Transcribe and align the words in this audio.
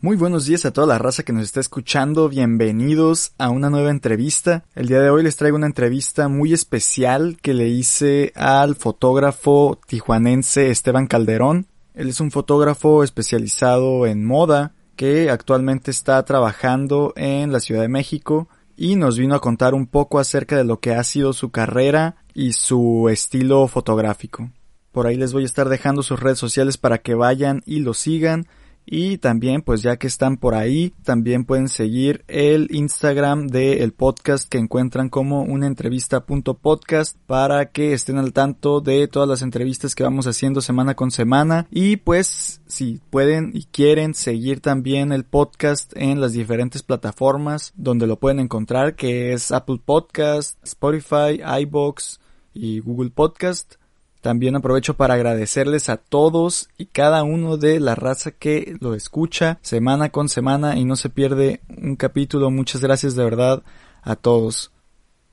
Muy 0.00 0.16
buenos 0.16 0.46
días 0.46 0.64
a 0.64 0.70
toda 0.72 0.86
la 0.86 0.98
raza 0.98 1.24
que 1.24 1.32
nos 1.32 1.42
está 1.42 1.58
escuchando, 1.58 2.28
bienvenidos 2.28 3.32
a 3.36 3.50
una 3.50 3.68
nueva 3.68 3.90
entrevista. 3.90 4.62
El 4.76 4.86
día 4.86 5.00
de 5.00 5.10
hoy 5.10 5.24
les 5.24 5.34
traigo 5.34 5.56
una 5.56 5.66
entrevista 5.66 6.28
muy 6.28 6.52
especial 6.52 7.36
que 7.42 7.52
le 7.52 7.66
hice 7.66 8.32
al 8.36 8.76
fotógrafo 8.76 9.80
tijuanense 9.88 10.70
Esteban 10.70 11.08
Calderón. 11.08 11.66
Él 11.94 12.10
es 12.10 12.20
un 12.20 12.30
fotógrafo 12.30 13.02
especializado 13.02 14.06
en 14.06 14.24
moda 14.24 14.70
que 14.94 15.30
actualmente 15.30 15.90
está 15.90 16.24
trabajando 16.24 17.12
en 17.16 17.50
la 17.50 17.58
Ciudad 17.58 17.82
de 17.82 17.88
México 17.88 18.48
y 18.76 18.94
nos 18.94 19.18
vino 19.18 19.34
a 19.34 19.40
contar 19.40 19.74
un 19.74 19.88
poco 19.88 20.20
acerca 20.20 20.56
de 20.56 20.62
lo 20.62 20.78
que 20.78 20.94
ha 20.94 21.02
sido 21.02 21.32
su 21.32 21.50
carrera 21.50 22.14
y 22.34 22.52
su 22.52 23.08
estilo 23.08 23.66
fotográfico. 23.66 24.52
Por 24.92 25.08
ahí 25.08 25.16
les 25.16 25.32
voy 25.32 25.42
a 25.42 25.46
estar 25.46 25.68
dejando 25.68 26.04
sus 26.04 26.20
redes 26.20 26.38
sociales 26.38 26.78
para 26.78 26.98
que 26.98 27.16
vayan 27.16 27.64
y 27.66 27.80
lo 27.80 27.94
sigan 27.94 28.46
y 28.90 29.18
también, 29.18 29.60
pues 29.60 29.82
ya 29.82 29.98
que 29.98 30.06
están 30.06 30.38
por 30.38 30.54
ahí, 30.54 30.94
también 31.04 31.44
pueden 31.44 31.68
seguir 31.68 32.24
el 32.26 32.68
Instagram 32.70 33.48
del 33.48 33.92
podcast 33.92 34.48
que 34.48 34.56
encuentran 34.56 35.10
como 35.10 35.42
una 35.42 35.66
entrevista.podcast 35.66 37.18
para 37.26 37.70
que 37.70 37.92
estén 37.92 38.16
al 38.16 38.32
tanto 38.32 38.80
de 38.80 39.06
todas 39.06 39.28
las 39.28 39.42
entrevistas 39.42 39.94
que 39.94 40.04
vamos 40.04 40.26
haciendo 40.26 40.62
semana 40.62 40.94
con 40.94 41.10
semana. 41.10 41.66
Y 41.70 41.96
pues, 41.96 42.62
si 42.66 43.00
pueden 43.10 43.50
y 43.52 43.64
quieren 43.64 44.14
seguir 44.14 44.60
también 44.60 45.12
el 45.12 45.24
podcast 45.24 45.92
en 45.94 46.22
las 46.22 46.32
diferentes 46.32 46.82
plataformas 46.82 47.74
donde 47.76 48.06
lo 48.06 48.18
pueden 48.18 48.40
encontrar, 48.40 48.94
que 48.96 49.34
es 49.34 49.52
Apple 49.52 49.80
Podcast, 49.84 50.56
Spotify, 50.64 51.42
iBox 51.60 52.20
y 52.54 52.80
Google 52.80 53.10
Podcast. 53.10 53.77
También 54.20 54.56
aprovecho 54.56 54.94
para 54.94 55.14
agradecerles 55.14 55.88
a 55.88 55.96
todos 55.96 56.68
y 56.76 56.86
cada 56.86 57.22
uno 57.22 57.56
de 57.56 57.78
la 57.78 57.94
raza 57.94 58.32
que 58.32 58.76
lo 58.80 58.94
escucha 58.94 59.58
semana 59.62 60.10
con 60.10 60.28
semana 60.28 60.76
y 60.76 60.84
no 60.84 60.96
se 60.96 61.08
pierde 61.08 61.60
un 61.68 61.94
capítulo. 61.94 62.50
Muchas 62.50 62.80
gracias 62.80 63.14
de 63.14 63.24
verdad 63.24 63.62
a 64.02 64.16
todos. 64.16 64.72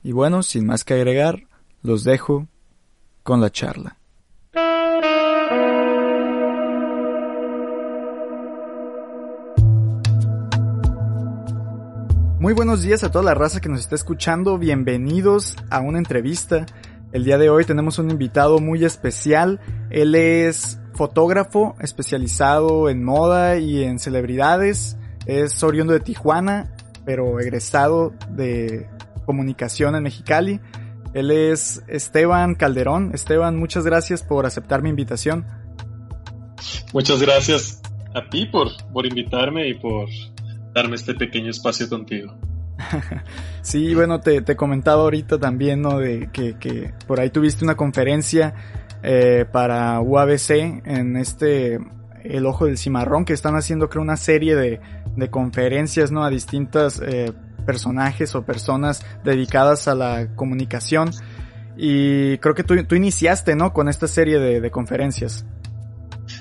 Y 0.04 0.12
bueno, 0.12 0.44
sin 0.44 0.66
más 0.66 0.84
que 0.84 0.94
agregar, 0.94 1.48
los 1.82 2.04
dejo 2.04 2.46
con 3.24 3.40
la 3.40 3.50
charla. 3.50 3.96
Muy 12.38 12.54
buenos 12.54 12.82
días 12.82 13.02
a 13.02 13.10
toda 13.10 13.24
la 13.24 13.34
raza 13.34 13.60
que 13.60 13.68
nos 13.68 13.80
está 13.80 13.96
escuchando. 13.96 14.56
Bienvenidos 14.56 15.56
a 15.68 15.80
una 15.80 15.98
entrevista. 15.98 16.66
El 17.16 17.24
día 17.24 17.38
de 17.38 17.48
hoy 17.48 17.64
tenemos 17.64 17.98
un 17.98 18.10
invitado 18.10 18.58
muy 18.58 18.84
especial. 18.84 19.58
Él 19.88 20.14
es 20.14 20.78
fotógrafo 20.92 21.74
especializado 21.80 22.90
en 22.90 23.02
moda 23.02 23.56
y 23.56 23.84
en 23.84 23.98
celebridades. 23.98 24.98
Es 25.24 25.62
oriundo 25.62 25.94
de 25.94 26.00
Tijuana, 26.00 26.76
pero 27.06 27.40
egresado 27.40 28.12
de 28.28 28.86
comunicación 29.24 29.96
en 29.96 30.02
Mexicali. 30.02 30.60
Él 31.14 31.30
es 31.30 31.82
Esteban 31.88 32.54
Calderón. 32.54 33.12
Esteban, 33.14 33.56
muchas 33.56 33.86
gracias 33.86 34.22
por 34.22 34.44
aceptar 34.44 34.82
mi 34.82 34.90
invitación. 34.90 35.46
Muchas 36.92 37.22
gracias 37.22 37.80
a 38.14 38.28
ti 38.28 38.44
por, 38.44 38.68
por 38.92 39.06
invitarme 39.06 39.66
y 39.70 39.72
por 39.72 40.06
darme 40.74 40.96
este 40.96 41.14
pequeño 41.14 41.48
espacio 41.48 41.88
contigo. 41.88 42.38
sí, 43.62 43.94
bueno, 43.94 44.20
te, 44.20 44.56
comentaba 44.56 45.02
ahorita 45.02 45.38
también, 45.38 45.82
¿no? 45.82 45.98
De 45.98 46.28
que, 46.32 46.54
que 46.58 46.92
por 47.06 47.20
ahí 47.20 47.30
tuviste 47.30 47.64
una 47.64 47.76
conferencia 47.76 48.54
eh, 49.02 49.44
para 49.50 50.00
UABC 50.00 50.50
en 50.84 51.16
este 51.16 51.78
El 52.24 52.46
Ojo 52.46 52.66
del 52.66 52.78
Cimarrón, 52.78 53.24
que 53.24 53.32
están 53.32 53.56
haciendo 53.56 53.88
creo 53.88 54.02
una 54.02 54.16
serie 54.16 54.56
de, 54.56 54.80
de 55.16 55.30
conferencias, 55.30 56.10
¿no? 56.10 56.24
A 56.24 56.30
distintas 56.30 57.00
eh, 57.04 57.32
personajes 57.64 58.34
o 58.34 58.42
personas 58.42 59.04
dedicadas 59.24 59.88
a 59.88 59.94
la 59.94 60.28
comunicación. 60.34 61.10
Y 61.76 62.38
creo 62.38 62.54
que 62.54 62.64
tú, 62.64 62.82
tú 62.84 62.94
iniciaste, 62.94 63.54
¿no? 63.54 63.72
Con 63.72 63.88
esta 63.88 64.06
serie 64.06 64.38
de, 64.38 64.60
de 64.60 64.70
conferencias. 64.70 65.44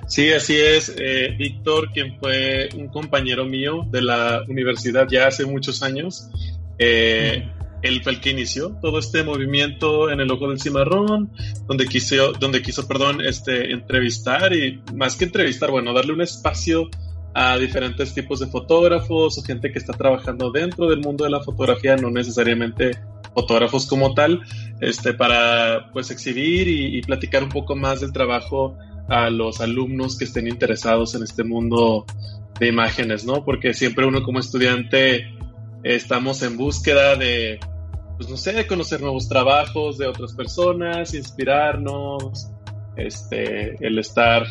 Sí, 0.08 0.32
así 0.32 0.56
es. 0.56 0.94
Eh, 0.98 1.36
Víctor, 1.38 1.92
quien 1.92 2.20
fue 2.20 2.70
un 2.76 2.88
compañero 2.90 3.46
mío 3.46 3.86
de 3.90 4.02
la 4.02 4.44
universidad 4.48 5.08
ya 5.10 5.28
hace 5.28 5.46
muchos 5.46 5.82
años, 5.82 6.30
eh, 6.78 7.50
él 7.82 8.02
fue 8.04 8.14
el 8.14 8.22
que 8.22 8.32
inició 8.32 8.78
todo 8.82 9.00
este 9.00 9.24
movimiento 9.24 10.10
en 10.10 10.20
el 10.20 10.32
ojo 10.32 10.50
del 10.50 10.60
cimarrón, 10.60 11.32
donde 11.68 11.88
quiso, 11.88 12.34
donde 12.34 12.62
quiso, 12.62 12.88
perdón, 12.88 13.22
este, 13.22 13.72
entrevistar 13.72 14.54
y 14.54 14.82
más 14.94 15.16
que 15.16 15.26
entrevistar, 15.26 15.72
bueno, 15.72 15.94
darle 15.94 16.14
un 16.14 16.22
espacio 16.22 16.90
a 17.34 17.58
diferentes 17.58 18.14
tipos 18.14 18.40
de 18.40 18.48
fotógrafos 18.48 19.38
o 19.38 19.42
gente 19.44 19.72
que 19.72 19.80
está 19.80 19.94
trabajando 19.94 20.52
dentro 20.52 20.88
del 20.88 21.02
mundo 21.02 21.26
de 21.26 21.32
la 21.32 21.42
fotografía, 21.42 21.96
no 21.96 22.10
necesariamente 22.10 22.92
fotógrafos 23.34 23.86
como 23.88 24.14
tal, 24.14 24.42
este, 24.80 25.14
para 25.14 25.92
pues 25.92 26.10
exhibir 26.12 26.68
y, 26.68 26.98
y 26.98 27.02
platicar 27.02 27.44
un 27.44 27.50
poco 27.50 27.76
más 27.76 28.00
del 28.02 28.14
trabajo 28.14 28.78
a 29.08 29.30
los 29.30 29.62
alumnos 29.62 30.18
que 30.18 30.26
estén 30.26 30.48
interesados 30.48 31.16
en 31.16 31.24
este 31.24 31.44
mundo 31.44 32.06
de 32.60 32.68
imágenes, 32.68 33.26
¿no? 33.26 33.44
Porque 33.44 33.74
siempre 33.74 34.06
uno 34.06 34.24
como 34.24 34.40
estudiante 34.40 35.34
estamos 35.84 36.42
en 36.42 36.58
búsqueda 36.58 37.16
de, 37.16 37.60
pues 38.18 38.30
no 38.30 38.38
sé, 38.38 38.66
conocer 38.66 39.02
nuevos 39.02 39.30
trabajos 39.30 39.98
de 39.98 40.08
otras 40.08 40.34
personas, 40.34 41.14
inspirarnos, 41.14 42.50
este, 42.96 43.76
el 43.86 44.00
estar 44.00 44.46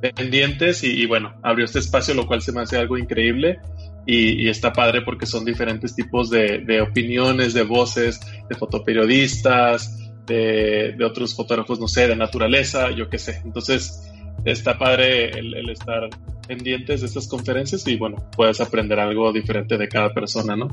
pendientes 0.00 0.82
y, 0.82 1.06
bueno, 1.06 1.34
abrió 1.42 1.64
este 1.64 1.78
espacio, 1.78 2.14
lo 2.14 2.26
cual 2.26 2.42
se 2.42 2.50
me 2.52 2.62
hace 2.62 2.76
algo 2.76 2.98
increíble 2.98 3.60
y, 4.06 4.48
está 4.48 4.72
padre 4.72 5.02
porque 5.02 5.26
son 5.26 5.44
diferentes 5.44 5.94
tipos 5.94 6.28
de 6.30 6.80
opiniones, 6.80 7.54
de 7.54 7.62
voces, 7.62 8.20
de 8.48 8.56
fotoperiodistas, 8.56 10.01
de, 10.26 10.96
otros 11.04 11.34
fotógrafos, 11.34 11.80
no 11.80 11.88
sé, 11.88 12.08
de 12.08 12.16
naturaleza, 12.16 12.90
yo 12.90 13.08
qué 13.08 13.18
sé. 13.18 13.40
Entonces, 13.44 14.10
está 14.44 14.78
padre 14.78 15.38
el, 15.38 15.68
estar 15.70 16.08
pendientes 16.46 17.00
de 17.00 17.06
estas 17.06 17.28
conferencias 17.28 17.86
y 17.86 17.96
bueno, 17.96 18.16
puedes 18.36 18.60
aprender 18.60 18.98
algo 18.98 19.32
diferente 19.32 19.78
de 19.78 19.88
cada 19.88 20.12
persona, 20.12 20.56
¿no? 20.56 20.68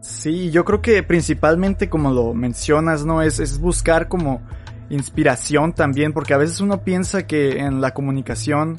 Sí, 0.00 0.50
yo 0.50 0.64
creo 0.64 0.80
que 0.80 1.02
principalmente 1.02 1.88
como 1.88 2.12
lo 2.12 2.34
mencionas, 2.34 3.04
¿no? 3.04 3.22
Es, 3.22 3.40
es 3.40 3.58
buscar 3.58 4.08
como 4.08 4.42
inspiración 4.90 5.74
también, 5.74 6.12
porque 6.12 6.34
a 6.34 6.38
veces 6.38 6.60
uno 6.60 6.82
piensa 6.82 7.26
que 7.26 7.58
en 7.58 7.80
la 7.80 7.92
comunicación 7.92 8.76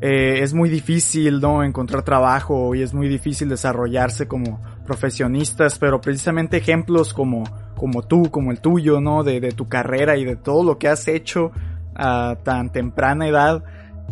eh, 0.00 0.40
es 0.42 0.54
muy 0.54 0.70
difícil, 0.70 1.40
¿no? 1.40 1.62
Encontrar 1.62 2.02
trabajo 2.02 2.74
y 2.74 2.82
es 2.82 2.94
muy 2.94 3.08
difícil 3.08 3.48
desarrollarse 3.48 4.26
como 4.26 4.62
profesionistas, 4.86 5.78
pero 5.78 6.00
precisamente 6.00 6.56
ejemplos 6.56 7.12
como 7.12 7.44
como 7.80 8.02
tú, 8.02 8.30
como 8.30 8.50
el 8.50 8.60
tuyo, 8.60 9.00
¿no? 9.00 9.24
De, 9.24 9.40
de 9.40 9.52
tu 9.52 9.66
carrera 9.66 10.18
y 10.18 10.24
de 10.26 10.36
todo 10.36 10.62
lo 10.62 10.76
que 10.76 10.86
has 10.86 11.08
hecho 11.08 11.50
a 11.94 12.36
tan 12.42 12.70
temprana 12.70 13.26
edad. 13.26 13.64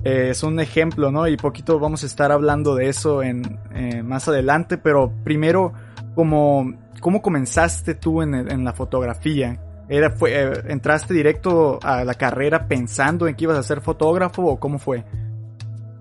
Eh, 0.05 0.29
es 0.31 0.43
un 0.43 0.59
ejemplo, 0.59 1.13
¿no? 1.13 1.29
Y 1.29 1.37
poquito 1.37 1.79
vamos 1.79 2.03
a 2.03 2.07
estar 2.07 2.33
hablando 2.33 2.75
de 2.75 2.89
eso 2.89 3.23
en, 3.23 3.59
eh, 3.75 4.03
más 4.03 4.27
adelante, 4.27 4.79
pero 4.79 5.13
primero, 5.23 5.75
como, 6.15 6.73
¿cómo 7.01 7.21
comenzaste 7.21 7.95
tú 7.95 8.23
en, 8.23 8.35
en 8.35 8.65
la 8.65 8.73
fotografía? 8.73 9.61
Era, 9.87 10.13
fue, 10.13 10.33
eh, 10.33 10.51
¿Entraste 10.69 11.13
directo 11.13 11.79
a 11.83 12.05
la 12.05 12.15
carrera 12.15 12.69
pensando 12.69 13.29
en 13.29 13.35
que 13.35 13.45
ibas 13.45 13.59
a 13.59 13.63
ser 13.63 13.83
fotógrafo 13.83 14.45
o 14.45 14.59
cómo 14.59 14.79
fue? 14.79 15.05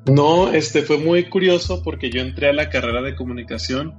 No, 0.06 0.54
este 0.54 0.84
fue 0.84 1.00
muy 1.00 1.26
curioso 1.26 1.84
porque 1.84 2.10
yo 2.10 2.22
entré 2.22 2.48
a 2.48 2.54
la 2.54 2.70
carrera 2.70 3.02
de 3.02 3.14
comunicación 3.14 3.94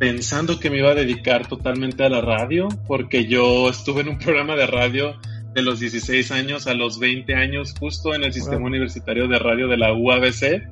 pensando 0.00 0.58
que 0.58 0.70
me 0.70 0.78
iba 0.78 0.92
a 0.92 0.94
dedicar 0.94 1.46
totalmente 1.46 2.02
a 2.02 2.08
la 2.08 2.22
radio, 2.22 2.68
porque 2.86 3.26
yo 3.26 3.68
estuve 3.68 4.00
en 4.00 4.08
un 4.08 4.18
programa 4.18 4.56
de 4.56 4.66
radio 4.66 5.20
de 5.52 5.60
los 5.60 5.78
16 5.78 6.30
años 6.30 6.66
a 6.66 6.72
los 6.72 6.98
20 6.98 7.34
años, 7.34 7.74
justo 7.78 8.14
en 8.14 8.24
el 8.24 8.32
sistema 8.32 8.64
universitario 8.64 9.28
de 9.28 9.38
radio 9.38 9.68
de 9.68 9.76
la 9.76 9.92
UABC. 9.92 10.68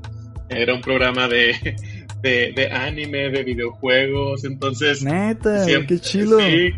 Era 0.49 0.73
un 0.73 0.81
programa 0.81 1.29
de, 1.29 1.77
de, 2.23 2.71
anime, 2.73 3.29
de 3.29 3.45
videojuegos, 3.45 4.45
entonces... 4.45 5.03
Neta, 5.03 5.67
qué 5.87 5.99
chido. 5.99 6.41
Sí, 6.41 6.71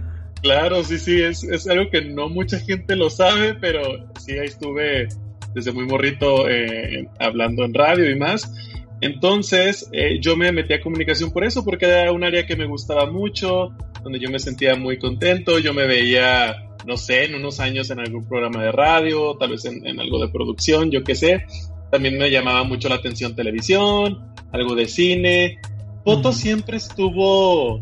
claro, 0.42 0.82
sí, 0.82 0.98
sí, 0.98 1.22
es, 1.22 1.44
es, 1.44 1.68
algo 1.68 1.88
que 1.88 2.02
no 2.02 2.28
mucha 2.28 2.58
gente 2.58 2.96
lo 2.96 3.10
sabe, 3.10 3.54
pero 3.54 4.10
sí, 4.18 4.32
ahí 4.32 4.48
estuve 4.48 5.06
desde 5.54 5.70
muy 5.70 5.86
morrito 5.86 6.50
eh, 6.50 7.08
hablando 7.20 7.64
en 7.64 7.74
radio 7.74 8.10
y 8.10 8.18
más. 8.18 8.52
Entonces, 9.00 9.88
eh, 9.92 10.18
yo 10.20 10.36
me 10.36 10.52
metí 10.52 10.74
a 10.74 10.80
comunicación 10.80 11.30
por 11.30 11.44
eso, 11.44 11.64
porque 11.64 11.86
era 11.86 12.12
un 12.12 12.22
área 12.22 12.46
que 12.46 12.56
me 12.56 12.66
gustaba 12.66 13.10
mucho, 13.10 13.72
donde 14.02 14.18
yo 14.18 14.30
me 14.30 14.38
sentía 14.38 14.76
muy 14.76 14.98
contento, 14.98 15.58
yo 15.58 15.72
me 15.72 15.86
veía, 15.86 16.54
no 16.86 16.96
sé, 16.96 17.24
en 17.24 17.34
unos 17.34 17.60
años 17.60 17.90
en 17.90 18.00
algún 18.00 18.28
programa 18.28 18.62
de 18.62 18.72
radio, 18.72 19.36
tal 19.38 19.50
vez 19.50 19.64
en, 19.64 19.98
algo 19.98 20.20
de 20.20 20.28
producción, 20.28 20.90
yo 20.90 21.02
qué 21.02 21.14
sé. 21.14 21.44
También 21.90 22.18
me 22.18 22.30
llamaba 22.30 22.62
mucho 22.64 22.88
la 22.88 22.96
atención 22.96 23.34
televisión, 23.34 24.32
algo 24.52 24.74
de 24.74 24.86
cine. 24.86 25.58
Foto 26.04 26.32
siempre 26.32 26.76
estuvo 26.76 27.80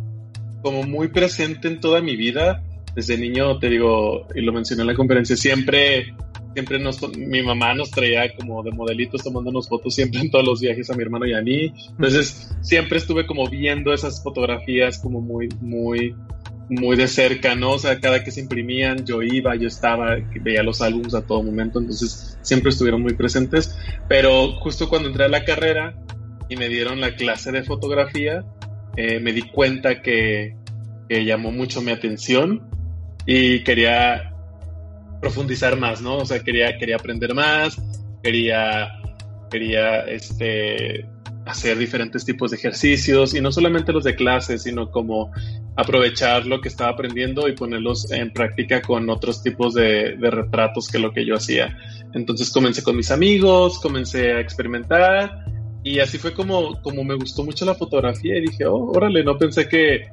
como 0.63 0.83
muy 0.85 1.09
presente 1.09 1.69
en 1.69 1.81
toda 1.81 2.01
mi 2.01 2.17
vida. 2.17 2.63
Desde 2.95 3.19
niño, 3.19 3.59
te 3.59 3.69
digo, 3.69 4.27
y 4.35 4.41
lo 4.41 4.53
mencioné 4.53 4.83
en 4.83 4.89
la 4.89 4.95
conferencia, 4.95 5.37
siempre 5.37 6.15
siempre 6.55 6.79
nos, 6.79 7.01
mi 7.17 7.43
mamá 7.43 7.75
nos 7.75 7.91
traía 7.91 8.35
como 8.35 8.63
de 8.63 8.71
modelitos 8.71 9.23
tomándonos 9.23 9.69
fotos 9.69 9.95
siempre 9.95 10.21
en 10.21 10.31
todos 10.31 10.45
los 10.45 10.61
viajes 10.61 10.91
a 10.91 10.95
mi 10.95 11.03
hermano 11.03 11.27
y 11.27 11.35
a 11.35 11.43
mí. 11.43 11.73
Entonces 11.91 12.51
siempre 12.61 12.99
estuve 12.99 13.27
como 13.27 13.49
viendo 13.49 13.93
esas 13.93 14.23
fotografías 14.23 14.99
como 14.99 15.21
muy, 15.21 15.49
muy, 15.61 16.15
muy 16.69 16.97
de 16.97 17.09
cerca, 17.09 17.55
¿no? 17.55 17.73
O 17.73 17.79
sea, 17.79 18.01
cada 18.01 18.23
que 18.25 18.31
se 18.31 18.41
imprimían 18.41 19.05
yo 19.05 19.23
iba, 19.23 19.55
yo 19.57 19.69
estaba, 19.69 20.17
veía 20.41 20.63
los 20.63 20.81
álbumes 20.81 21.15
a 21.15 21.27
todo 21.27 21.43
momento, 21.43 21.79
entonces 21.79 22.39
siempre 22.43 22.71
estuvieron 22.71 23.03
muy 23.03 23.15
presentes. 23.15 23.77
Pero 24.09 24.53
justo 24.61 24.89
cuando 24.89 25.09
entré 25.09 25.25
a 25.25 25.29
la 25.29 25.45
carrera 25.45 25.95
y 26.49 26.57
me 26.57 26.69
dieron 26.69 27.01
la 27.01 27.15
clase 27.15 27.53
de 27.53 27.63
fotografía, 27.63 28.45
eh, 28.97 29.21
me 29.21 29.33
di 29.33 29.43
cuenta 29.43 30.03
que, 30.03 30.57
que 31.09 31.25
llamó 31.25 31.53
mucho 31.53 31.83
mi 31.83 31.93
atención 31.93 32.69
y 33.27 33.63
quería 33.63 34.35
profundizar 35.21 35.79
más, 35.79 36.01
¿no? 36.01 36.19
O 36.19 36.25
sea, 36.25 36.43
quería, 36.43 36.77
quería 36.79 36.97
aprender 36.97 37.35
más, 37.35 37.81
quería, 38.23 38.89
quería 39.51 40.01
este, 40.01 41.07
hacer 41.49 41.79
diferentes 41.79 42.25
tipos 42.25 42.51
de 42.51 42.59
ejercicios 42.59 43.35
y 43.35 43.41
no 43.41 43.51
solamente 43.51 43.93
los 43.93 44.05
de 44.05 44.15
clase, 44.15 44.59
sino 44.59 44.91
como 44.91 45.33
aprovechar 45.77 46.47
lo 46.47 46.61
que 46.61 46.69
estaba 46.69 46.91
aprendiendo 46.91 47.49
y 47.49 47.53
ponerlos 47.53 48.11
en 48.11 48.33
práctica 48.33 48.83
con 48.83 49.09
otros 49.09 49.43
tipos 49.43 49.75
de, 49.75 50.17
retratos 50.21 50.89
que 50.89 50.99
lo 50.99 51.13
que 51.13 51.25
yo 51.25 51.37
hacía. 51.37 51.77
Entonces 52.13 52.51
comencé 52.51 52.83
con 52.83 52.97
mis 52.97 53.11
amigos, 53.11 53.79
comencé 53.79 54.33
a 54.33 54.41
experimentar 54.41 55.45
y 55.83 56.01
así 56.01 56.19
fue 56.19 56.35
como, 56.35 56.83
como 56.83 57.03
me 57.05 57.15
gustó 57.15 57.45
mucho 57.45 57.65
la 57.65 57.75
fotografía 57.75 58.37
y 58.37 58.43
dije, 58.43 58.67
oh, 58.67 58.93
órale, 58.95 59.25
no 59.25 59.39
pensé 59.39 59.69
que, 59.69 60.11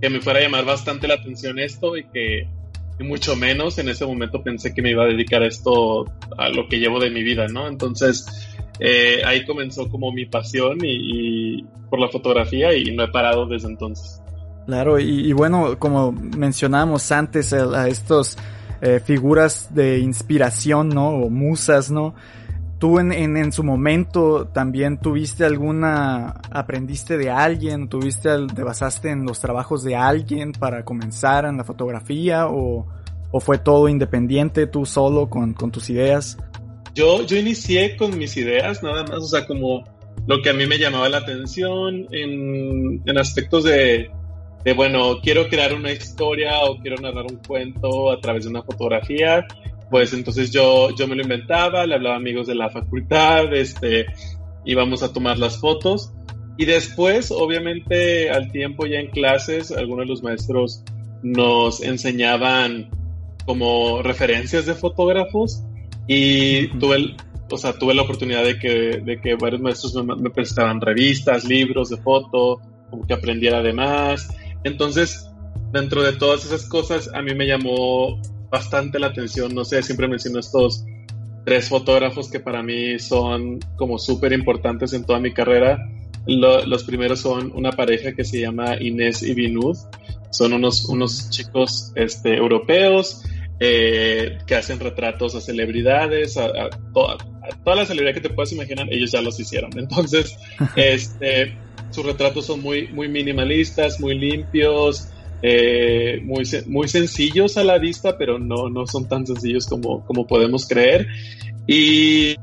que 0.00 0.10
me 0.10 0.20
fuera 0.20 0.38
a 0.38 0.42
llamar 0.42 0.64
bastante 0.64 1.08
la 1.08 1.14
atención 1.14 1.58
esto 1.58 1.96
y 1.96 2.04
que 2.04 2.48
y 3.00 3.04
mucho 3.04 3.34
menos 3.34 3.78
en 3.78 3.88
ese 3.88 4.04
momento 4.04 4.42
pensé 4.42 4.74
que 4.74 4.82
me 4.82 4.90
iba 4.90 5.04
a 5.04 5.06
dedicar 5.06 5.42
a 5.42 5.46
esto 5.46 6.04
a 6.36 6.48
lo 6.50 6.68
que 6.68 6.78
llevo 6.78 7.00
de 7.00 7.10
mi 7.10 7.22
vida, 7.22 7.48
¿no? 7.48 7.66
Entonces 7.66 8.26
eh, 8.78 9.22
ahí 9.24 9.44
comenzó 9.44 9.88
como 9.88 10.12
mi 10.12 10.26
pasión 10.26 10.78
y, 10.82 11.64
por 11.88 11.98
la 11.98 12.08
fotografía 12.08 12.74
y 12.74 12.94
no 12.94 13.04
he 13.04 13.08
parado 13.08 13.46
desde 13.46 13.68
entonces. 13.68 14.22
Claro, 14.66 15.00
y, 15.00 15.32
bueno, 15.32 15.78
como 15.78 16.12
mencionábamos 16.12 17.10
antes, 17.10 17.52
a 17.52 17.88
estos 17.88 18.36
eh, 18.80 19.00
figuras 19.04 19.74
de 19.74 19.98
inspiración, 19.98 20.90
¿no? 20.90 21.08
O 21.08 21.30
musas, 21.30 21.90
¿no? 21.90 22.14
¿Tú 22.80 22.98
en, 22.98 23.12
en, 23.12 23.52
su 23.52 23.62
momento 23.62 24.46
también 24.46 24.98
tuviste 24.98 25.44
alguna, 25.44 26.40
aprendiste 26.50 27.18
de 27.18 27.28
alguien, 27.28 27.90
tuviste, 27.90 28.30
te 28.54 28.62
basaste 28.62 29.10
en 29.10 29.26
los 29.26 29.38
trabajos 29.38 29.84
de 29.84 29.96
alguien 29.96 30.52
para 30.52 30.82
comenzar 30.82 31.44
en 31.44 31.58
la 31.58 31.64
fotografía 31.64 32.46
o, 32.46 32.86
o 33.30 33.40
fue 33.40 33.58
todo 33.58 33.86
independiente, 33.90 34.66
tú 34.66 34.86
solo 34.86 35.28
con, 35.28 35.52
con, 35.52 35.70
tus 35.70 35.90
ideas? 35.90 36.38
Yo, 36.94 37.22
yo 37.26 37.36
inicié 37.36 37.98
con 37.98 38.16
mis 38.16 38.34
ideas 38.38 38.82
nada 38.82 39.04
más, 39.04 39.18
o 39.18 39.26
sea, 39.26 39.46
como 39.46 39.84
lo 40.26 40.40
que 40.40 40.48
a 40.48 40.54
mí 40.54 40.64
me 40.66 40.78
llamaba 40.78 41.10
la 41.10 41.18
atención 41.18 42.06
en, 42.12 43.02
en 43.04 43.18
aspectos 43.18 43.64
de, 43.64 44.10
de, 44.64 44.72
bueno, 44.72 45.20
quiero 45.22 45.48
crear 45.50 45.74
una 45.74 45.92
historia 45.92 46.60
o 46.64 46.78
quiero 46.78 46.96
narrar 46.96 47.26
un 47.30 47.40
cuento 47.46 48.10
a 48.10 48.18
través 48.22 48.44
de 48.44 48.50
una 48.50 48.62
fotografía 48.62 49.46
pues 49.90 50.12
entonces 50.12 50.50
yo, 50.50 50.94
yo 50.96 51.08
me 51.08 51.16
lo 51.16 51.22
inventaba, 51.22 51.84
le 51.84 51.96
hablaba 51.96 52.14
a 52.14 52.18
amigos 52.18 52.46
de 52.46 52.54
la 52.54 52.70
facultad, 52.70 53.52
este, 53.52 54.06
íbamos 54.64 55.02
a 55.02 55.12
tomar 55.12 55.38
las 55.38 55.58
fotos. 55.58 56.12
Y 56.56 56.64
después, 56.64 57.30
obviamente, 57.30 58.30
al 58.30 58.52
tiempo 58.52 58.86
ya 58.86 58.98
en 58.98 59.10
clases, 59.10 59.72
algunos 59.72 60.04
de 60.04 60.10
los 60.10 60.22
maestros 60.22 60.84
nos 61.22 61.82
enseñaban 61.82 62.90
como 63.46 64.02
referencias 64.02 64.66
de 64.66 64.74
fotógrafos 64.74 65.62
y 66.06 66.68
tuve, 66.78 67.16
o 67.50 67.56
sea, 67.56 67.72
tuve 67.72 67.94
la 67.94 68.02
oportunidad 68.02 68.44
de 68.44 68.58
que, 68.58 69.00
de 69.04 69.20
que 69.20 69.34
varios 69.34 69.60
maestros 69.60 69.94
me, 70.04 70.14
me 70.16 70.30
prestaban 70.30 70.80
revistas, 70.80 71.44
libros 71.44 71.88
de 71.90 71.96
foto, 71.96 72.60
como 72.90 73.06
que 73.06 73.14
aprendiera 73.14 73.62
de 73.62 73.72
más. 73.72 74.28
Entonces, 74.62 75.26
dentro 75.72 76.02
de 76.02 76.12
todas 76.12 76.44
esas 76.44 76.68
cosas, 76.68 77.10
a 77.14 77.22
mí 77.22 77.34
me 77.34 77.46
llamó 77.46 78.20
bastante 78.50 78.98
la 78.98 79.08
atención. 79.08 79.54
No 79.54 79.64
sé, 79.64 79.82
siempre 79.82 80.08
menciono 80.08 80.40
estos 80.40 80.84
tres 81.44 81.68
fotógrafos 81.68 82.30
que 82.30 82.40
para 82.40 82.62
mí 82.62 82.98
son 82.98 83.60
como 83.76 83.98
súper 83.98 84.32
importantes 84.32 84.92
en 84.92 85.04
toda 85.04 85.18
mi 85.18 85.32
carrera. 85.32 85.78
los 86.26 86.84
primeros 86.84 87.20
son 87.20 87.52
una 87.54 87.72
pareja 87.72 88.12
que 88.12 88.24
se 88.24 88.40
llama 88.40 88.76
Inés 88.80 89.22
y 89.22 89.34
Vinud. 89.34 89.76
Son 90.30 90.52
unos, 90.52 90.84
unos 90.84 91.30
chicos 91.30 91.92
este, 91.96 92.36
europeos 92.36 93.22
eh, 93.62 94.38
que 94.46 94.54
hacen 94.54 94.80
retratos 94.80 95.34
a 95.34 95.40
celebridades, 95.40 96.38
a, 96.38 96.70
toda, 96.94 97.18
toda 97.62 97.76
la 97.76 97.84
celebridad 97.84 98.14
que 98.14 98.22
te 98.22 98.30
puedas 98.30 98.52
imaginar, 98.52 98.86
ellos 98.90 99.12
ya 99.12 99.20
los 99.20 99.38
hicieron. 99.38 99.70
Entonces, 99.78 100.36
este, 100.76 101.56
sus 101.90 102.06
retratos 102.06 102.46
son 102.46 102.62
muy, 102.62 102.88
muy 102.88 103.08
minimalistas, 103.08 104.00
muy 104.00 104.18
limpios, 104.18 105.08
eh, 105.42 106.20
muy, 106.22 106.44
muy 106.66 106.88
sencillos 106.88 107.56
a 107.56 107.64
la 107.64 107.78
vista, 107.78 108.18
pero 108.18 108.38
no, 108.38 108.68
no 108.68 108.86
son 108.86 109.08
tan 109.08 109.26
sencillos 109.26 109.66
como, 109.66 110.04
como 110.04 110.26
podemos 110.26 110.66
creer. 110.66 111.06
Y, 111.66 112.34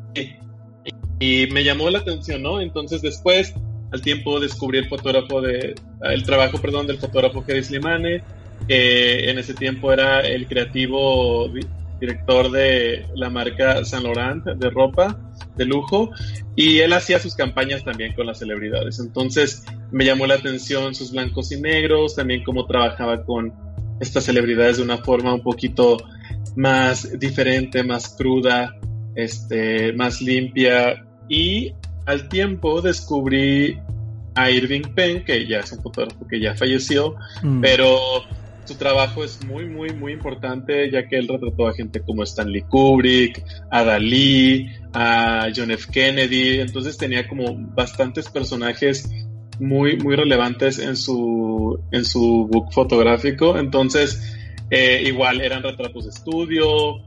y 1.20 1.48
me 1.48 1.64
llamó 1.64 1.90
la 1.90 2.00
atención, 2.00 2.42
¿no? 2.42 2.62
Entonces 2.62 3.02
después, 3.02 3.54
al 3.92 4.02
tiempo, 4.02 4.40
descubrí 4.40 4.80
el 4.80 4.88
fotógrafo 4.88 5.42
de, 5.42 5.76
el 6.02 6.24
trabajo, 6.24 6.60
perdón, 6.60 6.88
del 6.88 6.98
fotógrafo 6.98 7.46
Kerry 7.46 7.64
Slimane, 7.64 8.24
que 8.68 9.30
en 9.30 9.38
ese 9.38 9.54
tiempo 9.54 9.92
era 9.92 10.22
el 10.22 10.48
creativo 10.48 11.50
director 12.00 12.52
de 12.52 13.06
la 13.16 13.30
marca 13.30 13.84
Saint 13.84 14.06
Laurent 14.06 14.44
de 14.44 14.70
ropa 14.70 15.18
de 15.56 15.66
lujo 15.66 16.12
y 16.56 16.80
él 16.80 16.94
hacía 16.94 17.20
sus 17.20 17.36
campañas 17.36 17.84
también 17.84 18.14
con 18.14 18.28
las 18.28 18.40
celebridades. 18.40 19.00
Entonces 19.00 19.66
me 19.92 20.06
llamó 20.06 20.26
la 20.26 20.36
atención 20.36 20.96
sus 20.96 21.12
blancos 21.12 21.52
y 21.52 21.60
negros, 21.60 22.16
también 22.16 22.44
cómo 22.44 22.66
trabajaba 22.66 23.24
con 23.24 23.54
estas 24.00 24.26
celebridades 24.26 24.78
de 24.78 24.84
una 24.84 24.98
forma 24.98 25.34
un 25.34 25.42
poquito 25.42 25.98
más 26.56 27.20
diferente, 27.20 27.84
más 27.84 28.10
cruda, 28.10 28.76
este, 29.16 29.94
más 29.94 30.22
limpia 30.22 31.06
y 31.28 31.74
al 32.06 32.30
tiempo 32.30 32.82
descubrí 32.82 33.80
a 34.36 34.52
Irving 34.52 34.94
Penn, 34.96 35.26
que 35.26 35.48
ya 35.48 35.60
es 35.60 35.72
un 35.72 35.82
fotógrafo 35.82 36.28
que 36.28 36.40
ya 36.40 36.56
falleció, 36.56 37.16
mm. 37.42 37.60
pero 37.60 38.00
su 38.68 38.76
trabajo 38.76 39.24
es 39.24 39.44
muy, 39.46 39.66
muy, 39.66 39.94
muy 39.94 40.12
importante, 40.12 40.92
ya 40.92 41.08
que 41.08 41.18
él 41.18 41.28
retrató 41.28 41.68
a 41.68 41.74
gente 41.74 42.02
como 42.02 42.24
Stanley 42.24 42.64
Kubrick, 42.64 43.44
a 43.72 43.84
Dalí, 43.84 44.68
a 44.94 45.48
John 45.56 45.72
F. 45.72 45.92
Kennedy, 45.92 46.60
entonces 46.60 46.98
tenía 46.98 47.28
como 47.28 47.56
bastantes 47.74 48.30
personajes 48.30 49.10
muy, 49.60 49.98
muy 49.98 50.16
relevantes 50.16 50.80
en 50.80 50.98
su, 50.98 51.80
en 51.92 52.04
su 52.04 52.48
book 52.52 52.74
fotográfico, 52.74 53.58
entonces 53.58 54.36
eh, 54.70 55.02
igual 55.06 55.42
eran 55.42 55.64
retratos 55.64 56.04
de 56.04 56.10
estudio, 56.10 56.98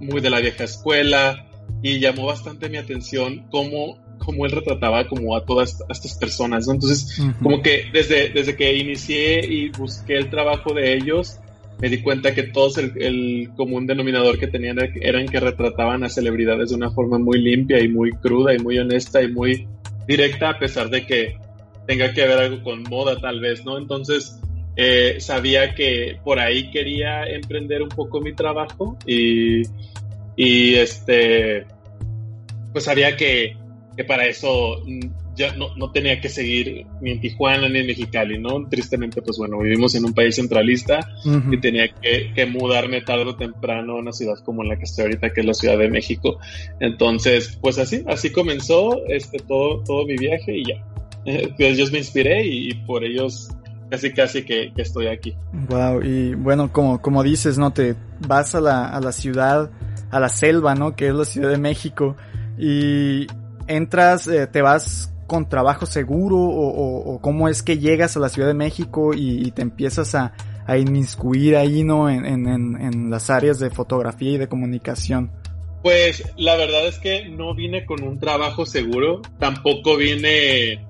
muy 0.00 0.20
de 0.20 0.30
la 0.30 0.40
vieja 0.40 0.64
escuela, 0.64 1.46
y 1.82 2.00
llamó 2.00 2.26
bastante 2.26 2.68
mi 2.68 2.78
atención 2.78 3.46
cómo 3.50 3.98
como 4.24 4.46
él 4.46 4.52
retrataba 4.52 5.08
como 5.08 5.36
a 5.36 5.44
todas 5.44 5.82
estas 5.88 6.16
personas, 6.16 6.68
Entonces, 6.68 7.20
como 7.42 7.62
que 7.62 7.86
desde, 7.92 8.28
desde 8.28 8.54
que 8.54 8.76
inicié 8.76 9.44
y 9.44 9.70
busqué 9.70 10.16
el 10.16 10.30
trabajo 10.30 10.72
de 10.72 10.94
ellos, 10.94 11.38
me 11.80 11.88
di 11.88 12.02
cuenta 12.02 12.34
que 12.34 12.44
todos 12.44 12.78
el, 12.78 13.50
común 13.56 13.86
denominador 13.86 14.38
que 14.38 14.46
tenían 14.46 14.78
eran 15.00 15.26
que 15.26 15.40
retrataban 15.40 16.04
a 16.04 16.08
celebridades 16.08 16.70
de 16.70 16.76
una 16.76 16.90
forma 16.90 17.18
muy 17.18 17.40
limpia 17.40 17.82
y 17.82 17.88
muy 17.88 18.12
cruda 18.12 18.54
y 18.54 18.58
muy 18.58 18.78
honesta 18.78 19.22
y 19.22 19.32
muy 19.32 19.66
directa, 20.06 20.50
a 20.50 20.58
pesar 20.58 20.90
de 20.90 21.06
que 21.06 21.36
tenga 21.86 22.12
que 22.12 22.26
ver 22.26 22.38
algo 22.38 22.62
con 22.62 22.82
moda 22.82 23.16
tal 23.18 23.40
vez, 23.40 23.64
¿no? 23.64 23.78
Entonces, 23.78 24.38
eh, 24.76 25.16
sabía 25.20 25.74
que 25.74 26.18
por 26.22 26.38
ahí 26.38 26.70
quería 26.70 27.24
emprender 27.24 27.82
un 27.82 27.88
poco 27.88 28.20
mi 28.20 28.34
trabajo 28.34 28.98
y, 29.06 29.62
y 30.36 30.74
este, 30.74 31.66
pues 32.72 32.84
sabía 32.84 33.16
que 33.16 33.56
que 34.00 34.04
para 34.06 34.24
eso 34.24 34.78
mm, 34.86 35.36
ya 35.36 35.54
no, 35.56 35.76
no, 35.76 35.92
tenía 35.92 36.18
que 36.22 36.30
seguir 36.30 36.86
ni 37.02 37.10
en 37.10 37.20
Tijuana 37.20 37.68
ni 37.68 37.80
en 37.80 37.86
Mexicali, 37.86 38.38
¿no? 38.38 38.66
Tristemente, 38.66 39.20
pues 39.20 39.36
bueno, 39.36 39.58
vivimos 39.58 39.94
en 39.94 40.06
un 40.06 40.14
país 40.14 40.36
centralista 40.36 41.00
y 41.50 41.60
tenía 41.60 41.88
que, 41.88 42.32
que, 42.34 42.46
mudarme 42.46 43.02
tarde 43.02 43.24
o 43.24 43.36
temprano 43.36 43.92
a 43.92 44.00
una 44.00 44.12
ciudad 44.12 44.38
como 44.42 44.64
la 44.64 44.78
que 44.78 44.84
estoy 44.84 45.04
ahorita, 45.04 45.34
que 45.34 45.40
es 45.40 45.46
la 45.46 45.52
Ciudad 45.52 45.76
de 45.76 45.90
México. 45.90 46.38
Entonces, 46.80 47.58
pues 47.60 47.76
así, 47.76 48.02
así 48.06 48.32
comenzó 48.32 49.04
este, 49.06 49.38
todo, 49.40 49.84
todo 49.84 50.06
mi 50.06 50.16
viaje 50.16 50.56
y 50.56 50.64
ya. 50.64 50.82
Pues 51.58 51.76
yo 51.76 51.84
me 51.92 51.98
inspiré 51.98 52.46
y, 52.46 52.72
por 52.86 53.04
ellos 53.04 53.50
casi 53.90 54.14
casi 54.14 54.44
que, 54.44 54.72
que, 54.74 54.80
estoy 54.80 55.08
aquí. 55.08 55.36
Wow, 55.68 56.02
y 56.02 56.34
bueno, 56.36 56.72
como, 56.72 57.02
como 57.02 57.22
dices, 57.22 57.58
¿no? 57.58 57.70
Te 57.70 57.96
vas 58.26 58.54
a 58.54 58.62
la, 58.62 58.88
a 58.88 58.98
la 59.02 59.12
ciudad, 59.12 59.70
a 60.10 60.20
la 60.20 60.30
selva, 60.30 60.74
¿no? 60.74 60.96
Que 60.96 61.08
es 61.08 61.14
la 61.14 61.26
Ciudad 61.26 61.50
de 61.50 61.58
México. 61.58 62.16
Y 62.58 63.26
entras, 63.70 64.26
eh, 64.26 64.46
te 64.46 64.62
vas 64.62 65.12
con 65.26 65.48
trabajo 65.48 65.86
seguro 65.86 66.36
o, 66.38 67.20
cómo 67.20 67.48
es 67.48 67.62
que 67.62 67.78
llegas 67.78 68.16
a 68.16 68.20
la 68.20 68.28
Ciudad 68.28 68.48
de 68.48 68.54
México 68.54 69.12
y, 69.14 69.52
te 69.52 69.62
empiezas 69.62 70.14
a, 70.16 70.32
a, 70.66 70.76
inmiscuir 70.76 71.56
ahí, 71.56 71.84
¿no? 71.84 72.10
En, 72.10 72.26
en, 72.26 72.48
en, 72.48 73.10
las 73.10 73.30
áreas 73.30 73.60
de 73.60 73.70
fotografía 73.70 74.32
y 74.32 74.38
de 74.38 74.48
comunicación. 74.48 75.30
Pues 75.82 76.24
la 76.36 76.56
verdad 76.56 76.86
es 76.86 76.98
que 76.98 77.28
no 77.28 77.54
vine 77.54 77.86
con 77.86 78.02
un 78.02 78.18
trabajo 78.18 78.66
seguro, 78.66 79.22
tampoco 79.38 79.96
vine, 79.96 80.84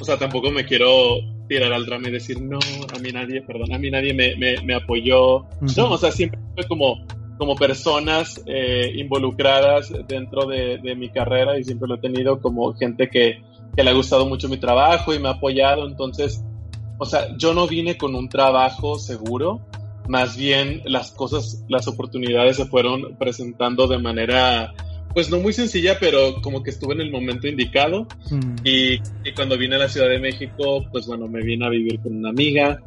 o 0.00 0.04
sea, 0.04 0.16
tampoco 0.16 0.50
me 0.50 0.64
quiero 0.64 1.18
tirar 1.46 1.72
al 1.72 1.86
drama 1.86 2.08
y 2.08 2.12
decir, 2.12 2.40
no, 2.40 2.58
a 2.58 2.98
mí 3.00 3.12
nadie, 3.12 3.42
perdón, 3.42 3.72
a 3.72 3.78
mí 3.78 3.90
nadie 3.90 4.14
me, 4.14 4.34
me, 4.36 4.74
apoyó. 4.74 5.46
No, 5.76 5.90
o 5.90 5.98
sea, 5.98 6.10
siempre 6.10 6.40
fue 6.54 6.66
como, 6.66 7.06
como 7.38 7.56
personas 7.56 8.42
eh, 8.46 8.92
involucradas 8.96 9.92
dentro 10.06 10.46
de, 10.46 10.78
de, 10.78 10.94
mi 10.94 11.10
carrera 11.10 11.58
y 11.58 11.64
siempre 11.64 11.88
lo 11.88 11.96
he 11.96 11.98
tenido 11.98 12.40
como 12.40 12.72
gente 12.74 13.08
que, 13.08 13.42
que 13.76 13.82
le 13.82 13.90
ha 13.90 13.94
gustado 13.94 14.26
mucho 14.26 14.48
mi 14.48 14.58
trabajo 14.58 15.12
y 15.12 15.18
me 15.18 15.28
ha 15.28 15.32
apoyado. 15.32 15.86
Entonces, 15.86 16.44
o 16.98 17.04
sea, 17.04 17.36
yo 17.36 17.54
no 17.54 17.66
vine 17.66 17.96
con 17.96 18.14
un 18.14 18.28
trabajo 18.28 18.98
seguro, 18.98 19.60
más 20.08 20.36
bien 20.36 20.82
las 20.84 21.10
cosas, 21.10 21.64
las 21.68 21.88
oportunidades 21.88 22.56
se 22.56 22.66
fueron 22.66 23.16
presentando 23.16 23.86
de 23.88 23.98
manera, 23.98 24.72
pues 25.12 25.30
no 25.30 25.40
muy 25.40 25.52
sencilla, 25.52 25.98
pero 25.98 26.40
como 26.40 26.62
que 26.62 26.70
estuve 26.70 26.94
en 26.94 27.00
el 27.00 27.10
momento 27.10 27.48
indicado. 27.48 28.06
Mm. 28.30 28.54
Y, 28.64 28.98
cuando 29.34 29.58
vine 29.58 29.76
a 29.76 29.80
la 29.80 29.88
Ciudad 29.88 30.08
de 30.08 30.18
México, 30.18 30.84
pues 30.92 31.06
bueno, 31.06 31.26
me 31.26 31.42
vine 31.42 31.66
a 31.66 31.70
vivir 31.70 32.00
con 32.00 32.16
una 32.16 32.30
amiga 32.30 32.80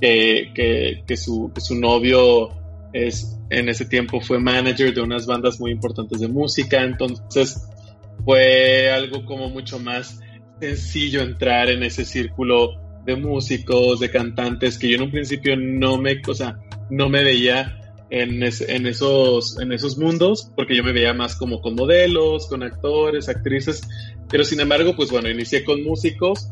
que, 0.00 0.52
que, 0.54 1.02
que, 1.06 1.16
su, 1.16 1.50
que 1.54 1.60
su 1.60 1.74
novio 1.74 2.59
es, 2.92 3.38
en 3.50 3.68
ese 3.68 3.84
tiempo 3.84 4.20
fue 4.20 4.38
manager 4.38 4.94
de 4.94 5.00
unas 5.00 5.26
bandas 5.26 5.60
muy 5.60 5.70
importantes 5.70 6.20
de 6.20 6.28
música, 6.28 6.82
entonces 6.82 7.62
fue 8.24 8.90
algo 8.90 9.24
como 9.24 9.48
mucho 9.48 9.78
más 9.78 10.20
sencillo 10.60 11.22
entrar 11.22 11.70
en 11.70 11.82
ese 11.82 12.04
círculo 12.04 12.80
de 13.04 13.16
músicos, 13.16 14.00
de 14.00 14.10
cantantes, 14.10 14.78
que 14.78 14.88
yo 14.88 14.96
en 14.96 15.02
un 15.02 15.10
principio 15.10 15.56
no 15.56 15.98
me, 15.98 16.20
o 16.26 16.34
sea, 16.34 16.58
no 16.90 17.08
me 17.08 17.24
veía 17.24 17.76
en, 18.10 18.42
en, 18.42 18.86
esos, 18.86 19.58
en 19.58 19.72
esos 19.72 19.96
mundos, 19.96 20.50
porque 20.54 20.76
yo 20.76 20.84
me 20.84 20.92
veía 20.92 21.14
más 21.14 21.36
como 21.36 21.60
con 21.60 21.76
modelos, 21.76 22.46
con 22.48 22.62
actores, 22.62 23.28
actrices, 23.28 23.80
pero 24.28 24.44
sin 24.44 24.60
embargo, 24.60 24.94
pues 24.94 25.10
bueno, 25.10 25.30
inicié 25.30 25.64
con 25.64 25.82
músicos, 25.82 26.48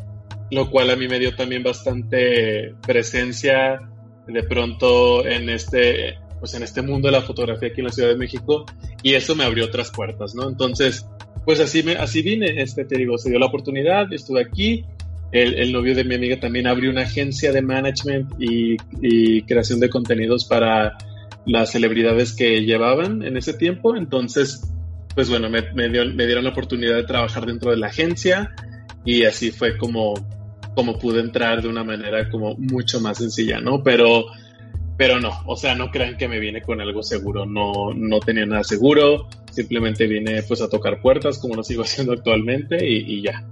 lo 0.51 0.71
cual 0.71 0.91
a 0.91 0.97
mí 0.97 1.09
me 1.09 1.19
dio 1.19 1.35
también 1.35 1.63
bastante 1.63 2.75
presencia 2.87 3.81
de 4.27 4.43
pronto 4.43 5.27
en 5.27 5.49
este, 5.49 6.19
pues 6.39 6.55
en 6.55 6.63
este 6.63 6.83
mundo 6.83 7.09
de 7.09 7.13
la 7.13 7.23
fotografía 7.23 7.69
aquí 7.69 7.81
en 7.81 7.87
la 7.87 7.93
Ciudad 7.93 8.09
de 8.09 8.17
México, 8.17 8.65
y 9.03 9.15
eso 9.15 9.35
me 9.35 9.45
abrió 9.45 9.67
otras 9.67 9.91
puertas, 9.91 10.35
¿no? 10.35 10.49
Entonces, 10.49 11.07
pues 11.45 11.61
así, 11.61 11.83
me, 11.83 11.93
así 11.93 12.23
vine, 12.23 12.61
este, 12.63 12.85
te 12.85 12.97
digo, 12.97 13.19
se 13.19 13.31
dio 13.31 13.39
la 13.39 13.47
oportunidad, 13.47 14.13
estuve 14.13 14.43
aquí, 14.43 14.85
el, 15.31 15.73
novio 15.73 15.95
de 15.95 16.05
mi 16.05 16.15
amiga 16.15 16.41
también 16.41 16.67
abrió 16.67 16.91
una 16.91 17.03
agencia 17.03 17.53
de 17.53 17.61
management 17.61 18.33
y, 18.39 19.43
creación 19.43 19.81
de 19.81 19.91
contenidos 19.91 20.45
para 20.45 20.97
las 21.45 21.71
celebridades 21.73 22.35
que 22.35 22.63
llevaban 22.65 23.23
en 23.23 23.37
ese 23.37 23.55
tiempo. 23.55 23.97
Entonces, 23.97 24.73
pues 25.15 25.29
bueno, 25.29 25.51
me, 25.51 25.63
me, 25.73 25.89
dieron 26.27 26.45
la 26.45 26.51
oportunidad 26.51 26.97
de 26.97 27.05
trabajar 27.05 27.47
dentro 27.47 27.71
de 27.71 27.77
la 27.77 27.89
agencia 27.89 28.55
y 29.05 29.25
así 29.25 29.51
fue 29.51 29.77
como, 29.77 30.15
como 30.75 30.99
pude 30.99 31.21
entrar 31.21 31.63
de 31.63 31.69
una 31.69 31.85
manera 31.85 32.29
como 32.31 32.55
mucho 32.57 33.01
más 33.01 33.19
sencilla, 33.19 33.61
¿no? 33.61 33.83
Pero, 33.83 34.27
pero 34.99 35.19
no, 35.19 35.31
o 35.47 35.57
sea, 35.57 35.75
no 35.75 35.91
crean 35.91 36.19
que 36.19 36.29
me 36.29 36.39
vine 36.39 36.61
con 36.61 36.83
algo 36.83 37.03
seguro, 37.03 37.47
no, 37.47 37.95
no 37.95 38.21
tenía 38.21 38.45
nada 38.45 38.65
seguro, 38.65 39.29
simplemente 39.51 40.07
vine 40.07 40.43
pues 40.43 40.61
a 40.61 40.69
tocar 40.69 41.01
puertas 41.01 41.39
como 41.39 41.55
lo 41.55 41.63
sigo 41.63 41.83
haciendo 41.85 42.13
actualmente 42.13 42.87
y 42.87 43.23
ya. 43.23 43.43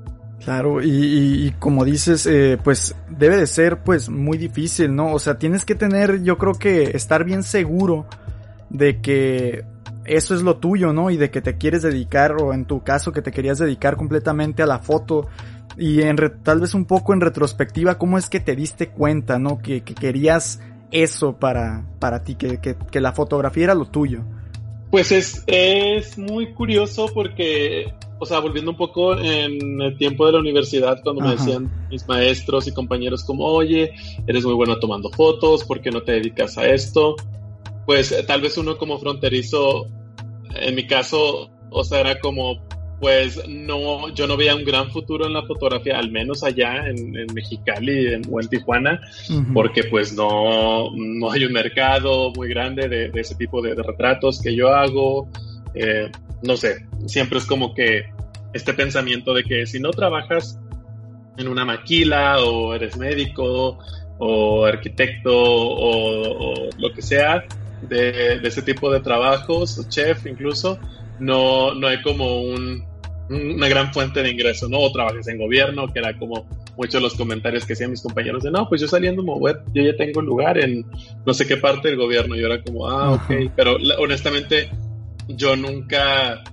Claro, 0.46 0.80
y, 0.80 1.52
como 1.58 1.84
dices, 1.84 2.24
eh, 2.26 2.56
pues 2.62 2.94
debe 3.10 3.36
de 3.36 3.48
ser 3.48 3.78
pues 3.78 4.08
muy 4.08 4.38
difícil, 4.38 4.94
¿no? 4.94 5.12
O 5.12 5.18
sea, 5.18 5.38
tienes 5.38 5.64
que 5.64 5.74
tener, 5.74 6.22
yo 6.22 6.38
creo 6.38 6.54
que 6.54 6.96
estar 6.96 7.24
bien 7.24 7.42
seguro 7.42 8.06
de 8.70 9.00
que 9.00 9.64
eso 10.04 10.36
es 10.36 10.42
lo 10.42 10.58
tuyo, 10.58 10.92
¿no? 10.92 11.10
Y 11.10 11.16
de 11.16 11.32
que 11.32 11.40
te 11.40 11.56
quieres 11.56 11.82
dedicar, 11.82 12.40
o 12.40 12.54
en 12.54 12.64
tu 12.64 12.84
caso 12.84 13.10
que 13.10 13.22
te 13.22 13.32
querías 13.32 13.58
dedicar 13.58 13.96
completamente 13.96 14.62
a 14.62 14.66
la 14.66 14.78
foto. 14.78 15.26
Y 15.76 16.02
en 16.02 16.16
tal 16.44 16.60
vez 16.60 16.74
un 16.74 16.84
poco 16.84 17.12
en 17.12 17.22
retrospectiva, 17.22 17.98
¿cómo 17.98 18.16
es 18.16 18.28
que 18.28 18.38
te 18.38 18.54
diste 18.54 18.90
cuenta, 18.90 19.40
¿no? 19.40 19.58
Que, 19.58 19.82
querías 19.82 20.60
eso 20.90 21.36
para, 21.36 21.86
para 21.98 22.22
ti, 22.22 22.34
que, 22.34 22.60
que, 22.60 22.76
que 22.90 23.00
la 23.00 23.12
fotografía 23.12 23.64
era 23.64 23.74
lo 23.74 23.86
tuyo. 23.86 24.24
Pues 24.90 25.12
es, 25.12 25.42
es 25.46 26.16
muy 26.16 26.52
curioso 26.52 27.10
porque 27.12 27.92
o 28.18 28.24
sea, 28.24 28.38
volviendo 28.38 28.70
un 28.70 28.76
poco 28.76 29.18
en 29.18 29.80
el 29.80 29.96
tiempo 29.98 30.24
de 30.26 30.32
la 30.32 30.38
universidad, 30.38 31.00
cuando 31.02 31.22
me 31.22 31.32
decían 31.32 31.70
mis 31.90 32.06
maestros 32.08 32.66
y 32.66 32.72
compañeros 32.72 33.24
como, 33.24 33.44
oye, 33.44 33.92
eres 34.26 34.44
muy 34.44 34.54
bueno 34.54 34.78
tomando 34.78 35.10
fotos, 35.10 35.64
¿por 35.64 35.80
qué 35.82 35.90
no 35.90 36.02
te 36.02 36.12
dedicas 36.12 36.56
a 36.56 36.66
esto? 36.66 37.16
Pues 37.84 38.12
eh, 38.12 38.22
tal 38.22 38.40
vez 38.40 38.56
uno 38.56 38.78
como 38.78 38.98
fronterizo, 38.98 39.86
en 40.54 40.74
mi 40.74 40.86
caso, 40.86 41.50
o 41.70 41.84
sea, 41.84 42.00
era 42.00 42.18
como, 42.18 42.62
pues 43.00 43.46
no, 43.46 44.08
yo 44.10 44.26
no 44.26 44.36
veía 44.36 44.54
un 44.54 44.64
gran 44.64 44.90
futuro 44.90 45.26
en 45.26 45.34
la 45.34 45.42
fotografía, 45.42 45.98
al 45.98 46.10
menos 46.10 46.42
allá 46.42 46.88
en, 46.88 47.12
Mexicali 47.34 48.14
o 48.30 48.40
en 48.40 48.48
Tijuana, 48.48 49.00
porque 49.52 49.84
pues 49.84 50.14
no, 50.14 50.90
no 50.94 51.30
hay 51.30 51.44
un 51.44 51.52
mercado 51.52 52.32
muy 52.32 52.48
grande 52.48 52.88
de, 52.88 53.10
ese 53.14 53.34
tipo 53.34 53.60
de, 53.60 53.74
retratos 53.74 54.40
que 54.40 54.54
yo 54.54 54.74
hago. 54.74 55.28
Eh, 55.74 56.10
no 56.42 56.56
sé, 56.56 56.86
siempre 57.06 57.38
es 57.38 57.44
como 57.44 57.74
que 57.74 58.04
este 58.54 58.72
pensamiento 58.72 59.34
de 59.34 59.44
que 59.44 59.66
si 59.66 59.78
no 59.78 59.90
trabajas 59.90 60.58
en 61.36 61.48
una 61.48 61.64
maquila 61.64 62.38
o 62.42 62.74
eres 62.74 62.96
médico 62.96 63.78
o 64.18 64.64
arquitecto 64.64 65.32
o, 65.34 66.70
lo 66.78 66.92
que 66.94 67.02
sea 67.02 67.44
de, 67.82 68.40
ese 68.42 68.62
tipo 68.62 68.90
de 68.90 69.00
trabajos, 69.00 69.78
o 69.78 69.88
chef 69.88 70.26
incluso, 70.26 70.78
no, 71.18 71.75
no 71.75 71.87
hay 71.88 72.02
como 72.02 72.42
una 73.28 73.68
gran 73.68 73.92
fuente 73.92 74.23
de 74.23 74.30
ingreso, 74.30 74.68
¿no? 74.68 74.78
O 74.78 74.92
trabajes 74.92 75.26
en 75.28 75.38
gobierno, 75.38 75.92
que 75.92 75.99
era 75.99 76.16
como 76.16 76.46
muchos 76.76 76.94
de 76.94 77.00
los 77.00 77.14
comentarios 77.14 77.64
que 77.64 77.73
hacían 77.73 77.90
mis 77.90 78.02
compañeros 78.02 78.42
de, 78.42 78.50
no, 78.50 78.68
pues 78.68 78.80
yo 78.80 78.88
saliendo 78.88 79.23
web, 79.23 79.62
yo 79.73 79.82
ya 79.82 79.96
tengo 79.96 80.20
un 80.20 80.26
lugar 80.26 80.58
en 80.58 80.85
no 81.25 81.35
sé 81.35 81.46
qué 81.46 81.56
parte 81.56 81.88
del 81.88 81.96
gobierno, 81.96 82.37
y 82.37 82.40
yo 82.40 82.46
era 82.46 82.62
como, 82.62 82.88
ah, 82.88 83.14
ok, 83.14 83.52
pero 83.56 83.76
honestamente 83.99 84.70
yo 85.28 85.56
nunca, 85.56 86.44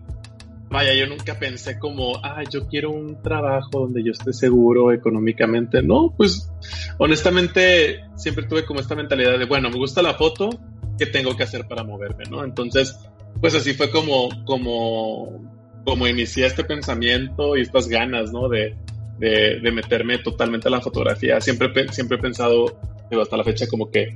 vaya, 0.69 0.93
yo 0.93 1.07
nunca 1.07 1.37
pensé 1.37 1.77
como, 1.77 2.17
ah, 2.23 2.43
yo 2.49 2.67
quiero 2.67 2.91
un 2.91 3.21
trabajo 3.21 3.81
donde 3.81 4.03
yo 4.03 4.11
esté 4.11 4.33
seguro 4.33 4.91
económicamente. 4.91 5.83
No, 5.83 6.13
pues 6.15 6.49
honestamente 6.97 8.03
siempre 8.15 8.45
tuve 8.45 8.65
como 8.65 8.79
esta 8.79 8.95
mentalidad 8.95 9.37
de, 9.37 9.45
bueno, 9.45 9.69
me 9.69 9.77
gusta 9.77 10.01
la 10.01 10.15
foto, 10.15 10.49
¿qué 10.97 11.05
tengo 11.05 11.35
que 11.35 11.43
hacer 11.43 11.67
para 11.67 11.83
moverme? 11.83 12.23
¿no? 12.29 12.43
Entonces, 12.43 12.97
pues 13.43 13.55
así 13.55 13.73
fue 13.73 13.91
como, 13.91 14.29
como, 14.45 15.43
como 15.83 16.07
inicié 16.07 16.45
este 16.45 16.63
pensamiento 16.63 17.57
y 17.57 17.61
estas 17.63 17.89
ganas, 17.89 18.31
¿no? 18.31 18.47
De, 18.47 18.73
de, 19.19 19.59
de 19.59 19.71
meterme 19.73 20.17
totalmente 20.19 20.69
a 20.69 20.71
la 20.71 20.79
fotografía. 20.79 21.41
Siempre, 21.41 21.69
siempre 21.91 22.15
he 22.15 22.21
pensado, 22.21 22.79
hasta 23.21 23.35
la 23.35 23.43
fecha, 23.43 23.67
como 23.67 23.91
que 23.91 24.15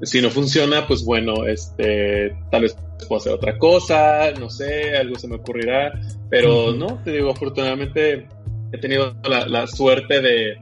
si 0.00 0.22
no 0.22 0.30
funciona, 0.30 0.86
pues 0.86 1.04
bueno, 1.04 1.44
este, 1.46 2.34
tal 2.50 2.62
vez 2.62 2.74
puedo 3.06 3.20
hacer 3.20 3.34
otra 3.34 3.58
cosa, 3.58 4.30
no 4.40 4.48
sé, 4.48 4.96
algo 4.96 5.18
se 5.18 5.28
me 5.28 5.36
ocurrirá, 5.36 5.92
pero 6.30 6.72
no, 6.72 7.02
te 7.04 7.12
digo, 7.12 7.32
afortunadamente 7.32 8.28
he 8.72 8.78
tenido 8.78 9.14
la, 9.24 9.66
suerte 9.66 10.22
de, 10.22 10.56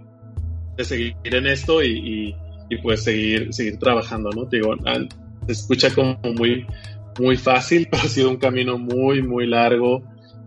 seguir 0.85 1.15
en 1.23 1.47
esto 1.47 1.85
y, 1.85 2.35
pues 2.83 3.05
seguir, 3.05 3.55
seguir 3.55 3.79
trabajando, 3.79 4.31
¿no? 4.31 4.49
Te 4.49 4.57
digo, 4.57 4.75
se 5.47 5.53
escucha 5.53 5.95
como 5.95 6.19
muy, 6.37 6.67
muy 7.19 7.37
fácil, 7.37 7.89
pero 7.91 8.03
ha 8.05 8.09
sido 8.09 8.31
un 8.31 8.37
camino 8.37 8.79
muy, 8.79 9.23
muy 9.23 9.47
largo 9.47 10.03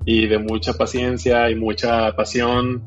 y 0.05 0.27
de 0.27 0.37
mucha 0.37 0.73
paciencia 0.73 1.49
y 1.49 1.55
mucha 1.55 2.13
pasión 2.15 2.83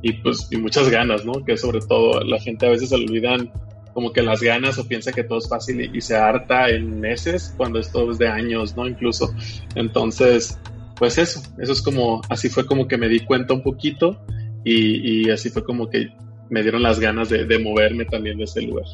y 0.00 0.12
pues 0.14 0.48
y 0.50 0.56
muchas 0.56 0.88
ganas, 0.88 1.24
¿no? 1.24 1.44
Que 1.44 1.56
sobre 1.56 1.80
todo 1.80 2.20
la 2.22 2.40
gente 2.40 2.66
a 2.66 2.70
veces 2.70 2.88
se 2.88 2.94
olvidan 2.96 3.50
como 3.94 4.12
que 4.12 4.22
las 4.22 4.40
ganas 4.40 4.78
o 4.78 4.88
piensa 4.88 5.12
que 5.12 5.24
todo 5.24 5.38
es 5.38 5.48
fácil 5.48 5.94
y, 5.94 6.00
se 6.00 6.16
harta 6.16 6.68
en 6.70 7.00
meses 7.00 7.54
cuando 7.56 7.78
esto 7.78 8.10
es 8.10 8.18
de 8.18 8.28
años, 8.28 8.76
¿no? 8.76 8.88
Incluso. 8.88 9.34
Entonces, 9.74 10.58
pues 10.96 11.18
eso, 11.18 11.42
eso 11.58 11.72
es 11.72 11.82
como, 11.82 12.22
así 12.28 12.48
fue 12.48 12.66
como 12.66 12.88
que 12.88 12.96
me 12.96 13.08
di 13.08 13.20
cuenta 13.20 13.54
un 13.54 13.62
poquito 13.62 14.18
y, 14.64 15.28
así 15.30 15.50
fue 15.50 15.64
como 15.64 15.90
que 15.90 16.08
me 16.48 16.62
dieron 16.62 16.82
las 16.82 17.00
ganas 17.00 17.28
de, 17.28 17.58
moverme 17.58 18.04
también 18.04 18.38
de 18.38 18.44
ese 18.44 18.62
lugar. 18.62 18.86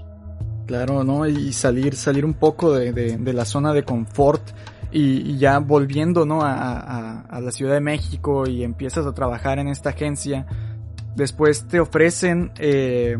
Claro, 0.68 1.02
¿no? 1.02 1.26
Y 1.26 1.54
salir, 1.54 1.96
salir 1.96 2.26
un 2.26 2.34
poco 2.34 2.74
de, 2.74 3.32
la 3.32 3.46
zona 3.46 3.72
de 3.72 3.84
confort 3.84 4.42
y, 4.92 5.38
ya 5.38 5.60
volviendo, 5.60 6.26
¿no? 6.26 6.42
A, 6.42 7.22
a, 7.22 7.40
la 7.40 7.50
Ciudad 7.52 7.72
de 7.72 7.80
México 7.80 8.46
y 8.46 8.64
empiezas 8.64 9.06
a 9.06 9.14
trabajar 9.14 9.58
en 9.58 9.68
esta 9.68 9.90
agencia. 9.90 10.44
Después 11.16 11.66
te 11.68 11.80
ofrecen 11.80 12.52
eh, 12.58 13.16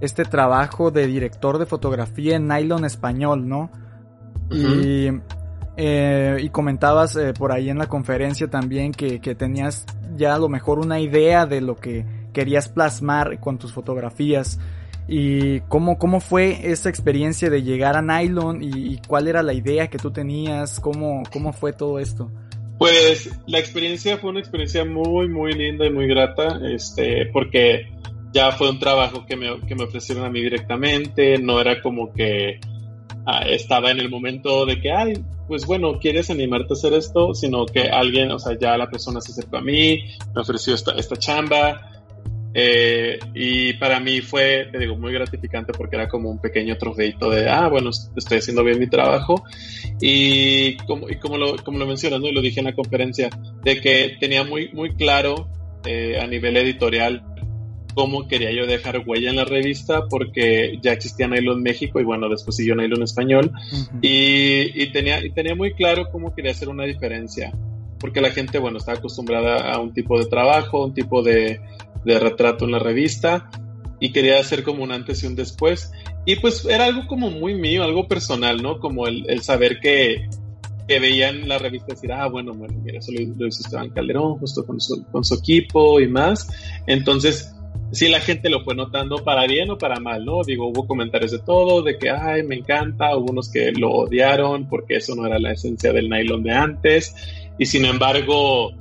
este 0.00 0.24
trabajo 0.24 0.92
de 0.92 1.08
director 1.08 1.58
de 1.58 1.66
fotografía 1.66 2.36
en 2.36 2.46
nylon 2.46 2.84
español, 2.84 3.48
¿no? 3.48 3.72
y, 4.52 5.08
eh, 5.76 6.38
y, 6.40 6.48
comentabas 6.50 7.16
eh, 7.16 7.32
por 7.36 7.50
ahí 7.50 7.70
en 7.70 7.78
la 7.78 7.88
conferencia 7.88 8.48
también 8.48 8.92
que, 8.92 9.20
que, 9.20 9.34
tenías 9.34 9.84
ya 10.14 10.36
a 10.36 10.38
lo 10.38 10.48
mejor 10.48 10.78
una 10.78 11.00
idea 11.00 11.44
de 11.44 11.60
lo 11.60 11.74
que 11.74 12.06
querías 12.32 12.68
plasmar 12.68 13.40
con 13.40 13.58
tus 13.58 13.72
fotografías. 13.72 14.60
Y 15.06 15.60
cómo, 15.62 15.98
cómo 15.98 16.20
fue 16.20 16.70
esa 16.70 16.88
experiencia 16.88 17.50
de 17.50 17.62
llegar 17.62 17.96
a 17.96 18.02
Nylon 18.02 18.62
y, 18.62 18.98
cuál 19.06 19.28
era 19.28 19.42
la 19.42 19.52
idea 19.52 19.88
que 19.88 19.98
tú 19.98 20.10
tenías, 20.10 20.80
cómo, 20.80 21.22
cómo 21.32 21.52
fue 21.52 21.72
todo 21.72 21.98
esto. 21.98 22.30
Pues 22.78 23.30
la 23.46 23.58
experiencia 23.58 24.18
fue 24.18 24.30
una 24.30 24.40
experiencia 24.40 24.84
muy, 24.84 25.28
muy 25.28 25.52
linda 25.52 25.86
y 25.86 25.90
muy 25.90 26.06
grata, 26.06 26.58
este, 26.64 27.26
porque 27.26 27.88
ya 28.32 28.50
fue 28.52 28.70
un 28.70 28.78
trabajo 28.78 29.24
que 29.26 29.36
me, 29.36 29.60
que 29.60 29.74
me 29.74 29.84
ofrecieron 29.84 30.24
a 30.24 30.30
mí 30.30 30.40
directamente, 30.42 31.38
no 31.38 31.60
era 31.60 31.80
como 31.80 32.12
que 32.12 32.58
ah, 33.26 33.42
estaba 33.46 33.90
en 33.90 34.00
el 34.00 34.10
momento 34.10 34.66
de 34.66 34.80
que, 34.80 34.90
ay, 34.90 35.24
pues 35.46 35.66
bueno, 35.66 35.98
¿quieres 36.00 36.30
animarte 36.30 36.72
a 36.72 36.76
hacer 36.76 36.94
esto? 36.94 37.34
Sino 37.34 37.66
que 37.66 37.90
alguien, 37.90 38.32
o 38.32 38.38
sea, 38.38 38.58
ya 38.58 38.76
la 38.76 38.90
persona 38.90 39.20
se 39.20 39.32
acercó 39.32 39.58
a 39.58 39.60
mí, 39.60 40.04
me 40.34 40.40
ofreció 40.40 40.74
esta, 40.74 40.92
esta 40.92 41.16
chamba, 41.16 42.03
eh, 42.56 43.18
y 43.34 43.72
para 43.74 43.98
mí 43.98 44.20
fue, 44.20 44.68
te 44.70 44.78
digo, 44.78 44.96
muy 44.96 45.12
gratificante 45.12 45.72
porque 45.72 45.96
era 45.96 46.08
como 46.08 46.30
un 46.30 46.38
pequeño 46.38 46.76
trofeito 46.78 47.28
de, 47.28 47.48
ah, 47.50 47.68
bueno, 47.68 47.90
estoy 47.90 48.38
haciendo 48.38 48.62
bien 48.62 48.78
mi 48.78 48.86
trabajo. 48.86 49.42
Y 50.00 50.76
como, 50.86 51.10
y 51.10 51.16
como, 51.16 51.36
lo, 51.36 51.56
como 51.56 51.78
lo 51.78 51.86
mencionas, 51.86 52.20
¿no? 52.20 52.28
y 52.28 52.32
lo 52.32 52.40
dije 52.40 52.60
en 52.60 52.66
la 52.66 52.74
conferencia, 52.74 53.28
de 53.62 53.80
que 53.80 54.16
tenía 54.20 54.44
muy, 54.44 54.70
muy 54.72 54.94
claro 54.94 55.48
eh, 55.84 56.16
a 56.20 56.26
nivel 56.28 56.56
editorial 56.56 57.24
cómo 57.94 58.26
quería 58.26 58.52
yo 58.52 58.66
dejar 58.66 59.02
huella 59.06 59.30
en 59.30 59.36
la 59.36 59.44
revista 59.44 60.06
porque 60.08 60.78
ya 60.82 60.92
existía 60.92 61.28
Nylon 61.28 61.62
México 61.62 62.00
y 62.00 62.04
bueno, 62.04 62.28
después 62.28 62.56
siguió 62.56 62.74
Nylon 62.74 63.04
Español 63.04 63.52
y, 64.02 64.82
y, 64.82 64.92
tenía, 64.92 65.24
y 65.24 65.30
tenía 65.30 65.54
muy 65.54 65.74
claro 65.74 66.08
cómo 66.10 66.34
quería 66.34 66.50
hacer 66.50 66.68
una 66.68 66.84
diferencia 66.84 67.52
porque 68.04 68.20
la 68.20 68.30
gente, 68.30 68.58
bueno, 68.58 68.76
está 68.76 68.92
acostumbrada 68.92 69.72
a 69.72 69.80
un 69.80 69.94
tipo 69.94 70.18
de 70.18 70.26
trabajo, 70.26 70.84
un 70.84 70.92
tipo 70.92 71.22
de, 71.22 71.58
de 72.04 72.18
retrato 72.18 72.64
en 72.64 72.72
la 72.72 72.78
revista 72.78 73.50
y 74.00 74.12
quería 74.12 74.38
hacer 74.38 74.62
como 74.62 74.82
un 74.82 74.92
antes 74.92 75.22
y 75.22 75.26
un 75.26 75.34
después. 75.34 75.92
Y 76.26 76.36
pues 76.36 76.64
era 76.64 76.86
algo 76.86 77.06
como 77.06 77.30
muy 77.30 77.54
mío, 77.54 77.82
algo 77.84 78.08
personal, 78.08 78.62
¿no? 78.62 78.78
Como 78.78 79.06
el, 79.06 79.28
el 79.28 79.42
saber 79.42 79.80
que, 79.80 80.28
que 80.86 81.00
veían 81.00 81.48
la 81.48 81.58
revista 81.58 81.94
decir, 81.94 82.12
ah, 82.12 82.28
bueno, 82.28 82.52
bueno, 82.52 82.74
mira, 82.82 82.98
eso 82.98 83.12
lo, 83.12 83.46
hizo 83.46 83.62
Esteban 83.62 83.90
Calderón, 83.90 84.38
justo 84.38 84.64
con 84.66 84.80
su, 84.80 85.04
con 85.10 85.24
su 85.24 85.34
equipo 85.34 86.00
y 86.00 86.08
más. 86.08 86.48
Entonces, 86.86 87.54
sí, 87.92 88.08
la 88.08 88.20
gente 88.20 88.50
lo 88.50 88.62
fue 88.62 88.74
notando 88.74 89.24
para 89.24 89.46
bien 89.46 89.70
o 89.70 89.78
para 89.78 90.00
mal, 90.00 90.24
¿no? 90.24 90.42
Digo, 90.44 90.68
hubo 90.68 90.86
comentarios 90.86 91.32
de 91.32 91.38
todo, 91.38 91.82
de 91.82 91.96
que, 91.96 92.10
ay, 92.10 92.42
me 92.42 92.56
encanta, 92.56 93.16
hubo 93.16 93.30
unos 93.30 93.50
que 93.50 93.72
lo 93.72 93.90
odiaron 93.90 94.68
porque 94.68 94.96
eso 94.96 95.14
no 95.14 95.26
era 95.26 95.38
la 95.38 95.52
esencia 95.52 95.92
del 95.92 96.10
nylon 96.10 96.42
de 96.42 96.52
antes. 96.52 97.14
Y 97.58 97.66
sin 97.66 97.84
embargo, 97.84 98.72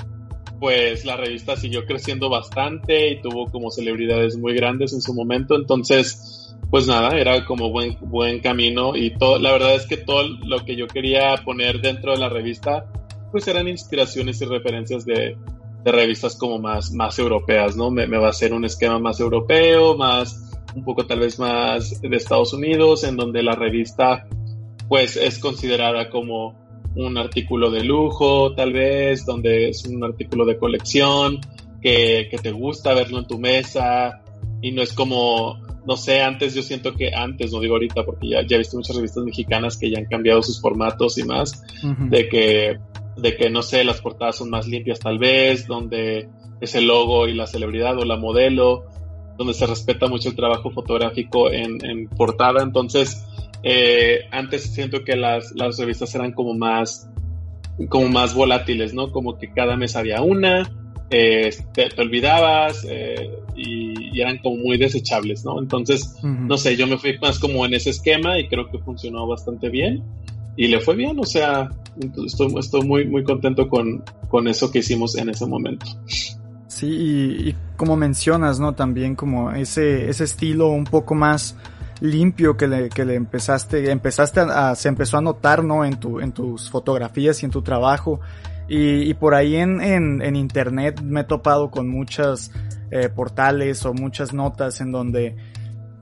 pues 0.64 1.04
la 1.04 1.18
revista 1.18 1.58
siguió 1.58 1.86
creciendo 1.86 2.30
bastante 2.30 3.10
y 3.10 3.22
tuvo 3.22 3.52
como 3.52 3.70
celebridades 3.70 4.38
muy 4.38 4.54
grandes 4.54 4.94
en 4.94 5.02
su 5.02 5.14
momento. 5.14 5.58
Entonces, 5.58 6.56
pues 6.70 6.88
nada, 6.88 7.20
era 7.20 7.44
como 7.44 7.70
buen, 7.70 7.98
buen 8.00 8.40
camino 8.40 8.96
y 8.96 9.10
todo, 9.18 9.40
la 9.40 9.52
verdad 9.52 9.76
es 9.76 9.86
que 9.86 9.98
todo 9.98 10.24
lo 10.26 10.64
que 10.64 10.78
yo 10.78 10.88
quería 10.88 11.36
poner 11.44 11.82
dentro 11.82 12.14
de 12.14 12.20
la 12.20 12.30
revista, 12.30 12.86
pues 13.30 13.46
eran 13.50 13.68
inspiraciones 13.68 14.42
y 14.42 14.46
referencias 14.46 15.04
de, 15.04 15.36
de 15.84 15.92
revistas 15.92 16.38
como 16.38 16.60
más, 16.60 16.94
más 16.94 17.20
europeas, 17.20 17.76
¿no? 17.76 17.92
Me, 17.92 18.08
me 18.08 18.18
va 18.18 18.30
a 18.30 18.34
ser 18.34 18.54
un 18.54 18.64
esquema 18.64 19.00
más 19.00 19.20
europeo, 19.20 19.98
más, 19.98 20.50
un 20.74 20.86
poco 20.86 21.06
tal 21.06 21.20
vez 21.20 21.40
más 21.40 22.00
de 22.00 22.16
Estados 22.16 22.54
Unidos, 22.54 23.04
en 23.04 23.18
donde 23.18 23.44
la 23.44 23.56
revista, 23.56 24.30
pues 24.88 25.18
es 25.18 25.40
considerada 25.40 26.10
como 26.10 26.63
un 26.96 27.18
artículo 27.18 27.72
de 27.72 27.84
lujo, 27.84 28.54
tal 28.54 28.74
vez, 28.74 29.26
donde 29.26 29.70
es 29.70 29.86
un 29.86 30.04
artículo 30.04 30.46
de 30.46 30.58
colección, 30.58 31.40
que, 31.82 32.30
te 32.42 32.52
gusta 32.52 32.94
verlo 32.94 33.20
en 33.20 33.28
tu 33.28 33.40
mesa, 33.40 34.22
y 34.62 34.72
no 34.72 34.82
es 34.82 34.94
como, 34.94 35.60
no 35.86 35.98
sé, 35.98 36.22
antes 36.22 36.54
yo 36.54 36.62
siento 36.62 36.94
que 36.94 37.14
antes, 37.14 37.52
no 37.52 37.60
digo 37.60 37.76
ahorita, 37.76 38.04
porque 38.06 38.30
ya, 38.30 38.46
ya 38.46 38.56
he 38.56 38.60
visto 38.60 38.78
muchas 38.78 38.96
revistas 38.96 39.24
mexicanas 39.24 39.78
que 39.78 39.90
ya 39.90 40.00
han 40.00 40.06
cambiado 40.06 40.42
sus 40.42 40.62
formatos 40.62 41.18
y 41.18 41.24
más, 41.24 41.64
de 42.10 42.30
que, 42.30 42.78
de 43.18 43.36
que, 43.36 43.50
no 43.50 43.62
sé, 43.62 43.84
las 43.84 44.02
portadas 44.02 44.38
son 44.38 44.50
más 44.50 44.68
limpias 44.68 45.00
tal 45.00 45.18
vez, 45.18 45.68
donde 45.68 46.30
es 46.62 46.76
el 46.76 46.86
logo 46.86 47.28
y 47.28 47.34
la 47.34 47.48
celebridad 47.48 47.98
o 47.98 48.06
la 48.06 48.18
modelo, 48.18 48.86
donde 49.38 49.54
se 49.54 49.66
respeta 49.66 50.08
mucho 50.08 50.30
el 50.30 50.36
trabajo 50.36 50.70
fotográfico 50.70 51.52
en, 51.52 51.84
en 51.84 52.08
portada, 52.08 52.62
entonces 52.62 53.26
eh, 53.64 54.26
antes 54.32 54.64
siento 54.64 55.04
que 55.06 55.16
las, 55.16 55.54
las, 55.56 55.78
revistas 55.78 56.14
eran 56.16 56.34
como 56.34 56.54
más, 56.54 57.10
como 57.88 58.10
más 58.10 58.36
volátiles, 58.36 58.94
¿no? 58.94 59.12
Como 59.12 59.38
que 59.38 59.52
cada 59.52 59.78
mes 59.78 59.96
había 59.96 60.22
una, 60.22 60.70
eh, 61.10 61.50
te, 61.74 61.90
olvidabas 61.98 62.86
eh, 62.90 63.30
y, 63.56 64.20
eran 64.20 64.40
como 64.40 64.58
muy 64.58 64.78
desechables, 64.78 65.46
¿no? 65.46 65.60
Entonces, 65.60 66.18
no 66.24 66.58
sé, 66.58 66.76
yo 66.76 66.88
me 66.88 66.98
fui 66.98 67.18
más 67.20 67.40
como 67.40 67.66
en 67.66 67.74
ese 67.74 67.92
esquema 67.92 68.38
y 68.38 68.48
creo 68.48 68.70
que 68.70 68.80
funcionó 68.80 69.26
bastante 69.28 69.70
bien 69.70 70.04
y 70.56 70.68
le 70.68 70.80
fue 70.82 70.96
bien, 70.96 71.18
o 71.20 71.26
sea, 71.26 71.70
estoy, 72.26 72.54
estoy 72.60 72.82
muy, 72.82 73.06
muy 73.06 73.24
contento 73.24 73.70
con, 73.70 74.04
con 74.30 74.48
eso 74.48 74.72
que 74.72 74.80
hicimos 74.80 75.18
en 75.18 75.30
ese 75.30 75.46
momento. 75.46 75.86
Sí, 76.68 76.88
y, 76.88 77.50
y, 77.50 77.56
como 77.78 77.96
mencionas, 77.96 78.60
¿no? 78.60 78.74
También 78.74 79.16
como 79.16 79.52
ese, 79.52 80.10
ese 80.10 80.26
estilo 80.26 80.70
un 80.70 80.84
poco 80.84 81.16
más 81.16 81.58
limpio 82.04 82.58
que 82.58 82.68
le, 82.68 82.90
que 82.90 83.06
le 83.06 83.16
empezaste, 83.16 83.90
empezaste 83.90 84.42
a, 84.42 84.76
se 84.76 84.90
empezó 84.90 85.18
a 85.18 85.22
notar, 85.22 85.64
¿no? 85.64 85.86
En 85.86 86.00
tu, 86.00 86.20
en 86.20 86.34
tus 86.34 86.70
fotografías 86.70 87.42
y 87.42 87.46
en 87.46 87.52
tu 87.52 87.62
trabajo. 87.62 88.20
Y, 88.68 89.10
y 89.10 89.14
por 89.14 89.34
ahí 89.34 89.56
en, 89.56 89.82
en, 89.82 90.22
en, 90.22 90.36
internet 90.36 91.02
me 91.02 91.22
he 91.22 91.24
topado 91.24 91.72
con 91.72 91.88
muchas 91.88 92.52
eh, 92.92 93.10
portales 93.10 93.86
o 93.86 93.94
muchas 93.94 94.34
notas 94.34 94.82
en 94.82 94.92
donde 94.92 95.36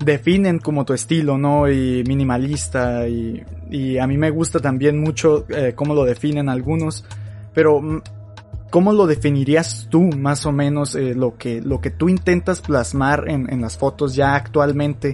definen 0.03 0.57
como 0.57 0.85
tu 0.85 0.93
estilo, 0.93 1.37
¿no? 1.37 1.69
Y 1.69 2.03
minimalista 2.07 3.07
y, 3.07 3.43
y 3.69 3.99
a 3.99 4.07
mí 4.07 4.17
me 4.17 4.31
gusta 4.31 4.59
también 4.59 4.99
mucho 4.99 5.45
eh, 5.49 5.73
cómo 5.75 5.93
lo 5.93 6.03
definen 6.03 6.49
algunos, 6.49 7.05
pero 7.53 7.79
mm, 7.79 8.01
¿cómo 8.71 8.91
lo 8.91 9.05
definirías 9.05 9.87
tú 9.91 10.09
más 10.17 10.47
o 10.47 10.51
menos 10.51 10.95
eh, 10.95 11.13
lo 11.13 11.37
que 11.37 11.61
lo 11.61 11.79
que 11.79 11.91
tú 11.91 12.09
intentas 12.09 12.61
plasmar 12.61 13.25
en, 13.27 13.51
en 13.53 13.61
las 13.61 13.77
fotos 13.77 14.15
ya 14.15 14.33
actualmente? 14.33 15.13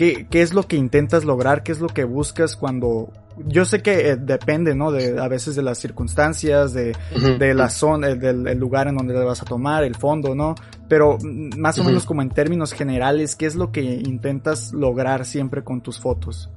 ¿Qué, 0.00 0.26
¿Qué 0.30 0.40
es 0.40 0.54
lo 0.54 0.62
que 0.62 0.76
intentas 0.76 1.26
lograr? 1.26 1.62
¿Qué 1.62 1.72
es 1.72 1.80
lo 1.80 1.88
que 1.88 2.04
buscas 2.04 2.56
cuando... 2.56 3.12
Yo 3.36 3.66
sé 3.66 3.82
que 3.82 4.08
eh, 4.08 4.16
depende, 4.16 4.74
¿no? 4.74 4.92
De, 4.92 5.20
a 5.20 5.28
veces 5.28 5.56
de 5.56 5.62
las 5.62 5.76
circunstancias, 5.76 6.72
de, 6.72 6.96
de 7.38 7.52
la 7.52 7.68
zona, 7.68 8.08
eh, 8.08 8.14
del 8.14 8.58
lugar 8.58 8.88
en 8.88 8.96
donde 8.96 9.12
le 9.12 9.22
vas 9.22 9.42
a 9.42 9.44
tomar, 9.44 9.84
el 9.84 9.94
fondo, 9.94 10.34
¿no? 10.34 10.54
Pero 10.88 11.18
mm, 11.20 11.58
más 11.58 11.78
o 11.80 11.84
menos 11.84 12.06
como 12.06 12.22
en 12.22 12.30
términos 12.30 12.72
generales, 12.72 13.36
¿qué 13.36 13.44
es 13.44 13.56
lo 13.56 13.72
que 13.72 13.82
intentas 13.82 14.72
lograr 14.72 15.26
siempre 15.26 15.62
con 15.62 15.82
tus 15.82 16.00
fotos? 16.00 16.48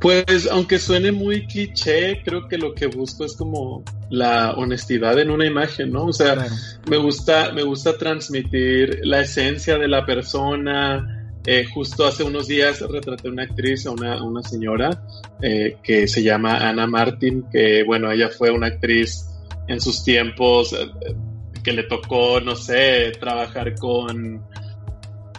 Pues 0.00 0.48
aunque 0.50 0.78
suene 0.78 1.12
muy 1.12 1.46
cliché, 1.46 2.22
creo 2.24 2.48
que 2.48 2.56
lo 2.56 2.74
que 2.74 2.86
busco 2.86 3.26
es 3.26 3.36
como 3.36 3.84
la 4.08 4.52
honestidad 4.52 5.18
en 5.18 5.30
una 5.30 5.44
imagen, 5.44 5.90
¿no? 5.92 6.06
O 6.06 6.12
sea, 6.14 6.46
me 6.88 6.96
gusta 6.96 7.52
me 7.52 7.64
gusta 7.64 7.98
transmitir 7.98 9.00
la 9.02 9.20
esencia 9.20 9.76
de 9.76 9.88
la 9.88 10.06
persona, 10.06 11.13
eh, 11.46 11.66
justo 11.66 12.06
hace 12.06 12.24
unos 12.24 12.46
días 12.46 12.80
retraté 12.80 13.28
a 13.28 13.30
una 13.30 13.42
actriz, 13.42 13.86
a 13.86 13.90
una, 13.90 14.22
una 14.22 14.42
señora 14.42 15.04
eh, 15.42 15.76
que 15.82 16.08
se 16.08 16.22
llama 16.22 16.56
Ana 16.56 16.86
Martin, 16.86 17.44
que 17.52 17.82
bueno, 17.84 18.10
ella 18.10 18.30
fue 18.30 18.50
una 18.50 18.68
actriz 18.68 19.28
en 19.68 19.78
sus 19.78 20.02
tiempos 20.02 20.72
eh, 20.72 21.14
que 21.62 21.72
le 21.72 21.82
tocó, 21.82 22.40
no 22.40 22.56
sé, 22.56 23.12
trabajar 23.20 23.74
con, 23.74 24.42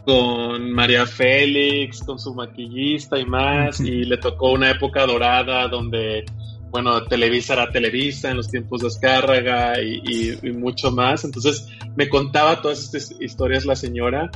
con 0.05 0.71
María 0.71 1.07
Félix, 1.07 2.03
con 2.03 2.19
su 2.19 2.35
maquillista 2.35 3.17
y 3.19 3.25
más, 3.25 3.79
y 3.79 4.05
le 4.05 4.17
tocó 4.17 4.51
una 4.51 4.69
época 4.69 5.07
dorada 5.07 5.67
donde, 5.67 6.23
bueno, 6.69 7.03
Televisa 7.05 7.53
era 7.53 7.71
Televisa 7.71 8.29
en 8.29 8.37
los 8.37 8.49
tiempos 8.49 8.81
de 8.81 8.89
Escárraga 8.89 9.81
y, 9.81 10.37
y 10.41 10.51
mucho 10.51 10.91
más. 10.91 11.23
Entonces 11.25 11.67
me 11.95 12.09
contaba 12.09 12.61
todas 12.61 12.83
estas 12.83 13.19
historias 13.19 13.65
la 13.65 13.75
señora 13.75 14.29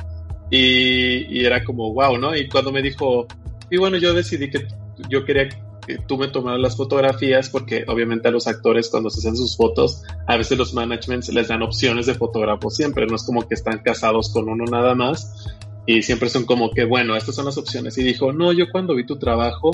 y, 0.50 1.44
era 1.44 1.64
como, 1.64 1.92
wow, 1.92 2.18
¿no? 2.18 2.36
Y 2.36 2.48
cuando 2.48 2.72
me 2.72 2.82
dijo, 2.82 3.26
y 3.70 3.76
bueno, 3.76 3.96
yo 3.98 4.12
decidí 4.12 4.50
que 4.50 4.66
yo 5.08 5.24
quería 5.24 5.48
que 5.86 5.98
tú 6.06 6.18
me 6.18 6.28
tomaras 6.28 6.60
las 6.60 6.76
fotografías 6.76 7.48
porque 7.48 7.84
obviamente 7.88 8.28
a 8.28 8.30
los 8.30 8.46
actores 8.46 8.90
cuando 8.90 9.08
se 9.10 9.20
hacen 9.20 9.36
sus 9.36 9.56
fotos, 9.56 10.02
a 10.26 10.36
veces 10.36 10.58
los 10.58 10.74
managements 10.74 11.28
les 11.32 11.48
dan 11.48 11.62
opciones 11.62 12.06
de 12.06 12.14
fotógrafo 12.14 12.68
siempre, 12.70 13.06
no 13.06 13.16
es 13.16 13.22
como 13.22 13.48
que 13.48 13.54
están 13.54 13.78
casados 13.78 14.30
con 14.32 14.48
uno 14.48 14.64
nada 14.66 14.94
más 14.94 15.54
y 15.86 16.02
siempre 16.02 16.28
son 16.28 16.44
como 16.44 16.70
que, 16.70 16.84
bueno, 16.84 17.16
estas 17.16 17.34
son 17.34 17.46
las 17.46 17.58
opciones. 17.58 17.96
Y 17.98 18.04
dijo, 18.04 18.32
no, 18.32 18.52
yo 18.52 18.70
cuando 18.70 18.94
vi 18.94 19.04
tu 19.06 19.18
trabajo, 19.18 19.70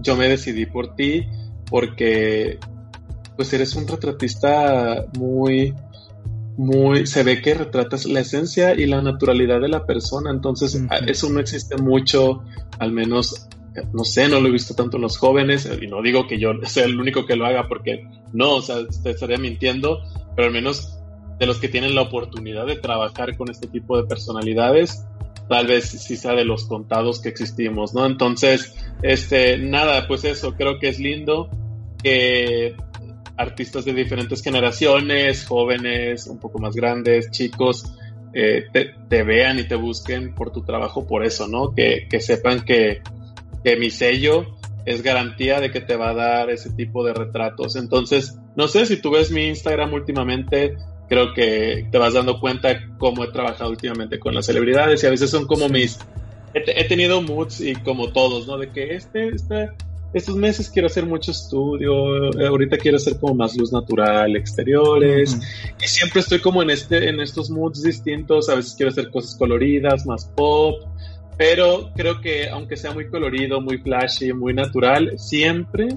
yo 0.00 0.16
me 0.16 0.28
decidí 0.28 0.66
por 0.66 0.94
ti 0.94 1.26
porque 1.70 2.58
pues 3.36 3.52
eres 3.54 3.74
un 3.74 3.88
retratista 3.88 5.06
muy 5.16 5.74
muy, 6.56 7.06
se 7.06 7.22
ve 7.22 7.40
que 7.40 7.54
retratas 7.54 8.04
la 8.06 8.20
esencia 8.20 8.74
y 8.74 8.86
la 8.86 9.02
naturalidad 9.02 9.60
de 9.60 9.68
la 9.68 9.86
persona, 9.86 10.30
entonces 10.30 10.80
eso 11.06 11.30
no 11.30 11.40
existe 11.40 11.76
mucho, 11.76 12.42
al 12.78 12.92
menos, 12.92 13.48
no 13.92 14.04
sé, 14.04 14.28
no 14.28 14.40
lo 14.40 14.48
he 14.48 14.52
visto 14.52 14.74
tanto 14.74 14.96
en 14.96 15.02
los 15.02 15.16
jóvenes, 15.16 15.68
y 15.80 15.86
no 15.86 16.02
digo 16.02 16.26
que 16.26 16.38
yo 16.38 16.52
sea 16.64 16.84
el 16.84 16.98
único 16.98 17.26
que 17.26 17.36
lo 17.36 17.46
haga 17.46 17.68
porque 17.68 18.06
no, 18.32 18.56
o 18.56 18.62
sea, 18.62 18.76
te 19.02 19.10
estaría 19.10 19.38
mintiendo, 19.38 20.00
pero 20.36 20.48
al 20.48 20.54
menos 20.54 20.98
de 21.38 21.46
los 21.46 21.58
que 21.58 21.68
tienen 21.68 21.94
la 21.94 22.02
oportunidad 22.02 22.66
de 22.66 22.76
trabajar 22.76 23.36
con 23.36 23.50
este 23.50 23.66
tipo 23.66 23.96
de 23.96 24.04
personalidades, 24.04 25.04
tal 25.48 25.66
vez 25.66 25.84
sí 25.84 26.16
sea 26.16 26.34
de 26.34 26.44
los 26.44 26.64
contados 26.64 27.20
que 27.20 27.28
existimos, 27.28 27.94
¿no? 27.94 28.06
Entonces, 28.06 28.74
este, 29.02 29.58
nada, 29.58 30.06
pues 30.06 30.24
eso, 30.24 30.54
creo 30.54 30.78
que 30.78 30.88
es 30.88 31.00
lindo 31.00 31.50
que 32.02 32.76
artistas 33.36 33.84
de 33.84 33.92
diferentes 33.92 34.42
generaciones, 34.42 35.46
jóvenes, 35.46 36.26
un 36.26 36.38
poco 36.38 36.58
más 36.58 36.74
grandes, 36.74 37.30
chicos, 37.30 37.84
eh, 38.34 38.64
te, 38.72 39.22
vean 39.22 39.58
y 39.58 39.64
te 39.64 39.74
busquen 39.74 40.34
por 40.34 40.52
tu 40.52 40.62
trabajo 40.62 41.06
por 41.06 41.24
eso, 41.24 41.48
¿no? 41.48 41.74
Que, 41.74 42.06
sepan 42.20 42.64
que, 42.64 43.02
que, 43.62 43.76
mi 43.76 43.90
sello 43.90 44.56
es 44.86 45.02
garantía 45.02 45.60
de 45.60 45.70
que 45.70 45.80
te 45.80 45.96
va 45.96 46.10
a 46.10 46.14
dar 46.14 46.50
ese 46.50 46.70
tipo 46.70 47.04
de 47.04 47.12
retratos. 47.12 47.76
Entonces, 47.76 48.38
no 48.56 48.68
sé 48.68 48.86
si 48.86 48.96
tú 49.00 49.10
ves 49.10 49.30
mi 49.30 49.48
Instagram 49.48 49.92
últimamente, 49.92 50.76
creo 51.08 51.34
que 51.34 51.86
te 51.90 51.98
vas 51.98 52.14
dando 52.14 52.40
cuenta 52.40 52.80
cómo 52.98 53.24
he 53.24 53.30
trabajado 53.30 53.70
últimamente 53.70 54.18
con 54.18 54.34
las 54.34 54.46
celebridades 54.46 55.02
y 55.02 55.06
a 55.06 55.10
veces 55.10 55.30
son 55.30 55.46
como 55.46 55.68
mis... 55.68 55.98
He, 56.54 56.84
tenido 56.84 57.22
moods 57.22 57.62
y 57.62 57.74
como 57.76 58.12
todos, 58.12 58.46
¿no? 58.46 58.58
De 58.58 58.70
que 58.70 58.94
este, 58.94 59.28
este 59.28 59.70
estos 60.12 60.36
meses 60.36 60.68
quiero 60.68 60.86
hacer 60.86 61.06
mucho 61.06 61.30
estudio, 61.30 62.32
eh, 62.38 62.46
ahorita 62.46 62.76
quiero 62.76 62.96
hacer 62.96 63.18
como 63.18 63.34
más 63.34 63.56
luz 63.56 63.72
natural, 63.72 64.36
exteriores, 64.36 65.38
y 65.82 65.86
siempre 65.88 66.20
estoy 66.20 66.40
como 66.40 66.62
en 66.62 66.70
este, 66.70 67.08
en 67.08 67.20
estos 67.20 67.50
moods 67.50 67.82
distintos, 67.82 68.48
a 68.48 68.56
veces 68.56 68.74
quiero 68.76 68.90
hacer 68.90 69.10
cosas 69.10 69.36
coloridas, 69.36 70.04
más 70.06 70.26
pop, 70.36 70.82
pero 71.38 71.90
creo 71.96 72.20
que 72.20 72.48
aunque 72.48 72.76
sea 72.76 72.92
muy 72.92 73.08
colorido, 73.08 73.60
muy 73.60 73.78
flashy, 73.78 74.32
muy 74.32 74.52
natural, 74.52 75.18
siempre 75.18 75.88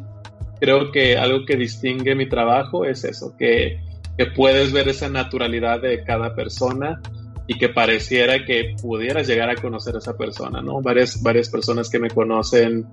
creo 0.60 0.92
que 0.92 1.18
algo 1.18 1.46
que 1.46 1.58
distingue 1.58 2.16
mi 2.16 2.30
trabajo 2.30 2.86
es 2.86 3.04
eso, 3.04 3.36
que, 3.38 3.80
que 4.18 4.28
puedes 4.28 4.72
ver 4.72 4.88
esa 4.88 5.10
naturalidad 5.10 5.82
de 5.82 6.04
cada 6.04 6.34
persona 6.34 7.02
y 7.48 7.58
que 7.58 7.70
pareciera 7.70 8.44
que 8.44 8.76
pudieras 8.82 9.28
llegar 9.28 9.50
a 9.50 9.56
conocer 9.56 9.96
a 9.96 10.00
esa 10.00 10.18
persona, 10.18 10.62
¿no? 10.62 10.82
Varias, 10.82 11.22
varias 11.22 11.50
personas 11.50 11.90
que 11.90 12.00
me 12.00 12.10
conocen 12.10 12.88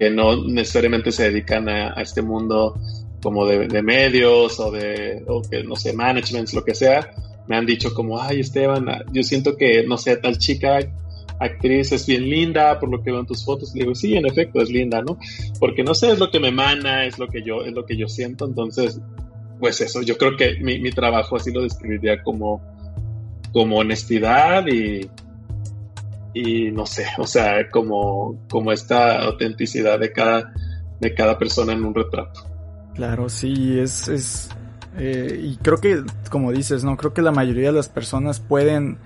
que 0.00 0.08
no 0.08 0.44
necesariamente 0.46 1.12
se 1.12 1.24
dedican 1.24 1.68
a, 1.68 1.90
este 2.00 2.22
mundo 2.22 2.80
como 3.22 3.44
de, 3.44 3.82
medios 3.82 4.58
o 4.58 4.70
de, 4.70 5.22
o 5.28 5.42
que 5.42 5.62
no 5.62 5.76
sé, 5.76 5.92
managements, 5.92 6.54
lo 6.54 6.64
que 6.64 6.74
sea, 6.74 7.10
me 7.46 7.56
han 7.56 7.66
dicho 7.66 7.92
como, 7.92 8.18
ay 8.18 8.40
Esteban, 8.40 8.86
yo 9.12 9.22
siento 9.22 9.58
que, 9.58 9.84
no 9.86 9.98
sé, 9.98 10.16
tal 10.16 10.38
chica 10.38 10.78
actriz 11.38 11.92
es 11.92 12.06
bien 12.06 12.30
linda 12.30 12.80
por 12.80 12.90
lo 12.90 13.02
que 13.02 13.10
veo 13.10 13.20
en 13.20 13.26
tus 13.26 13.44
fotos. 13.44 13.74
Le 13.74 13.82
digo, 13.82 13.94
sí, 13.94 14.14
en 14.16 14.24
efecto, 14.24 14.62
es 14.62 14.70
linda, 14.70 15.02
¿no? 15.02 15.18
Porque 15.58 15.82
no 15.82 15.94
sé, 15.94 16.12
es 16.12 16.18
lo 16.18 16.30
que 16.30 16.40
me 16.40 16.48
emana, 16.48 17.04
es 17.04 17.18
lo 17.18 17.28
que 17.28 17.42
yo, 17.42 17.62
es 17.62 17.72
lo 17.72 17.84
que 17.84 17.96
yo 17.96 18.08
siento. 18.08 18.46
Entonces, 18.46 19.00
pues 19.58 19.82
eso, 19.82 20.00
yo 20.00 20.16
creo 20.16 20.34
que 20.36 20.58
mi, 20.60 20.78
mi 20.80 20.90
trabajo 20.90 21.36
así 21.36 21.50
lo 21.52 21.62
describiría 21.62 22.22
como, 22.22 22.62
como 23.52 23.76
honestidad 23.78 24.66
y, 24.66 25.08
y 26.34 26.70
no 26.70 26.86
sé, 26.86 27.06
o 27.18 27.26
sea, 27.26 27.68
como, 27.70 28.46
como 28.48 28.72
esta 28.72 29.22
autenticidad 29.22 29.98
de 29.98 30.12
cada, 30.12 30.52
de 31.00 31.14
cada 31.14 31.38
persona 31.38 31.72
en 31.72 31.84
un 31.84 31.94
retrato. 31.94 32.40
Claro, 32.94 33.28
sí, 33.28 33.78
es, 33.78 34.08
es 34.08 34.50
eh, 34.98 35.40
y 35.42 35.56
creo 35.56 35.78
que, 35.78 36.02
como 36.30 36.52
dices, 36.52 36.84
no, 36.84 36.96
creo 36.96 37.14
que 37.14 37.22
la 37.22 37.32
mayoría 37.32 37.68
de 37.68 37.76
las 37.76 37.88
personas 37.88 38.40
pueden, 38.40 38.98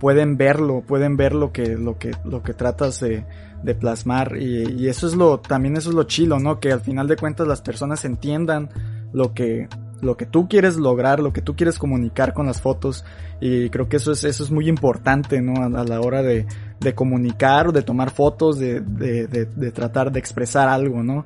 pueden 0.00 0.36
verlo, 0.36 0.82
pueden 0.86 1.16
ver 1.16 1.34
lo 1.34 1.52
que, 1.52 1.76
lo 1.76 1.98
que, 1.98 2.12
lo 2.24 2.42
que 2.42 2.54
tratas 2.54 3.00
de, 3.00 3.24
de 3.62 3.74
plasmar 3.74 4.36
y, 4.38 4.82
y, 4.82 4.88
eso 4.88 5.06
es 5.06 5.14
lo, 5.14 5.40
también 5.40 5.76
eso 5.76 5.90
es 5.90 5.94
lo 5.94 6.04
chilo, 6.04 6.38
¿no? 6.38 6.60
Que 6.60 6.72
al 6.72 6.80
final 6.80 7.08
de 7.08 7.16
cuentas 7.16 7.46
las 7.46 7.60
personas 7.60 8.04
entiendan 8.04 8.70
lo 9.12 9.34
que, 9.34 9.68
lo 10.00 10.16
que 10.16 10.26
tú 10.26 10.48
quieres 10.48 10.76
lograr, 10.76 11.20
lo 11.20 11.32
que 11.32 11.42
tú 11.42 11.54
quieres 11.54 11.78
comunicar 11.78 12.34
con 12.34 12.46
las 12.46 12.60
fotos 12.60 13.04
y 13.40 13.70
creo 13.70 13.88
que 13.88 13.96
eso 13.96 14.12
es, 14.12 14.24
eso 14.24 14.44
es 14.44 14.50
muy 14.50 14.68
importante, 14.68 15.40
¿no? 15.40 15.62
A, 15.62 15.84
la 15.84 16.00
hora 16.00 16.22
de, 16.22 16.46
de, 16.82 16.94
comunicar, 16.94 17.72
de 17.72 17.82
tomar 17.82 18.10
fotos, 18.10 18.58
de, 18.58 18.80
de, 18.80 19.26
de, 19.26 19.70
tratar 19.70 20.12
de 20.12 20.18
expresar 20.18 20.68
algo, 20.68 21.02
¿no? 21.02 21.24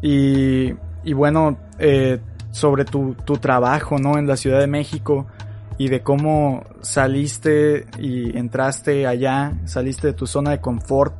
Y, 0.00 0.74
y 1.04 1.12
bueno, 1.12 1.58
eh, 1.78 2.20
sobre 2.50 2.84
tu, 2.84 3.14
tu 3.24 3.36
trabajo, 3.38 3.98
¿no? 3.98 4.18
En 4.18 4.26
la 4.26 4.36
Ciudad 4.36 4.60
de 4.60 4.66
México 4.66 5.26
y 5.78 5.88
de 5.88 6.02
cómo 6.02 6.64
saliste 6.80 7.86
y 7.98 8.36
entraste 8.36 9.06
allá, 9.06 9.54
saliste 9.64 10.08
de 10.08 10.12
tu 10.12 10.26
zona 10.26 10.50
de 10.50 10.60
confort 10.60 11.14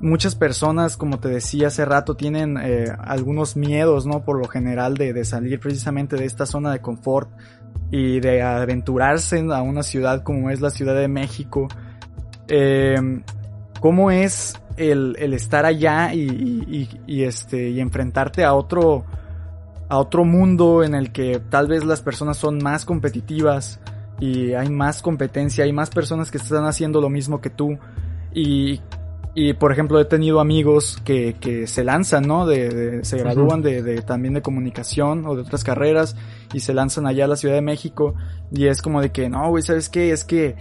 muchas 0.00 0.34
personas, 0.34 0.96
como 0.96 1.18
te 1.18 1.28
decía 1.28 1.68
hace 1.68 1.84
rato, 1.84 2.16
tienen 2.16 2.58
eh, 2.58 2.86
algunos 2.98 3.56
miedos, 3.56 4.06
¿no? 4.06 4.24
Por 4.24 4.38
lo 4.38 4.48
general 4.48 4.94
de, 4.94 5.12
de, 5.12 5.24
salir 5.24 5.58
precisamente 5.58 6.16
de 6.16 6.24
esta 6.24 6.46
zona 6.46 6.72
de 6.72 6.80
confort 6.80 7.30
y 7.90 8.20
de 8.20 8.42
aventurarse 8.42 9.38
a 9.38 9.62
una 9.62 9.82
ciudad 9.82 10.22
como 10.22 10.50
es 10.50 10.60
la 10.60 10.70
Ciudad 10.70 10.94
de 10.94 11.08
México. 11.08 11.68
Eh, 12.48 12.96
¿Cómo 13.80 14.10
es 14.10 14.54
el, 14.76 15.16
el 15.18 15.34
estar 15.34 15.64
allá 15.64 16.14
y, 16.14 16.20
y, 16.20 16.88
y, 17.06 17.22
este, 17.24 17.70
y 17.70 17.80
enfrentarte 17.80 18.44
a 18.44 18.54
otro, 18.54 19.04
a 19.88 19.98
otro 19.98 20.24
mundo 20.24 20.82
en 20.82 20.94
el 20.94 21.12
que 21.12 21.40
tal 21.50 21.68
vez 21.68 21.84
las 21.84 22.00
personas 22.00 22.36
son 22.36 22.58
más 22.58 22.84
competitivas 22.84 23.80
y 24.18 24.54
hay 24.54 24.70
más 24.70 25.02
competencia, 25.02 25.64
hay 25.64 25.72
más 25.72 25.90
personas 25.90 26.30
que 26.30 26.38
están 26.38 26.64
haciendo 26.64 27.00
lo 27.00 27.10
mismo 27.10 27.40
que 27.40 27.50
tú? 27.50 27.78
Y 28.32 28.80
y 29.38 29.52
por 29.52 29.70
ejemplo, 29.70 30.00
he 30.00 30.06
tenido 30.06 30.40
amigos 30.40 30.98
que, 31.04 31.34
que 31.34 31.66
se 31.66 31.84
lanzan, 31.84 32.26
¿no? 32.26 32.46
De, 32.46 33.04
se 33.04 33.18
gradúan 33.18 33.60
de, 33.60 33.82
de, 33.82 34.00
también 34.00 34.32
de 34.32 34.40
comunicación 34.40 35.26
o 35.26 35.34
de 35.34 35.42
otras 35.42 35.62
carreras 35.62 36.16
y 36.54 36.60
se 36.60 36.72
lanzan 36.72 37.06
allá 37.06 37.26
a 37.26 37.28
la 37.28 37.36
Ciudad 37.36 37.54
de 37.54 37.60
México. 37.60 38.14
Y 38.50 38.68
es 38.68 38.80
como 38.80 39.02
de 39.02 39.12
que, 39.12 39.28
no, 39.28 39.50
güey, 39.50 39.62
¿sabes 39.62 39.90
qué? 39.90 40.10
Es 40.10 40.24
que 40.24 40.56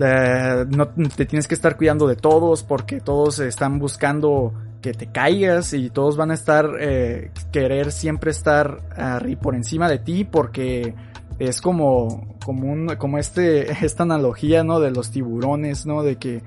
eh, 0.00 0.66
no 0.68 0.88
te 0.88 1.26
tienes 1.26 1.48
que 1.48 1.54
estar 1.54 1.76
cuidando 1.76 2.06
de 2.06 2.16
todos 2.16 2.62
porque 2.62 3.00
todos 3.00 3.38
están 3.38 3.78
buscando 3.78 4.52
que 4.82 4.92
te 4.92 5.06
caigas 5.06 5.72
y 5.72 5.90
todos 5.90 6.16
van 6.16 6.30
a 6.30 6.34
estar, 6.34 6.70
eh, 6.78 7.30
querer 7.52 7.90
siempre 7.92 8.30
estar 8.30 8.80
por 9.40 9.54
encima 9.54 9.88
de 9.88 9.98
ti 9.98 10.24
porque 10.24 10.94
es 11.38 11.60
como, 11.60 12.36
como 12.44 12.72
un, 12.72 12.86
como 12.96 13.18
este, 13.18 13.70
esta 13.84 14.02
analogía, 14.04 14.64
¿no? 14.64 14.80
De 14.80 14.90
los 14.90 15.10
tiburones, 15.10 15.86
¿no? 15.86 16.02
De 16.02 16.16
que 16.16 16.42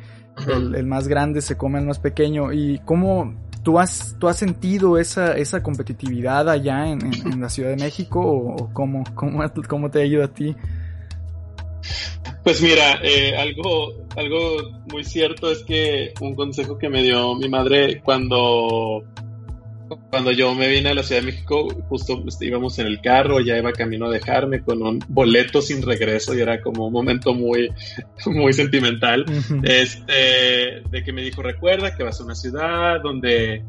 el, 0.47 0.85
más 0.85 1.07
grande 1.07 1.41
se 1.41 1.57
come 1.57 1.79
al 1.79 1.85
más 1.85 1.99
pequeño. 1.99 2.53
¿Y 2.53 2.79
cómo 2.85 3.33
tú 3.63 3.79
has, 3.79 4.15
tú 4.19 4.27
has 4.27 4.37
sentido 4.37 4.97
esa, 4.97 5.35
esa 5.37 5.61
competitividad 5.61 6.49
allá 6.49 6.87
en, 6.87 6.99
la 7.39 7.49
Ciudad 7.49 7.69
de 7.69 7.77
México 7.77 8.21
o, 8.21 8.69
cómo, 8.73 9.03
cómo, 9.15 9.89
te 9.89 10.01
ayuda 10.01 10.25
a 10.25 10.33
ti? 10.33 10.55
Pues 12.43 12.61
mira, 12.61 12.99
eh, 13.03 13.35
algo, 13.37 13.93
algo 14.15 14.81
muy 14.91 15.03
cierto 15.03 15.51
es 15.51 15.63
que 15.63 16.13
un 16.21 16.35
consejo 16.35 16.77
que 16.77 16.89
me 16.89 17.03
dio 17.03 17.35
mi 17.35 17.49
madre 17.49 18.01
cuando 18.01 19.03
cuando 20.09 20.31
yo 20.31 20.53
me 20.53 20.67
vine 20.67 20.89
a 20.89 20.93
la 20.93 21.03
Ciudad 21.03 21.21
de 21.21 21.27
México, 21.27 21.67
justo 21.89 22.23
íbamos 22.41 22.77
en 22.79 22.87
el 22.87 23.01
carro, 23.01 23.39
ya 23.39 23.57
iba 23.57 23.71
camino 23.71 24.07
a 24.07 24.11
dejarme 24.11 24.61
con 24.61 24.81
un 24.81 24.99
boleto 25.07 25.61
sin 25.61 25.81
regreso 25.81 26.35
y 26.35 26.41
era 26.41 26.61
como 26.61 26.87
un 26.87 26.93
momento 26.93 27.33
muy, 27.33 27.71
muy 28.25 28.53
sentimental. 28.53 29.25
Este, 29.63 30.81
de 30.89 31.03
que 31.03 31.13
me 31.13 31.23
dijo, 31.23 31.41
recuerda 31.41 31.95
que 31.95 32.03
vas 32.03 32.19
a 32.19 32.23
una 32.23 32.35
ciudad 32.35 33.01
donde, 33.01 33.63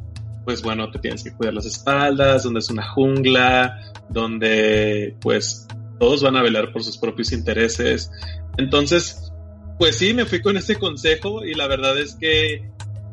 pues 0.44 0.62
bueno, 0.62 0.90
te 0.90 0.98
tienes 0.98 1.24
que 1.24 1.32
cuidar 1.32 1.54
las 1.54 1.66
espaldas, 1.66 2.44
donde 2.44 2.60
es 2.60 2.70
una 2.70 2.86
jungla, 2.86 3.78
donde 4.08 5.16
pues 5.20 5.66
todos 6.00 6.22
van 6.22 6.34
a 6.34 6.42
velar 6.42 6.72
por 6.72 6.82
sus 6.82 6.96
propios 6.96 7.30
intereses. 7.30 8.10
Entonces, 8.56 9.30
pues 9.78 9.96
sí, 9.96 10.14
me 10.14 10.24
fui 10.24 10.40
con 10.40 10.56
ese 10.56 10.76
consejo 10.76 11.44
y 11.44 11.54
la 11.54 11.68
verdad 11.68 11.96
es 11.98 12.16
que 12.16 12.70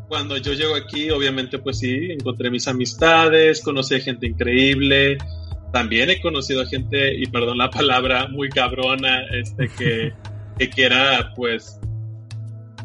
cuando 0.08 0.38
yo 0.38 0.54
llego 0.54 0.74
aquí, 0.74 1.12
obviamente, 1.12 1.60
pues 1.60 1.80
sí, 1.80 2.12
encontré 2.12 2.50
mis 2.50 2.66
amistades, 2.70 3.62
conocí 3.62 4.00
gente 4.00 4.26
increíble. 4.28 5.18
También 5.74 6.10
he 6.10 6.22
conocido 6.22 6.62
a 6.62 6.66
gente, 6.66 7.14
y 7.14 7.26
perdón 7.26 7.58
la 7.58 7.70
palabra, 7.70 8.30
muy 8.30 8.48
cabrona, 8.48 9.20
este, 9.34 9.68
que, 9.68 10.14
que 10.58 10.70
quiera, 10.70 11.34
pues, 11.36 11.78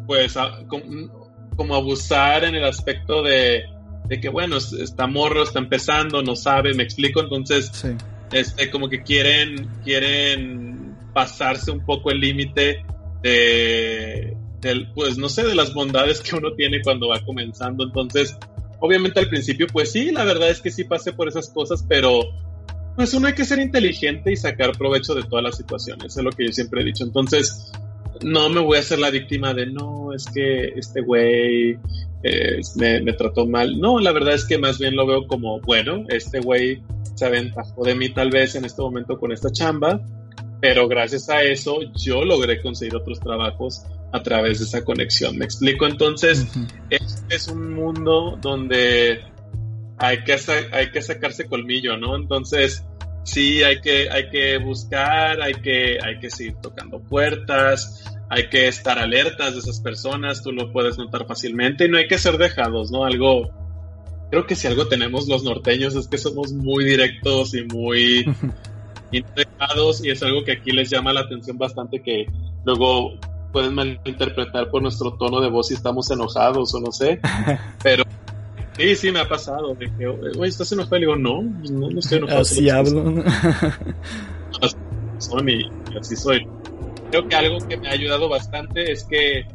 pues, 0.05 0.35
como, 0.67 1.75
abusar 1.75 2.43
en 2.43 2.55
el 2.55 2.65
aspecto 2.65 3.23
de, 3.23 3.63
de 4.09 4.19
que, 4.19 4.27
bueno, 4.27 4.57
está 4.57 5.07
morro, 5.07 5.43
está 5.43 5.59
empezando, 5.59 6.21
no 6.21 6.35
sabe, 6.35 6.73
me 6.73 6.83
explico, 6.83 7.21
entonces, 7.21 7.71
este, 8.33 8.69
como 8.69 8.89
que 8.89 9.03
quieren, 9.03 9.69
quieren 9.83 10.95
pasarse 11.13 11.71
un 11.71 11.85
poco 11.85 12.11
el 12.11 12.19
límite 12.19 12.85
de, 13.21 14.35
pues 14.95 15.17
no 15.17 15.29
sé, 15.29 15.43
de 15.43 15.55
las 15.55 15.73
bondades 15.73 16.21
que 16.21 16.35
uno 16.35 16.53
tiene 16.53 16.81
cuando 16.81 17.09
va 17.09 17.23
comenzando. 17.23 17.83
Entonces, 17.83 18.35
obviamente 18.79 19.19
al 19.19 19.29
principio, 19.29 19.67
pues 19.71 19.91
sí, 19.91 20.11
la 20.11 20.23
verdad 20.23 20.49
es 20.49 20.61
que 20.61 20.71
sí 20.71 20.83
pasé 20.83 21.13
por 21.13 21.27
esas 21.27 21.49
cosas, 21.49 21.85
pero 21.87 22.21
pues 22.95 23.13
uno 23.13 23.27
hay 23.27 23.33
que 23.33 23.45
ser 23.45 23.59
inteligente 23.59 24.31
y 24.31 24.35
sacar 24.35 24.77
provecho 24.77 25.15
de 25.15 25.23
todas 25.23 25.43
las 25.43 25.57
situaciones, 25.57 26.15
es 26.15 26.23
lo 26.23 26.31
que 26.31 26.45
yo 26.45 26.51
siempre 26.51 26.81
he 26.81 26.85
dicho. 26.85 27.03
Entonces, 27.03 27.71
no 28.23 28.49
me 28.49 28.61
voy 28.61 28.77
a 28.77 28.81
hacer 28.81 28.99
la 28.99 29.09
víctima 29.09 29.53
de, 29.53 29.67
no, 29.67 30.13
es 30.13 30.25
que 30.33 30.73
este 30.75 31.01
güey 31.01 31.77
eh, 32.23 32.59
me, 32.75 33.01
me, 33.01 33.13
trató 33.13 33.45
mal. 33.45 33.79
No, 33.79 33.99
la 33.99 34.11
verdad 34.11 34.33
es 34.33 34.45
que 34.45 34.57
más 34.57 34.79
bien 34.79 34.95
lo 34.95 35.05
veo 35.05 35.27
como, 35.27 35.59
bueno, 35.61 36.05
este 36.09 36.39
güey 36.39 36.81
se 37.15 37.25
aventajó 37.25 37.83
de 37.83 37.95
mí 37.95 38.09
tal 38.09 38.29
vez 38.29 38.55
en 38.55 38.65
este 38.65 38.81
momento 38.81 39.17
con 39.19 39.31
esta 39.31 39.51
chamba 39.51 40.01
pero 40.63 40.87
gracias 40.87 41.29
a 41.29 41.43
eso 41.43 41.79
yo 41.93 42.23
logré 42.23 42.61
conseguir 42.61 42.95
otros 42.95 43.19
trabajos 43.19 43.83
a 44.13 44.23
través 44.23 44.59
de 44.59 44.63
esa 44.63 44.85
conexión. 44.85 45.37
¿Me 45.37 45.43
explico? 45.43 45.85
Entonces, 45.85 46.47
este 46.89 47.35
es 47.35 47.49
un 47.49 47.73
mundo 47.73 48.39
donde 48.41 49.19
hay 49.97 50.23
que, 50.23 50.37
hay 50.71 50.89
que 50.89 51.01
sacarse 51.01 51.47
colmillo, 51.47 51.97
¿no? 51.97 52.15
Entonces, 52.15 52.85
sí, 53.25 53.61
hay 53.61 53.81
que, 53.81 54.09
hay 54.09 54.29
que 54.29 54.57
buscar, 54.57 55.41
hay 55.41 55.55
que, 55.55 55.97
hay 56.01 56.17
que 56.19 56.29
seguir 56.29 56.55
tocando 56.61 57.01
puertas, 57.01 58.12
hay 58.33 58.49
que 58.49 58.67
estar 58.67 58.97
alertas 58.97 59.53
de 59.53 59.59
esas 59.59 59.79
personas, 59.79 60.41
tú 60.41 60.51
lo 60.51 60.71
puedes 60.73 60.97
notar 60.97 61.27
fácilmente 61.27 61.85
y 61.85 61.89
no 61.89 61.99
hay 61.99 62.07
que 62.07 62.17
ser 62.17 62.39
dejados, 62.39 62.91
¿no? 62.91 63.05
Algo, 63.05 63.51
creo 64.31 64.47
que 64.47 64.55
si 64.55 64.65
algo 64.65 64.87
tenemos 64.87 65.27
los 65.27 65.43
norteños 65.43 65.95
es 65.95 66.07
que 66.07 66.17
somos 66.17 66.51
muy 66.51 66.83
directos 66.83 67.53
y 67.53 67.63
muy 67.65 68.25
dejados 69.35 70.03
y 70.03 70.09
es 70.09 70.23
algo 70.23 70.43
que 70.43 70.53
aquí 70.53 70.71
les 70.71 70.89
llama 70.89 71.13
la 71.13 71.21
atención 71.21 71.59
bastante 71.59 72.01
que 72.01 72.25
luego 72.65 73.19
pueden 73.51 73.75
malinterpretar 73.75 74.71
por 74.71 74.81
nuestro 74.81 75.13
tono 75.13 75.39
de 75.39 75.49
voz 75.49 75.67
si 75.67 75.75
estamos 75.75 76.09
enojados 76.09 76.73
o 76.73 76.79
no 76.79 76.91
sé, 76.91 77.19
pero 77.83 78.03
sí, 78.75 78.95
sí 78.95 79.11
me 79.11 79.19
ha 79.19 79.29
pasado, 79.29 79.75
de 79.75 79.91
que, 79.95 80.07
güey, 80.07 80.49
¿estás 80.49 80.71
enojado? 80.71 80.97
Y 80.97 81.01
digo, 81.01 81.15
no, 81.15 81.43
no, 81.43 81.91
no 81.91 81.99
estoy 81.99 82.17
enojado. 82.17 82.41
Así 82.41 82.67
hablo. 82.67 83.23
y 85.45 85.97
así 85.99 86.15
soy. 86.15 86.47
Creo 87.13 87.29
que 87.29 87.35
algo 87.35 87.59
que 87.67 87.77
me 87.77 87.89
ha 87.89 87.91
ayudado 87.91 88.27
bastante 88.27 88.91
es 88.91 89.03
que 89.03 89.45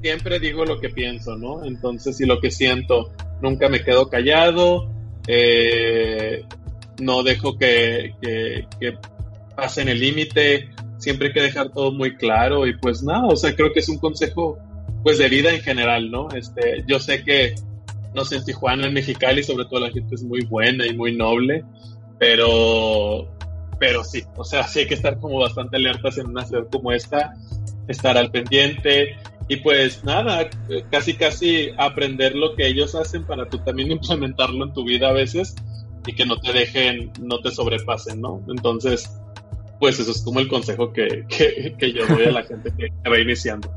siempre 0.00 0.40
digo 0.40 0.64
lo 0.64 0.80
que 0.80 0.88
pienso, 0.88 1.36
¿no? 1.36 1.62
Entonces, 1.62 2.18
y 2.18 2.24
lo 2.24 2.40
que 2.40 2.50
siento, 2.50 3.12
nunca 3.42 3.68
me 3.68 3.84
quedo 3.84 4.08
callado, 4.08 4.90
eh, 5.26 6.46
no 6.98 7.22
dejo 7.22 7.58
que, 7.58 8.14
que, 8.22 8.66
que 8.80 8.94
pasen 9.54 9.90
el 9.90 10.00
límite, 10.00 10.70
siempre 10.96 11.26
hay 11.26 11.34
que 11.34 11.42
dejar 11.42 11.72
todo 11.74 11.92
muy 11.92 12.16
claro 12.16 12.66
y 12.66 12.74
pues 12.78 13.02
nada, 13.02 13.26
o 13.26 13.36
sea, 13.36 13.54
creo 13.54 13.70
que 13.74 13.80
es 13.80 13.88
un 13.90 13.98
consejo 13.98 14.56
pues 15.02 15.18
de 15.18 15.28
vida 15.28 15.52
en 15.52 15.60
general, 15.60 16.10
¿no? 16.10 16.30
Este, 16.30 16.84
yo 16.86 16.98
sé 17.00 17.22
que, 17.22 17.54
no 18.14 18.24
sé, 18.24 18.36
en 18.36 18.46
Tijuana, 18.46 18.86
en 18.86 18.94
Mexicali, 18.94 19.42
sobre 19.42 19.66
todo 19.66 19.80
la 19.80 19.90
gente 19.90 20.14
es 20.14 20.22
muy 20.22 20.40
buena 20.46 20.86
y 20.86 20.96
muy 20.96 21.14
noble, 21.14 21.66
pero, 22.18 23.28
pero 23.78 24.04
sí, 24.04 24.24
o 24.36 24.44
sea, 24.44 24.66
sí 24.66 24.80
hay 24.80 24.86
que 24.86 24.94
estar 24.94 25.18
como 25.18 25.38
bastante 25.38 25.76
alertas 25.76 26.18
en 26.18 26.26
una 26.26 26.44
ciudad 26.44 26.66
como 26.70 26.92
esta, 26.92 27.34
estar 27.86 28.16
al 28.16 28.30
pendiente 28.30 29.16
y 29.48 29.56
pues 29.56 30.04
nada, 30.04 30.48
casi 30.90 31.14
casi 31.14 31.70
aprender 31.78 32.34
lo 32.34 32.54
que 32.54 32.66
ellos 32.66 32.94
hacen 32.94 33.24
para 33.24 33.48
tú 33.48 33.58
también 33.58 33.90
implementarlo 33.92 34.64
en 34.64 34.72
tu 34.72 34.84
vida 34.84 35.08
a 35.08 35.12
veces 35.12 35.54
y 36.06 36.14
que 36.14 36.26
no 36.26 36.38
te 36.38 36.52
dejen, 36.52 37.12
no 37.20 37.40
te 37.40 37.50
sobrepasen, 37.50 38.20
¿no? 38.20 38.42
Entonces, 38.48 39.10
pues 39.78 39.98
eso 40.00 40.10
es 40.10 40.22
como 40.22 40.40
el 40.40 40.48
consejo 40.48 40.92
que, 40.92 41.26
que, 41.28 41.92
yo 41.92 42.06
doy 42.06 42.26
a 42.26 42.30
la 42.30 42.42
gente 42.42 42.72
que 42.76 43.08
va 43.08 43.18
iniciando. 43.18 43.70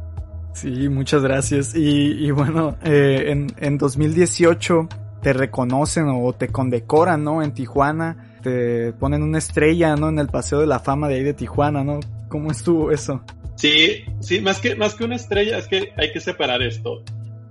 Sí, 0.53 0.89
muchas 0.89 1.23
gracias. 1.23 1.75
Y, 1.75 2.25
y 2.25 2.31
bueno, 2.31 2.77
eh, 2.83 3.25
en, 3.27 3.47
en 3.57 3.77
2018 3.77 4.87
te 5.21 5.33
reconocen 5.33 6.05
o 6.09 6.33
te 6.33 6.47
condecoran, 6.49 7.23
¿no? 7.23 7.41
En 7.41 7.53
Tijuana, 7.53 8.30
te 8.41 8.93
ponen 8.93 9.23
una 9.23 9.37
estrella, 9.37 9.95
¿no? 9.95 10.09
En 10.09 10.19
el 10.19 10.27
Paseo 10.27 10.59
de 10.59 10.67
la 10.67 10.79
Fama 10.79 11.07
de 11.07 11.15
ahí 11.15 11.23
de 11.23 11.33
Tijuana, 11.33 11.83
¿no? 11.83 11.99
¿Cómo 12.27 12.51
estuvo 12.51 12.91
eso? 12.91 13.23
Sí, 13.55 14.03
sí, 14.19 14.41
más 14.41 14.59
que, 14.59 14.75
más 14.75 14.95
que 14.95 15.03
una 15.03 15.15
estrella, 15.15 15.57
es 15.57 15.67
que 15.67 15.93
hay 15.97 16.11
que 16.11 16.19
separar 16.19 16.61
esto. 16.61 17.03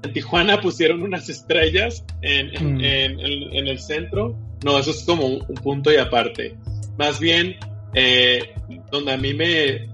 En 0.03 0.13
Tijuana 0.13 0.61
pusieron 0.61 1.03
unas 1.03 1.29
estrellas 1.29 2.05
en, 2.23 2.55
en, 2.55 2.77
mm. 2.77 2.81
en, 2.81 3.21
en 3.21 3.67
el 3.67 3.79
centro. 3.79 4.37
No, 4.65 4.79
eso 4.79 4.91
es 4.91 5.05
como 5.05 5.27
un 5.27 5.55
punto 5.63 5.93
y 5.93 5.97
aparte. 5.97 6.57
Más 6.99 7.21
bien, 7.21 7.57
eh, 7.95 8.55
donde 8.91 9.13
a 9.13 9.17
mí 9.17 9.35
me, 9.35 9.89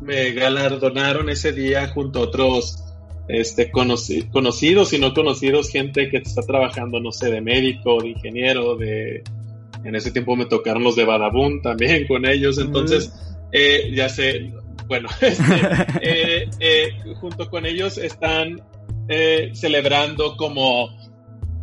me 0.00 0.32
galardonaron 0.32 1.28
ese 1.28 1.52
día 1.52 1.88
junto 1.88 2.20
a 2.20 2.22
otros 2.22 2.84
este, 3.28 3.70
conocidos 3.70 4.92
y 4.92 4.98
no 4.98 5.12
conocidos, 5.12 5.70
gente 5.70 6.08
que 6.08 6.18
está 6.18 6.42
trabajando, 6.42 7.00
no 7.00 7.12
sé, 7.12 7.30
de 7.30 7.40
médico, 7.40 8.00
de 8.00 8.08
ingeniero, 8.08 8.76
de... 8.76 9.22
En 9.84 9.94
ese 9.94 10.10
tiempo 10.10 10.36
me 10.36 10.46
tocaron 10.46 10.82
los 10.82 10.96
de 10.96 11.04
Badabun 11.04 11.62
también 11.62 12.06
con 12.06 12.26
ellos, 12.26 12.58
entonces, 12.58 13.12
eh, 13.52 13.90
ya 13.94 14.08
sé, 14.08 14.52
bueno, 14.86 15.08
este, 15.20 16.48
eh, 16.60 16.90
junto 17.20 17.48
con 17.50 17.66
ellos 17.66 17.98
están 17.98 18.60
celebrando 19.54 20.36
como 20.36 20.90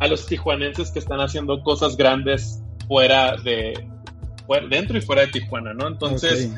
a 0.00 0.08
los 0.08 0.26
tijuanenses 0.26 0.90
que 0.90 0.98
están 0.98 1.20
haciendo 1.20 1.62
cosas 1.62 1.96
grandes 1.96 2.60
fuera 2.88 3.36
de, 3.36 3.74
dentro 4.68 4.98
y 4.98 5.00
fuera 5.00 5.22
de 5.22 5.28
Tijuana, 5.28 5.74
¿no? 5.74 5.88
Entonces, 5.88 6.50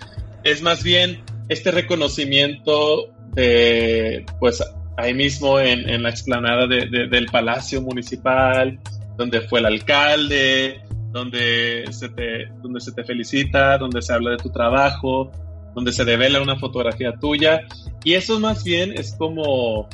es 0.44 0.62
más 0.62 0.82
bien 0.82 1.22
este 1.48 1.70
reconocimiento 1.70 3.14
de, 3.34 4.24
pues, 4.40 4.62
ahí 4.96 5.14
mismo 5.14 5.60
en, 5.60 6.02
la 6.02 6.10
explanada 6.10 6.66
del 6.66 7.26
Palacio 7.26 7.80
Municipal, 7.80 8.78
donde 9.16 9.40
fue 9.42 9.60
el 9.60 9.66
alcalde, 9.66 10.82
donde 11.12 11.84
se, 11.90 12.08
te, 12.10 12.46
donde 12.62 12.80
se 12.80 12.92
te 12.92 13.04
felicita, 13.04 13.78
donde 13.78 14.02
se 14.02 14.12
habla 14.12 14.32
de 14.32 14.36
tu 14.38 14.50
trabajo, 14.50 15.30
donde 15.74 15.92
se 15.92 16.04
devela 16.04 16.42
una 16.42 16.56
fotografía 16.56 17.14
tuya. 17.18 17.62
Y 18.04 18.14
eso 18.14 18.38
más 18.40 18.64
bien 18.64 18.92
es 18.96 19.14
como 19.16 19.88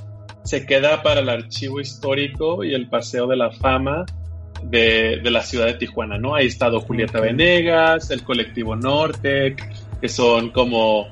se 0.45 0.67
queda 0.67 1.03
para 1.03 1.21
el 1.21 1.29
archivo 1.29 1.81
histórico 1.81 2.65
y 2.65 2.75
el 2.75 2.89
paseo 2.89 3.27
de 3.27 3.37
la 3.37 3.51
fama 3.51 4.05
de, 4.63 5.21
la 5.25 5.43
ciudad 5.43 5.67
de 5.67 5.75
Tijuana, 5.75 6.19
¿no? 6.19 6.35
Ahí 6.35 6.47
estado 6.47 6.81
Julieta 6.81 7.21
Venegas, 7.21 8.11
el 8.11 8.23
colectivo 8.23 8.77
Norte, 8.77 9.57
que 10.01 10.09
son 10.09 10.51
como 10.51 11.09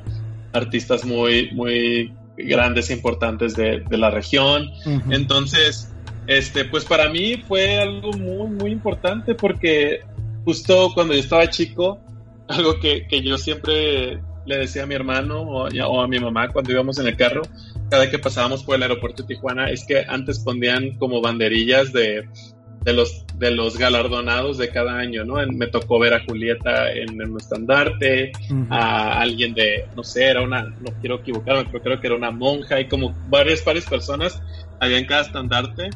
artistas 0.52 1.04
muy, 1.04 1.50
muy 1.52 2.12
grandes 2.36 2.90
e 2.90 2.94
importantes 2.94 3.54
de, 3.54 3.84
la 3.90 4.10
región. 4.10 4.70
Entonces, 5.10 5.91
este, 6.26 6.64
pues 6.64 6.84
para 6.84 7.08
mí 7.08 7.36
fue 7.36 7.78
algo 7.78 8.12
muy, 8.12 8.48
muy 8.48 8.70
importante 8.70 9.34
porque 9.34 10.00
justo 10.44 10.90
cuando 10.94 11.14
yo 11.14 11.20
estaba 11.20 11.48
chico, 11.48 12.00
algo 12.48 12.78
que, 12.78 13.06
yo 13.22 13.38
siempre 13.38 14.20
le 14.44 14.56
decía 14.58 14.82
a 14.82 14.86
mi 14.86 14.94
hermano 14.94 15.42
o, 15.42 15.68
o, 15.68 16.00
a 16.00 16.08
mi 16.08 16.18
mamá 16.18 16.48
cuando 16.48 16.72
íbamos 16.72 16.98
en 16.98 17.06
el 17.06 17.16
carro, 17.16 17.42
cada 17.90 18.10
que 18.10 18.18
pasábamos 18.18 18.64
por 18.64 18.76
el 18.76 18.82
aeropuerto 18.82 19.22
de 19.22 19.34
Tijuana, 19.34 19.70
es 19.70 19.84
que 19.84 20.04
antes 20.08 20.40
ponían 20.40 20.96
como 20.98 21.20
banderillas 21.20 21.92
de 21.92 22.24
de 22.84 22.92
los, 22.92 23.24
de 23.38 23.50
los 23.50 23.78
galardonados 23.78 24.58
de 24.58 24.68
cada 24.70 24.98
año, 24.98 25.24
¿no? 25.24 25.34
me 25.46 25.66
tocó 25.68 25.98
ver 25.98 26.14
a 26.14 26.24
Julieta 26.24 26.92
en, 26.92 27.20
un 27.22 27.38
estandarte, 27.38 28.32
a 28.70 29.20
alguien 29.20 29.54
de, 29.54 29.86
no 29.96 30.02
sé, 30.02 30.24
era 30.24 30.42
una, 30.42 30.62
no 30.64 30.92
quiero 31.00 31.16
equivocarme, 31.16 31.66
pero 31.70 31.82
creo 31.82 32.00
que 32.00 32.06
era 32.08 32.16
una 32.16 32.30
monja 32.30 32.80
y 32.80 32.88
como 32.88 33.14
varias, 33.28 33.64
varias 33.64 33.86
personas 33.86 34.42
había 34.80 34.98
en 34.98 35.06
cada 35.06 35.22
estandarte. 35.22 35.90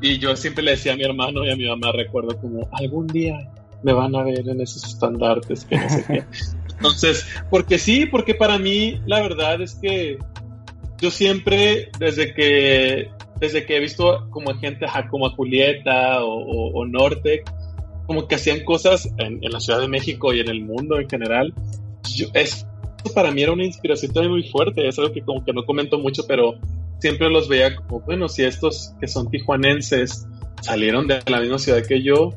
Y 0.00 0.18
yo 0.18 0.34
siempre 0.36 0.64
le 0.64 0.72
decía 0.72 0.92
a 0.92 0.96
mi 0.96 1.04
hermano 1.04 1.44
y 1.44 1.50
a 1.50 1.56
mi 1.56 1.68
mamá, 1.68 1.92
recuerdo 1.92 2.38
como, 2.40 2.68
algún 2.72 3.06
día 3.06 3.50
me 3.82 3.92
van 3.92 4.14
a 4.14 4.22
ver 4.22 4.48
en 4.48 4.60
esos 4.60 4.84
estandartes, 4.84 5.64
que 5.64 5.76
no 5.76 5.88
sé 5.88 6.04
qué. 6.06 6.24
Entonces, 6.76 7.26
porque 7.50 7.78
sí, 7.78 8.06
porque 8.06 8.34
para 8.34 8.58
mí 8.58 9.00
la 9.06 9.20
verdad 9.20 9.60
es 9.60 9.74
que 9.74 10.18
yo 11.00 11.10
siempre, 11.10 11.90
desde 11.98 12.34
que 12.34 13.10
desde 13.40 13.64
que 13.64 13.76
he 13.76 13.80
visto 13.80 14.28
como 14.30 14.54
gente 14.54 14.86
como 15.10 15.26
a 15.26 15.30
Julieta 15.30 16.22
o, 16.22 16.72
o, 16.72 16.86
Norte, 16.86 17.42
como 18.06 18.28
que 18.28 18.34
hacían 18.34 18.64
cosas 18.64 19.08
en, 19.16 19.40
la 19.40 19.60
Ciudad 19.60 19.80
de 19.80 19.88
México 19.88 20.34
y 20.34 20.40
en 20.40 20.48
el 20.50 20.62
mundo 20.62 21.00
en 21.00 21.08
general. 21.08 21.54
Yo, 22.14 22.26
eso 22.34 22.66
para 23.14 23.30
mí 23.30 23.42
era 23.42 23.52
una 23.52 23.64
inspiración 23.64 24.12
también 24.12 24.32
muy 24.32 24.42
fuerte, 24.42 24.86
es 24.86 24.98
algo 24.98 25.12
que 25.12 25.22
como 25.22 25.42
que 25.42 25.54
no 25.54 25.64
comento 25.64 25.98
mucho, 25.98 26.26
pero 26.28 26.54
siempre 27.00 27.30
los 27.30 27.48
veía 27.48 27.74
como, 27.76 28.00
bueno, 28.00 28.28
si 28.28 28.44
estos 28.44 28.94
que 29.00 29.08
son 29.08 29.30
tijuanenses 29.30 30.26
salieron 30.62 31.06
de 31.06 31.20
la 31.26 31.40
misma 31.40 31.58
ciudad 31.58 31.82
que 31.86 32.02
yo, 32.02 32.30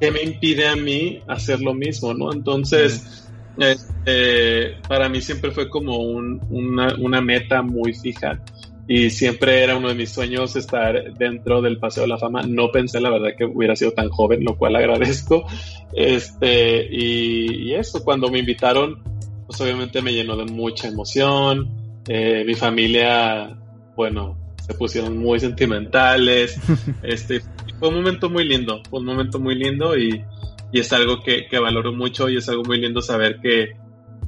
¿qué 0.00 0.10
me 0.10 0.22
impide 0.22 0.68
a 0.68 0.76
mí 0.76 1.20
hacer 1.28 1.60
lo 1.60 1.74
mismo, 1.74 2.14
no? 2.14 2.32
Entonces, 2.32 3.28
este, 3.58 4.76
para 4.88 5.08
mí 5.08 5.20
siempre 5.20 5.50
fue 5.50 5.68
como 5.68 5.98
una, 5.98 6.94
una 6.98 7.20
meta 7.20 7.62
muy 7.62 7.94
fija 7.94 8.42
y 8.88 9.10
siempre 9.10 9.64
era 9.64 9.76
uno 9.76 9.88
de 9.88 9.94
mis 9.94 10.10
sueños 10.10 10.54
estar 10.54 11.14
dentro 11.14 11.60
del 11.60 11.78
Paseo 11.78 12.04
de 12.04 12.08
la 12.08 12.18
Fama. 12.18 12.42
No 12.42 12.70
pensé, 12.70 13.00
la 13.00 13.10
verdad, 13.10 13.30
que 13.36 13.44
hubiera 13.44 13.74
sido 13.74 13.92
tan 13.92 14.08
joven, 14.10 14.44
lo 14.44 14.56
cual 14.56 14.76
agradezco. 14.76 15.44
Este, 15.92 16.86
y, 16.90 17.74
eso, 17.74 18.04
cuando 18.04 18.30
me 18.30 18.38
invitaron, 18.38 19.02
pues 19.46 19.60
obviamente 19.60 20.02
me 20.02 20.12
llenó 20.12 20.36
de 20.36 20.44
mucha 20.44 20.86
emoción. 20.86 22.02
Eh, 22.06 22.44
mi 22.46 22.54
familia, 22.54 23.58
bueno, 23.96 24.38
se 24.64 24.74
pusieron 24.74 25.18
muy 25.18 25.40
sentimentales. 25.40 26.60
Este, 27.02 27.40
fue 27.78 27.88
un 27.88 27.96
momento 27.96 28.30
muy 28.30 28.44
lindo, 28.44 28.82
fue 28.88 29.00
un 29.00 29.06
momento 29.06 29.38
muy 29.38 29.54
lindo 29.54 29.96
y, 29.96 30.24
y 30.72 30.80
es 30.80 30.92
algo 30.92 31.22
que, 31.22 31.46
que, 31.46 31.58
valoro 31.58 31.92
mucho 31.92 32.28
y 32.28 32.36
es 32.36 32.48
algo 32.48 32.62
muy 32.64 32.80
lindo 32.80 33.00
saber 33.00 33.38
que, 33.40 33.72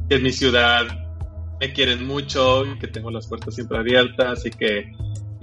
que 0.09 0.17
en 0.17 0.23
mi 0.23 0.33
ciudad 0.33 0.87
me 1.61 1.73
quieren 1.73 2.07
mucho 2.07 2.65
y 2.67 2.79
que 2.79 2.87
tengo 2.87 3.11
las 3.11 3.27
puertas 3.27 3.55
siempre 3.55 3.79
abiertas 3.79 4.47
y 4.47 4.51
que, 4.51 4.93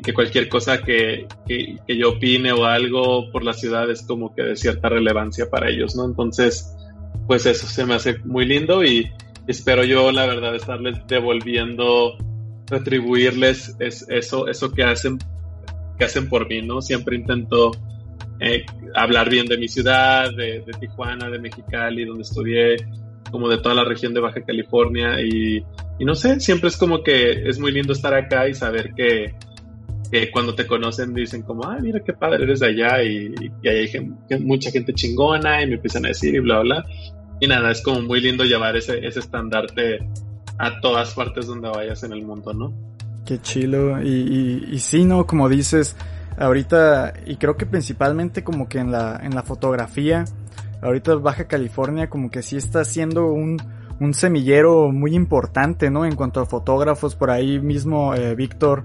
que 0.06 0.14
cualquier 0.14 0.48
cosa 0.48 0.82
que, 0.84 1.28
que, 1.48 1.78
yo 1.88 2.12
opine 2.12 2.52
o 2.52 2.66
algo 2.66 3.32
por 3.32 3.44
la 3.44 3.54
ciudad 3.54 3.90
es 3.90 4.04
como 4.04 4.34
que 4.36 4.44
de 4.44 4.56
cierta 4.56 4.88
relevancia 4.88 5.50
para 5.50 5.70
ellos, 5.70 5.96
¿no? 5.96 6.06
Entonces, 6.06 6.76
pues 7.28 7.46
eso 7.46 7.66
se 7.68 7.86
me 7.86 7.96
hace 7.96 8.20
muy 8.20 8.46
lindo 8.46 8.84
y, 8.84 9.12
espero 9.48 9.84
yo, 9.84 10.12
la 10.12 10.28
verdad, 10.28 10.56
estarles 10.56 10.98
devolviendo, 11.08 12.18
retribuirles 12.69 13.75
eso, 13.80 14.47
eso 14.47 14.71
que 14.71 14.84
hacen, 14.84 15.17
que 15.97 16.06
hacen 16.06 16.30
por 16.30 16.47
mí, 16.47 16.62
¿no? 16.62 16.82
Siempre 16.82 17.15
intento 17.15 17.71
eh, 18.39 18.65
hablar 18.93 19.30
bien 19.30 19.45
de 19.45 19.58
mi 19.58 19.67
ciudad, 19.67 20.34
de, 20.36 20.63
Tijuana, 20.80 21.30
de 21.30 21.39
Mexicali, 21.39 22.06
donde 22.06 22.23
estudié, 22.23 22.75
como 23.32 23.49
de 23.49 23.58
toda 23.58 23.75
la 23.75 23.84
región 23.84 24.13
de 24.13 24.19
Baja 24.19 24.41
California 24.43 25.21
y, 25.21 25.63
no 25.99 26.15
sé, 26.15 26.39
siempre 26.39 26.69
es 26.69 26.78
como 26.78 27.04
que 27.04 27.47
es 27.47 27.60
muy 27.60 27.71
lindo 27.71 27.93
estar 27.93 28.13
acá 28.13 28.47
y 28.47 28.54
saber 28.54 28.93
que, 28.93 29.34
cuando 30.32 30.56
te 30.56 30.65
conocen 30.65 31.13
dicen 31.13 31.41
como, 31.41 31.65
ah, 31.65 31.78
mira 31.82 31.99
qué 32.01 32.13
padre 32.13 32.45
eres 32.45 32.62
de 32.62 32.67
allá 32.67 33.04
y, 33.04 33.34
hay 33.67 34.39
mucha 34.39 34.71
gente 34.71 34.93
chingona 34.93 35.62
y 35.62 35.67
me 35.67 35.75
empiezan 35.75 36.06
a 36.06 36.10
decir 36.10 36.36
y 36.36 36.39
bla, 36.39 36.62
bla. 36.62 36.86
Y 37.41 37.47
nada, 37.47 37.71
es 37.71 37.82
como 37.82 38.01
muy 38.01 38.21
lindo 38.21 38.45
llevar 38.45 38.78
ese, 38.78 39.06
ese 39.06 39.19
estandarte 39.19 39.99
a 40.58 40.80
todas 40.82 41.13
partes 41.13 41.48
donde 41.48 41.70
vayas 41.70 42.04
en 42.04 42.13
el 42.13 42.24
mundo, 42.24 42.54
¿no? 42.54 42.74
Qué 43.26 43.39
chilo. 43.41 44.02
Y, 44.02 44.10
y, 44.10 44.68
y 44.72 44.80
sí, 44.80 45.04
¿no? 45.04 45.26
Como 45.26 45.50
dices, 45.50 45.96
ahorita, 46.38 47.13
y 47.26 47.38
creo 47.38 47.58
que 47.58 47.65
principalmente 47.65 48.44
como 48.44 48.68
que 48.68 48.80
en 48.80 48.91
la, 48.91 49.20
en 49.22 49.34
la 49.36 49.44
fotografía, 49.44 50.26
ahorita 50.82 51.15
Baja 51.15 51.46
California 51.48 52.10
como 52.10 52.30
que 52.30 52.41
sí 52.41 52.58
está 52.58 52.86
siendo 52.86 53.28
un, 53.28 53.58
un 54.00 54.13
semillero 54.13 54.91
muy 54.91 55.15
importante, 55.15 55.89
¿no? 55.89 56.06
En 56.06 56.15
cuanto 56.15 56.41
a 56.41 56.46
fotógrafos, 56.46 57.15
por 57.15 57.32
ahí 57.32 57.60
mismo 57.60 58.13
eh, 58.13 58.36
Víctor 58.36 58.84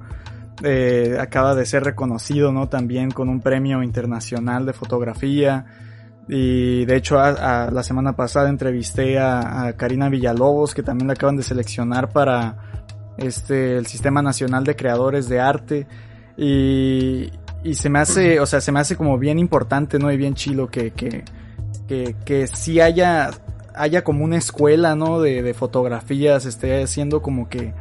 eh, 0.62 1.16
acaba 1.20 1.54
de 1.54 1.66
ser 1.66 1.84
reconocido, 1.84 2.52
¿no? 2.52 2.68
También 2.68 3.10
con 3.10 3.28
un 3.28 3.40
premio 3.40 3.82
internacional 3.82 4.66
de 4.66 4.72
fotografía. 4.72 5.66
Y 6.28 6.84
de 6.84 6.96
hecho, 6.96 7.18
a, 7.18 7.70
la 7.70 7.82
semana 7.82 8.14
pasada 8.14 8.48
entrevisté 8.48 9.18
a, 9.18 9.74
Karina 9.76 10.08
Villalobos, 10.08 10.74
que 10.74 10.82
también 10.82 11.08
la 11.08 11.14
acaban 11.14 11.36
de 11.36 11.42
seleccionar 11.42 12.10
para 12.10 12.56
este, 13.16 13.76
el 13.76 13.86
Sistema 13.86 14.22
Nacional 14.22 14.64
de 14.64 14.76
Creadores 14.76 15.28
de 15.28 15.40
Arte. 15.40 15.86
Y, 16.36 17.30
y 17.62 17.74
se 17.74 17.90
me 17.90 17.98
hace, 17.98 18.40
o 18.40 18.46
sea, 18.46 18.60
se 18.60 18.72
me 18.72 18.80
hace 18.80 18.96
como 18.96 19.18
bien 19.18 19.38
importante, 19.38 19.98
¿no? 19.98 20.10
Y 20.10 20.16
bien 20.16 20.34
chilo 20.34 20.70
que, 20.70 20.92
que, 20.92 21.24
que, 22.24 22.46
sí 22.46 22.80
haya, 22.80 23.30
haya 23.74 24.04
como 24.04 24.24
una 24.24 24.36
escuela, 24.36 24.94
¿no? 24.94 25.20
De, 25.20 25.42
de 25.42 25.54
fotografías, 25.54 26.46
esté 26.46 26.82
haciendo 26.82 27.20
como 27.20 27.48
que 27.48 27.74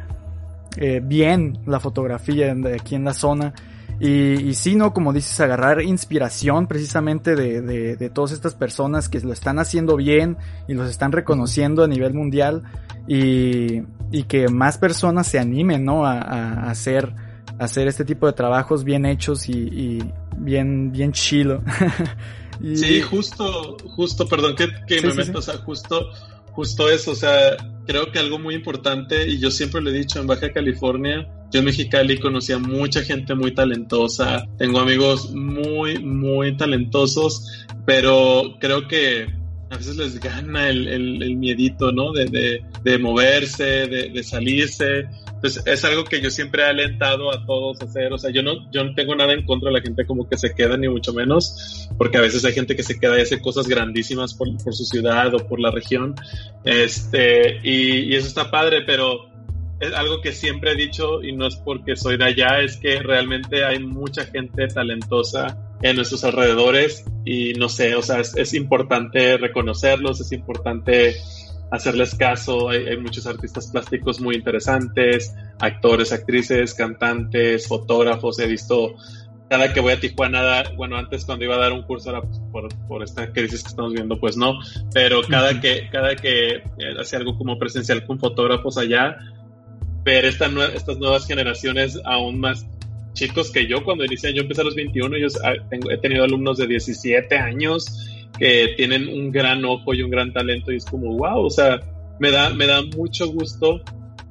eh, 0.76 1.00
bien 1.02 1.58
la 1.66 1.80
fotografía 1.80 2.54
de 2.54 2.74
aquí 2.74 2.94
en 2.94 3.04
la 3.04 3.14
zona. 3.14 3.54
Y, 4.00 4.48
y 4.48 4.54
sí, 4.54 4.76
¿no? 4.76 4.94
Como 4.94 5.12
dices, 5.12 5.38
agarrar 5.40 5.82
inspiración 5.82 6.66
precisamente 6.66 7.36
de, 7.36 7.60
de, 7.60 7.96
de, 7.96 8.10
todas 8.10 8.32
estas 8.32 8.54
personas 8.54 9.10
que 9.10 9.20
lo 9.20 9.32
están 9.32 9.58
haciendo 9.58 9.96
bien 9.96 10.38
y 10.66 10.74
los 10.74 10.88
están 10.88 11.12
reconociendo 11.12 11.84
a 11.84 11.86
nivel 11.86 12.14
mundial 12.14 12.62
y, 13.06 13.82
y 14.10 14.22
que 14.24 14.48
más 14.48 14.78
personas 14.78 15.26
se 15.26 15.38
animen, 15.38 15.84
¿no? 15.84 16.06
A, 16.06 16.18
a 16.18 16.70
hacer 16.70 17.14
hacer 17.60 17.88
este 17.88 18.06
tipo 18.06 18.26
de 18.26 18.32
trabajos 18.32 18.84
bien 18.84 19.04
hechos 19.04 19.48
y, 19.48 20.02
bien, 20.36 20.90
bien 20.90 21.12
chilo. 21.12 21.62
Sí, 22.74 23.00
justo, 23.00 23.78
justo, 23.96 24.28
perdón 24.28 24.54
que, 24.54 24.68
que 24.86 25.00
me 25.00 25.14
meto, 25.14 25.38
o 25.38 25.40
sea, 25.40 25.56
justo, 25.56 26.10
justo 26.52 26.90
eso, 26.90 27.12
o 27.12 27.14
sea, 27.14 27.56
creo 27.86 28.12
que 28.12 28.18
algo 28.18 28.38
muy 28.38 28.54
importante, 28.54 29.26
y 29.26 29.38
yo 29.38 29.50
siempre 29.50 29.80
lo 29.80 29.88
he 29.88 29.94
dicho 29.94 30.20
en 30.20 30.26
Baja 30.26 30.52
California, 30.52 31.26
yo 31.50 31.58
en 31.58 31.64
Mexicali 31.64 32.18
conocí 32.18 32.52
a 32.52 32.58
mucha 32.58 33.02
gente 33.02 33.34
muy 33.34 33.52
talentosa, 33.52 34.46
tengo 34.56 34.80
amigos 34.80 35.32
muy, 35.34 35.98
muy 35.98 36.56
talentosos, 36.56 37.66
pero 37.84 38.56
creo 38.60 38.86
que 38.86 39.26
a 39.70 39.76
veces 39.76 39.96
les 39.96 40.20
gana 40.20 40.68
el, 40.68 40.88
el, 40.88 41.36
miedito, 41.36 41.92
¿no? 41.92 42.12
De, 42.12 42.60
de, 42.82 42.98
moverse, 42.98 43.86
de, 43.86 44.10
de, 44.10 44.22
salirse. 44.24 45.06
Entonces, 45.32 45.62
es 45.64 45.84
algo 45.84 46.02
que 46.02 46.20
yo 46.20 46.28
siempre 46.28 46.62
he 46.62 46.66
alentado 46.66 47.32
a 47.32 47.46
todos 47.46 47.80
a 47.80 47.84
hacer. 47.84 48.12
O 48.12 48.18
sea, 48.18 48.30
yo 48.30 48.42
no, 48.42 48.68
yo 48.72 48.82
no 48.82 48.94
tengo 48.94 49.14
nada 49.14 49.32
en 49.32 49.46
contra 49.46 49.70
de 49.70 49.78
la 49.78 49.80
gente 49.80 50.04
como 50.06 50.28
que 50.28 50.36
se 50.36 50.54
queda, 50.54 50.76
ni 50.76 50.88
mucho 50.88 51.12
menos, 51.12 51.88
porque 51.96 52.18
a 52.18 52.20
veces 52.20 52.44
hay 52.44 52.52
gente 52.52 52.74
que 52.74 52.82
se 52.82 52.98
queda 52.98 53.16
y 53.16 53.22
hace 53.22 53.40
cosas 53.40 53.68
grandísimas 53.68 54.34
por, 54.34 54.48
por 54.62 54.74
su 54.74 54.84
ciudad 54.84 55.32
o 55.34 55.46
por 55.46 55.60
la 55.60 55.70
región. 55.70 56.16
Este, 56.64 57.60
y, 57.62 58.12
y 58.12 58.14
eso 58.16 58.26
está 58.26 58.50
padre, 58.50 58.82
pero 58.84 59.29
es 59.80 59.94
algo 59.94 60.20
que 60.20 60.32
siempre 60.32 60.72
he 60.72 60.76
dicho 60.76 61.22
y 61.22 61.32
no 61.32 61.46
es 61.46 61.56
porque 61.56 61.96
soy 61.96 62.18
de 62.18 62.26
allá, 62.26 62.60
es 62.60 62.76
que 62.76 63.00
realmente 63.00 63.64
hay 63.64 63.78
mucha 63.78 64.26
gente 64.26 64.68
talentosa 64.68 65.58
en 65.82 65.96
nuestros 65.96 66.22
alrededores 66.22 67.04
y 67.24 67.54
no 67.54 67.70
sé, 67.70 67.94
o 67.94 68.02
sea, 68.02 68.20
es, 68.20 68.54
importante 68.54 69.38
reconocerlos, 69.38 70.20
es 70.20 70.32
importante 70.32 71.16
hacerles 71.70 72.14
caso, 72.14 72.68
hay, 72.68 72.96
muchos 72.98 73.26
artistas 73.26 73.68
plásticos 73.68 74.20
muy 74.20 74.34
interesantes, 74.34 75.34
actores, 75.58 76.12
actrices, 76.12 76.74
cantantes, 76.74 77.66
fotógrafos, 77.66 78.38
he 78.38 78.46
visto 78.46 78.94
cada 79.48 79.72
que 79.72 79.80
voy 79.80 79.92
a 79.92 79.98
Tijuana, 79.98 80.62
bueno, 80.76 80.96
antes 80.96 81.24
cuando 81.24 81.44
iba 81.44 81.56
a 81.56 81.58
dar 81.58 81.72
un 81.72 81.82
curso 81.82 82.10
era 82.10 82.22
por, 82.52 82.68
por, 82.86 83.02
esta 83.02 83.32
crisis 83.32 83.62
que 83.62 83.70
estamos 83.70 83.92
viendo, 83.92 84.20
pues 84.20 84.36
no, 84.36 84.60
pero 84.92 85.22
cada 85.22 85.60
que, 85.60 85.88
cada 85.90 86.14
que 86.14 86.56
eh, 86.56 86.62
hacía 87.00 87.18
algo 87.18 87.36
como 87.36 87.58
presencial 87.58 88.06
con 88.06 88.20
fotógrafos 88.20 88.78
allá, 88.78 89.16
ver 90.04 90.24
estas 90.24 90.52
nuevas 90.52 91.26
generaciones 91.26 91.98
aún 92.04 92.40
más 92.40 92.66
chicos 93.12 93.50
que 93.50 93.66
yo. 93.66 93.84
Cuando 93.84 94.04
inicié, 94.04 94.32
yo 94.32 94.42
empecé 94.42 94.62
a 94.62 94.64
los 94.64 94.74
21, 94.74 95.18
yo 95.18 95.26
ah, 95.44 95.54
he 95.90 95.98
tenido 95.98 96.24
alumnos 96.24 96.58
de 96.58 96.66
17 96.66 97.36
años 97.36 98.08
que 98.38 98.74
tienen 98.76 99.08
un 99.08 99.30
gran 99.30 99.64
ojo 99.64 99.92
y 99.92 100.02
un 100.02 100.10
gran 100.10 100.32
talento 100.32 100.72
y 100.72 100.76
es 100.76 100.84
como, 100.84 101.16
wow, 101.16 101.44
o 101.44 101.50
sea, 101.50 101.80
me 102.18 102.30
da, 102.30 102.50
me 102.50 102.66
da 102.66 102.82
mucho 102.82 103.30
gusto 103.30 103.82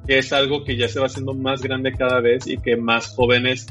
que 0.06 0.18
es 0.18 0.32
algo 0.32 0.64
que 0.64 0.76
ya 0.76 0.88
se 0.88 0.98
va 0.98 1.06
haciendo 1.06 1.34
más 1.34 1.62
grande 1.62 1.92
cada 1.92 2.20
vez 2.20 2.46
y 2.46 2.56
que 2.56 2.76
más 2.76 3.14
jóvenes 3.14 3.66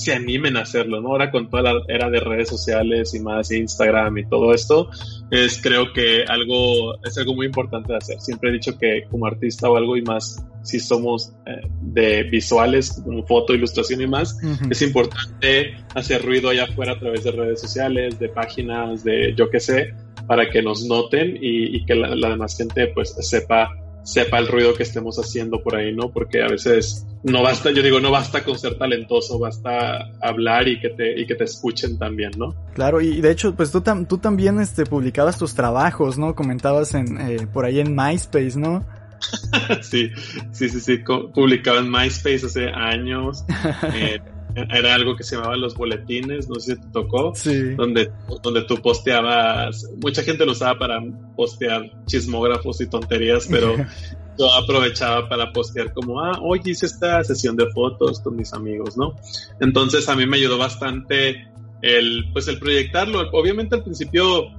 se 0.00 0.14
animen 0.14 0.56
a 0.56 0.62
hacerlo, 0.62 1.00
¿no? 1.00 1.10
Ahora 1.10 1.30
con 1.30 1.48
toda 1.48 1.74
la 1.74 1.82
era 1.88 2.10
de 2.10 2.20
redes 2.20 2.48
sociales 2.48 3.14
y 3.14 3.20
más 3.20 3.50
Instagram 3.50 4.18
y 4.18 4.28
todo 4.28 4.54
esto, 4.54 4.90
es 5.30 5.60
creo 5.62 5.92
que 5.92 6.24
algo, 6.26 6.96
es 7.04 7.16
algo 7.18 7.34
muy 7.34 7.46
importante 7.46 7.92
de 7.92 7.98
hacer. 7.98 8.20
Siempre 8.20 8.50
he 8.50 8.52
dicho 8.52 8.78
que 8.78 9.04
como 9.10 9.26
artista 9.26 9.68
o 9.68 9.76
algo 9.76 9.96
y 9.96 10.02
más, 10.02 10.44
si 10.62 10.80
somos 10.80 11.32
eh, 11.46 11.68
de 11.82 12.24
visuales, 12.24 13.00
como 13.04 13.26
foto, 13.26 13.54
ilustración 13.54 14.00
y 14.00 14.06
más, 14.06 14.38
es 14.70 14.82
importante 14.82 15.76
hacer 15.94 16.24
ruido 16.24 16.50
allá 16.50 16.64
afuera 16.64 16.92
a 16.92 16.98
través 16.98 17.24
de 17.24 17.32
redes 17.32 17.60
sociales, 17.60 18.18
de 18.18 18.28
páginas, 18.28 19.04
de 19.04 19.34
yo 19.36 19.50
qué 19.50 19.60
sé, 19.60 19.94
para 20.26 20.48
que 20.48 20.62
nos 20.62 20.84
noten 20.84 21.38
y, 21.40 21.84
que 21.84 21.94
la, 21.94 22.14
la 22.14 22.30
demás 22.30 22.56
gente 22.56 22.88
pues 22.88 23.14
sepa 23.20 23.70
sepa 24.02 24.38
el 24.38 24.48
ruido 24.48 24.74
que 24.74 24.82
estemos 24.82 25.18
haciendo 25.18 25.62
por 25.62 25.76
ahí, 25.76 25.94
¿no? 25.94 26.10
Porque 26.10 26.42
a 26.42 26.48
veces 26.48 27.06
no 27.22 27.42
basta, 27.42 27.70
yo 27.70 27.82
digo, 27.82 28.00
no 28.00 28.10
basta 28.10 28.44
con 28.44 28.58
ser 28.58 28.78
talentoso, 28.78 29.38
basta 29.38 30.10
hablar 30.20 30.68
y 30.68 30.80
que 30.80 30.90
te, 30.90 31.20
y 31.20 31.26
que 31.26 31.34
te 31.34 31.44
escuchen 31.44 31.98
también, 31.98 32.32
¿no? 32.36 32.54
Claro, 32.74 33.00
y 33.00 33.20
de 33.20 33.30
hecho, 33.30 33.54
pues 33.54 33.70
tú, 33.70 33.82
tú 34.08 34.18
también 34.18 34.60
este, 34.60 34.86
publicabas 34.86 35.38
tus 35.38 35.54
trabajos, 35.54 36.18
¿no? 36.18 36.34
Comentabas 36.34 36.94
en, 36.94 37.20
eh, 37.20 37.46
por 37.52 37.64
ahí 37.64 37.80
en 37.80 37.94
MySpace, 37.94 38.58
¿no? 38.58 38.84
sí, 39.82 40.10
sí, 40.52 40.68
sí, 40.68 40.80
sí, 40.80 40.98
publicaba 41.34 41.78
en 41.80 41.90
MySpace 41.90 42.46
hace 42.46 42.68
años. 42.68 43.44
Eh, 43.94 44.20
era 44.54 44.94
algo 44.94 45.16
que 45.16 45.24
se 45.24 45.36
llamaba 45.36 45.56
los 45.56 45.74
boletines, 45.74 46.48
no 46.48 46.56
sé 46.56 46.74
si 46.74 46.80
te 46.80 46.88
tocó, 46.88 47.32
donde, 47.76 48.10
donde 48.42 48.62
tú 48.62 48.76
posteabas, 48.76 49.88
mucha 50.02 50.22
gente 50.22 50.44
lo 50.44 50.52
usaba 50.52 50.78
para 50.78 51.00
postear 51.36 51.90
chismógrafos 52.06 52.80
y 52.80 52.88
tonterías, 52.88 53.46
pero 53.50 53.76
yo 54.38 54.52
aprovechaba 54.54 55.28
para 55.28 55.52
postear 55.52 55.92
como, 55.92 56.20
ah, 56.20 56.38
hoy 56.42 56.60
hice 56.64 56.86
esta 56.86 57.22
sesión 57.24 57.56
de 57.56 57.70
fotos 57.70 58.20
con 58.20 58.36
mis 58.36 58.52
amigos, 58.52 58.96
¿no? 58.96 59.14
Entonces 59.60 60.08
a 60.08 60.16
mí 60.16 60.26
me 60.26 60.38
ayudó 60.38 60.58
bastante 60.58 61.46
el, 61.82 62.24
pues 62.32 62.48
el 62.48 62.58
proyectarlo. 62.58 63.20
Obviamente 63.32 63.76
al 63.76 63.82
principio, 63.82 64.50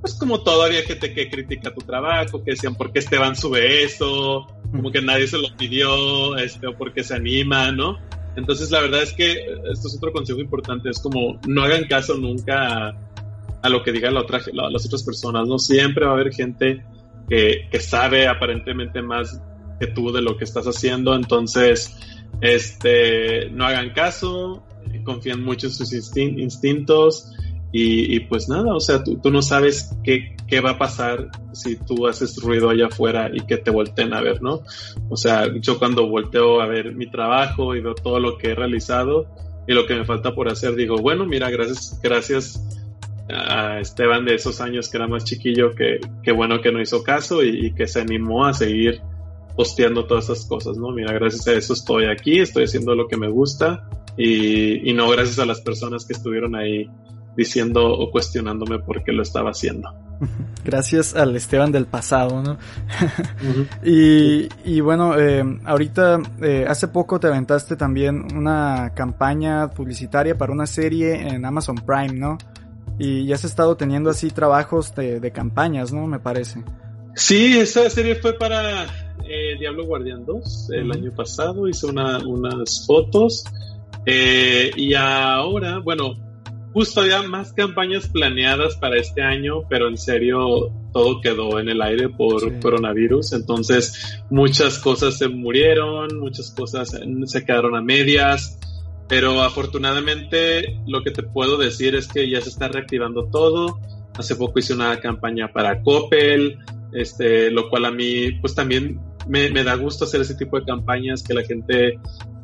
pues 0.00 0.14
como 0.14 0.42
todo 0.42 0.62
había 0.62 0.82
gente 0.82 1.12
que 1.12 1.30
critica 1.30 1.74
tu 1.74 1.80
trabajo, 1.82 2.42
que 2.42 2.52
decían, 2.52 2.74
¿por 2.74 2.92
qué 2.92 3.00
Esteban 3.00 3.36
sube 3.36 3.84
eso? 3.84 4.46
Como 4.70 4.90
que 4.90 5.02
nadie 5.02 5.26
se 5.26 5.38
lo 5.38 5.54
pidió, 5.56 6.36
este, 6.36 6.66
o 6.66 6.76
por 6.76 6.92
qué 6.92 7.02
se 7.04 7.14
anima, 7.14 7.72
¿no? 7.72 7.98
Entonces, 8.38 8.70
la 8.70 8.80
verdad 8.80 9.02
es 9.02 9.12
que 9.12 9.32
esto 9.72 9.88
es 9.88 9.96
otro 9.96 10.12
consejo 10.12 10.38
importante, 10.38 10.88
es 10.90 11.00
como 11.00 11.40
no 11.46 11.62
hagan 11.62 11.84
caso 11.84 12.16
nunca 12.16 12.96
a, 13.62 13.68
lo 13.68 13.82
que 13.82 13.90
digan 13.90 14.14
la 14.14 14.20
otra, 14.20 14.40
las 14.52 14.86
otras 14.86 15.02
personas, 15.02 15.48
¿no? 15.48 15.58
Siempre 15.58 16.04
va 16.04 16.12
a 16.12 16.14
haber 16.14 16.32
gente 16.32 16.84
que, 17.28 17.68
que, 17.70 17.80
sabe 17.80 18.28
aparentemente 18.28 19.02
más 19.02 19.42
que 19.80 19.88
tú 19.88 20.12
de 20.12 20.22
lo 20.22 20.36
que 20.36 20.44
estás 20.44 20.66
haciendo, 20.66 21.16
entonces, 21.16 21.96
este, 22.40 23.50
no 23.50 23.66
hagan 23.66 23.90
caso, 23.90 24.64
confíen 25.04 25.42
mucho 25.42 25.66
en 25.66 25.72
sus 25.72 25.92
instintos 25.92 27.32
y, 27.70 28.20
pues 28.20 28.48
nada, 28.48 28.74
o 28.74 28.80
sea, 28.80 29.04
tú, 29.04 29.18
tú 29.22 29.30
no 29.30 29.42
sabes 29.42 29.94
qué, 30.02 30.34
qué, 30.46 30.60
va 30.60 30.70
a 30.70 30.78
pasar 30.78 31.28
si 31.52 31.76
tú 31.76 32.06
haces 32.06 32.40
ruido 32.42 32.70
allá 32.70 32.86
afuera 32.86 33.30
y 33.32 33.40
que 33.40 33.58
te 33.58 33.70
volteen 33.70 34.14
a 34.14 34.22
ver, 34.22 34.40
¿no? 34.40 34.62
O 35.10 35.16
sea, 35.16 35.52
yo 35.60 35.78
cuando 35.78 36.08
volteo 36.08 36.62
a 36.62 36.66
ver 36.66 36.94
mi 36.94 37.10
trabajo 37.10 37.74
y 37.74 37.80
veo 37.82 37.94
todo 37.94 38.20
lo 38.20 38.38
que 38.38 38.52
he 38.52 38.54
realizado 38.54 39.26
y 39.66 39.74
lo 39.74 39.86
que 39.86 39.96
me 39.96 40.06
falta 40.06 40.34
por 40.34 40.48
hacer, 40.48 40.76
digo, 40.76 40.96
bueno, 40.96 41.26
mira, 41.26 41.50
gracias, 41.50 42.00
gracias 42.02 42.58
a 43.28 43.80
Esteban 43.80 44.24
de 44.24 44.36
esos 44.36 44.62
años 44.62 44.88
que 44.88 44.96
era 44.96 45.06
más 45.06 45.24
chiquillo, 45.24 45.74
que, 45.74 46.00
que 46.22 46.32
bueno 46.32 46.62
que 46.62 46.72
no 46.72 46.80
hizo 46.80 47.02
caso 47.02 47.42
y, 47.44 47.74
que 47.74 47.86
se 47.86 48.00
animó 48.00 48.46
a 48.46 48.54
seguir 48.54 49.02
posteando 49.56 50.06
todas 50.06 50.24
esas 50.24 50.46
cosas, 50.46 50.78
¿no? 50.78 50.90
Mira, 50.92 51.12
gracias 51.12 51.46
a 51.48 51.52
eso 51.52 51.74
estoy 51.74 52.06
aquí, 52.06 52.38
estoy 52.38 52.64
haciendo 52.64 52.94
lo 52.94 53.08
que 53.08 53.18
me 53.18 53.28
gusta 53.28 53.90
y, 54.16 54.88
y 54.88 54.94
no 54.94 55.10
gracias 55.10 55.38
a 55.38 55.44
las 55.44 55.60
personas 55.60 56.06
que 56.06 56.14
estuvieron 56.14 56.56
ahí 56.56 56.88
diciendo 57.38 57.86
o 57.86 58.10
cuestionándome 58.10 58.80
por 58.80 59.04
qué 59.04 59.12
lo 59.12 59.22
estaba 59.22 59.50
haciendo. 59.50 59.88
Gracias 60.64 61.14
al 61.14 61.36
Esteban 61.36 61.70
del 61.70 61.86
pasado, 61.86 62.42
¿no? 62.42 62.58
y, 63.84 64.48
y, 64.64 64.80
bueno, 64.80 65.16
eh, 65.16 65.44
ahorita, 65.64 66.20
eh, 66.42 66.66
hace 66.68 66.88
poco 66.88 67.20
te 67.20 67.28
aventaste 67.28 67.76
también 67.76 68.36
una 68.36 68.92
campaña 68.92 69.70
publicitaria 69.70 70.36
para 70.36 70.52
una 70.52 70.66
serie 70.66 71.28
en 71.28 71.44
Amazon 71.44 71.76
Prime, 71.76 72.14
¿no? 72.14 72.38
Y 72.98 73.26
ya 73.26 73.36
has 73.36 73.44
estado 73.44 73.76
teniendo 73.76 74.10
así 74.10 74.30
trabajos 74.30 74.92
de, 74.96 75.20
de 75.20 75.30
campañas, 75.30 75.92
¿no? 75.92 76.08
Me 76.08 76.18
parece. 76.18 76.64
Sí, 77.14 77.56
esa 77.56 77.88
serie 77.88 78.16
fue 78.16 78.32
para 78.32 78.84
eh, 79.24 79.56
Diablo 79.60 79.86
Guardián 79.86 80.26
2 80.26 80.70
el 80.72 80.90
año 80.90 81.12
pasado, 81.14 81.68
hice 81.68 81.86
una, 81.86 82.18
unas 82.18 82.84
fotos. 82.84 83.44
y 84.04 84.94
ahora, 84.94 85.78
bueno, 85.78 86.27
justo 86.72 87.00
había 87.00 87.22
más 87.22 87.52
campañas 87.52 88.08
planeadas 88.08 88.76
para 88.76 88.98
este 88.98 89.22
año, 89.22 89.62
pero 89.68 89.88
en 89.88 89.96
serio 89.96 90.70
todo 90.92 91.20
quedó 91.20 91.58
en 91.58 91.68
el 91.68 91.82
aire 91.82 92.08
por 92.08 92.60
coronavirus. 92.60 93.32
Entonces 93.32 94.22
muchas 94.30 94.78
cosas 94.78 95.18
se 95.18 95.28
murieron, 95.28 96.18
muchas 96.18 96.50
cosas 96.50 96.96
se 97.24 97.44
quedaron 97.44 97.76
a 97.76 97.82
medias. 97.82 98.58
Pero 99.08 99.42
afortunadamente 99.42 100.80
lo 100.86 101.02
que 101.02 101.10
te 101.10 101.22
puedo 101.22 101.56
decir 101.56 101.94
es 101.94 102.08
que 102.08 102.28
ya 102.28 102.40
se 102.40 102.50
está 102.50 102.68
reactivando 102.68 103.26
todo. 103.30 103.78
Hace 104.18 104.36
poco 104.36 104.58
hice 104.58 104.74
una 104.74 104.98
campaña 105.00 105.52
para 105.52 105.82
Coppel, 105.82 106.58
este, 106.92 107.50
lo 107.50 107.70
cual 107.70 107.86
a 107.86 107.90
mí 107.90 108.32
pues 108.40 108.54
también 108.54 109.00
me, 109.26 109.50
me 109.50 109.64
da 109.64 109.76
gusto 109.76 110.04
hacer 110.04 110.20
ese 110.20 110.34
tipo 110.34 110.58
de 110.58 110.66
campañas, 110.66 111.22
que 111.22 111.34
la 111.34 111.42
gente 111.42 111.98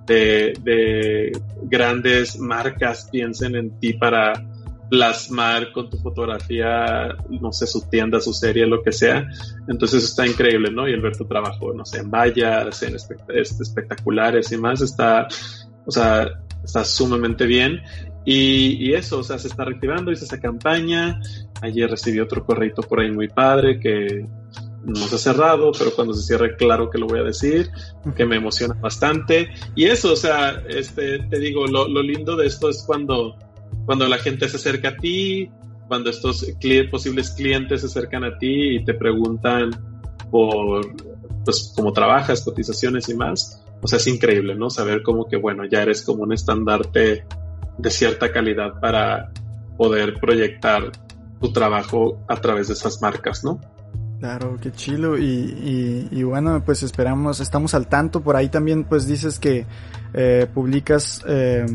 de, 0.06 1.32
grandes 1.62 2.38
marcas 2.38 3.08
piensen 3.10 3.56
en 3.56 3.78
ti 3.78 3.94
para 3.94 4.32
plasmar 4.90 5.72
con 5.72 5.88
tu 5.90 5.96
fotografía, 5.98 7.16
no 7.28 7.52
sé, 7.52 7.66
su 7.66 7.88
tienda, 7.88 8.20
su 8.20 8.32
serie, 8.32 8.66
lo 8.66 8.82
que 8.82 8.92
sea. 8.92 9.26
Entonces 9.68 10.04
está 10.04 10.26
increíble, 10.26 10.70
¿no? 10.70 10.88
Y 10.88 10.92
el 10.92 11.00
ver 11.00 11.16
tu 11.16 11.24
trabajo, 11.24 11.72
no 11.72 11.84
sé, 11.84 11.98
en 11.98 12.10
vallas, 12.10 12.82
en 12.82 12.94
este, 12.94 13.16
espectaculares 13.40 14.52
y 14.52 14.56
más, 14.58 14.82
está, 14.82 15.26
o 15.86 15.90
sea, 15.90 16.28
está 16.62 16.84
sumamente 16.84 17.46
bien. 17.46 17.80
Y, 18.26 18.94
eso, 18.94 19.18
o 19.18 19.22
sea, 19.22 19.38
se 19.38 19.48
está 19.48 19.64
reactivando, 19.64 20.10
hice 20.10 20.24
esa 20.24 20.40
campaña. 20.40 21.20
Ayer 21.60 21.90
recibí 21.90 22.20
otro 22.20 22.44
correo 22.44 22.74
por 22.88 23.00
ahí 23.00 23.10
muy 23.10 23.28
padre 23.28 23.78
que 23.78 24.26
no 24.84 24.96
se 24.96 25.16
ha 25.16 25.18
cerrado, 25.18 25.72
pero 25.76 25.94
cuando 25.94 26.14
se 26.14 26.22
cierre, 26.22 26.56
claro 26.56 26.90
que 26.90 26.98
lo 26.98 27.06
voy 27.06 27.20
a 27.20 27.24
decir, 27.24 27.70
que 28.16 28.26
me 28.26 28.36
emociona 28.36 28.74
bastante. 28.74 29.50
Y 29.74 29.86
eso, 29.86 30.12
o 30.12 30.16
sea, 30.16 30.62
este, 30.68 31.20
te 31.20 31.38
digo, 31.38 31.66
lo, 31.66 32.02
lindo 32.02 32.36
de 32.36 32.46
esto 32.46 32.68
es 32.68 32.82
cuando, 32.86 33.36
cuando 33.86 34.06
la 34.08 34.18
gente 34.18 34.48
se 34.48 34.56
acerca 34.56 34.90
a 34.90 34.96
ti, 34.96 35.50
cuando 35.88 36.10
estos 36.10 36.46
posibles 36.90 37.30
clientes 37.30 37.80
se 37.80 37.86
acercan 37.86 38.24
a 38.24 38.38
ti 38.38 38.76
y 38.76 38.84
te 38.84 38.94
preguntan 38.94 39.70
por, 40.30 40.86
pues, 41.44 41.72
cómo 41.76 41.92
trabajas, 41.92 42.42
cotizaciones 42.42 43.08
y 43.08 43.14
más. 43.14 43.62
O 43.82 43.88
sea, 43.88 43.98
es 43.98 44.06
increíble, 44.06 44.54
¿no? 44.54 44.70
Saber 44.70 45.02
como 45.02 45.26
que, 45.26 45.36
bueno, 45.36 45.64
ya 45.64 45.82
eres 45.82 46.02
como 46.02 46.22
un 46.22 46.32
estandarte 46.32 47.24
de 47.78 47.90
cierta 47.90 48.32
calidad 48.32 48.80
para 48.80 49.32
poder 49.76 50.14
proyectar 50.20 50.92
tu 51.40 51.52
trabajo 51.52 52.24
a 52.28 52.36
través 52.36 52.68
de 52.68 52.74
esas 52.74 53.02
marcas, 53.02 53.44
¿no? 53.44 53.60
Claro, 54.24 54.56
qué 54.58 54.72
chilo. 54.72 55.18
Y, 55.18 56.08
y, 56.10 56.22
bueno, 56.22 56.62
pues 56.64 56.82
esperamos, 56.82 57.40
estamos 57.40 57.74
al 57.74 57.88
tanto. 57.88 58.22
Por 58.22 58.36
ahí 58.36 58.48
también 58.48 58.84
pues 58.84 59.06
dices 59.06 59.38
que 59.38 59.66
eh, 60.14 60.46
publicas 60.54 61.22
eh, 61.28 61.66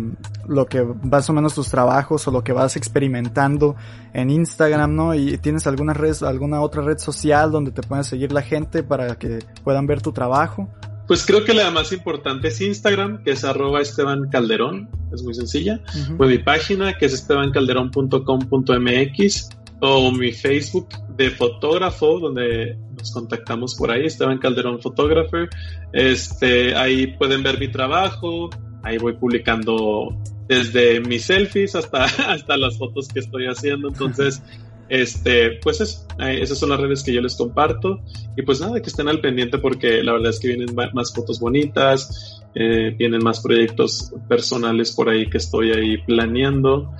lo 0.47 0.65
que 0.65 0.83
más 0.83 1.29
o 1.29 1.33
menos 1.33 1.53
tus 1.53 1.69
trabajos 1.69 2.27
o 2.27 2.31
lo 2.31 2.43
que 2.43 2.51
vas 2.51 2.75
experimentando 2.75 3.75
en 4.13 4.31
Instagram, 4.31 4.95
¿no? 4.95 5.13
Y 5.13 5.37
tienes 5.37 5.67
alguna 5.67 5.93
red, 5.93 6.15
alguna 6.23 6.61
otra 6.61 6.81
red 6.81 6.97
social 6.97 7.51
donde 7.51 7.69
te 7.69 7.83
puedan 7.83 8.03
seguir 8.03 8.31
la 8.31 8.41
gente 8.41 8.81
para 8.81 9.19
que 9.19 9.45
puedan 9.63 9.85
ver 9.85 10.01
tu 10.01 10.11
trabajo. 10.11 10.67
Pues 11.07 11.27
creo 11.27 11.43
que 11.43 11.53
la 11.53 11.69
más 11.69 11.91
importante 11.91 12.47
es 12.47 12.59
Instagram, 12.61 13.21
que 13.23 13.29
es 13.31 13.43
arroba 13.43 13.79
Esteban 13.79 14.27
Calderón, 14.31 14.89
es 15.13 15.21
muy 15.21 15.35
sencilla. 15.35 15.81
O 16.17 16.25
mi 16.25 16.39
página, 16.39 16.97
que 16.97 17.05
es 17.05 17.13
estebancalderón.com.mx 17.13 19.49
o 19.81 20.11
mi 20.11 20.31
Facebook 20.31 20.89
de 21.15 21.31
fotógrafo, 21.31 22.19
donde 22.19 22.77
nos 22.97 23.11
contactamos 23.11 23.75
por 23.75 23.91
ahí, 23.91 24.05
estaba 24.05 24.31
en 24.31 24.39
Calderón 24.39 24.81
Photographer. 24.81 25.49
Este, 25.93 26.75
ahí 26.75 27.07
pueden 27.07 27.43
ver 27.43 27.59
mi 27.59 27.69
trabajo, 27.69 28.49
ahí 28.83 28.97
voy 28.97 29.13
publicando 29.13 30.17
desde 30.47 30.99
mis 30.99 31.25
selfies 31.25 31.75
hasta, 31.75 32.05
hasta 32.27 32.57
las 32.57 32.77
fotos 32.77 33.07
que 33.07 33.19
estoy 33.19 33.47
haciendo. 33.47 33.87
Entonces, 33.89 34.41
este, 34.89 35.59
pues 35.61 35.79
esas 36.17 36.57
son 36.57 36.69
las 36.69 36.79
redes 36.79 37.03
que 37.03 37.13
yo 37.13 37.21
les 37.21 37.35
comparto. 37.35 38.01
Y 38.35 38.41
pues 38.41 38.59
nada, 38.59 38.81
que 38.81 38.89
estén 38.89 39.07
al 39.07 39.21
pendiente 39.21 39.59
porque 39.59 40.03
la 40.03 40.13
verdad 40.13 40.31
es 40.31 40.39
que 40.39 40.49
vienen 40.49 40.75
más 40.93 41.13
fotos 41.13 41.39
bonitas, 41.39 42.43
eh, 42.55 42.95
vienen 42.97 43.23
más 43.23 43.41
proyectos 43.41 44.11
personales 44.27 44.91
por 44.91 45.09
ahí 45.09 45.29
que 45.29 45.37
estoy 45.37 45.71
ahí 45.71 45.97
planeando. 45.99 46.91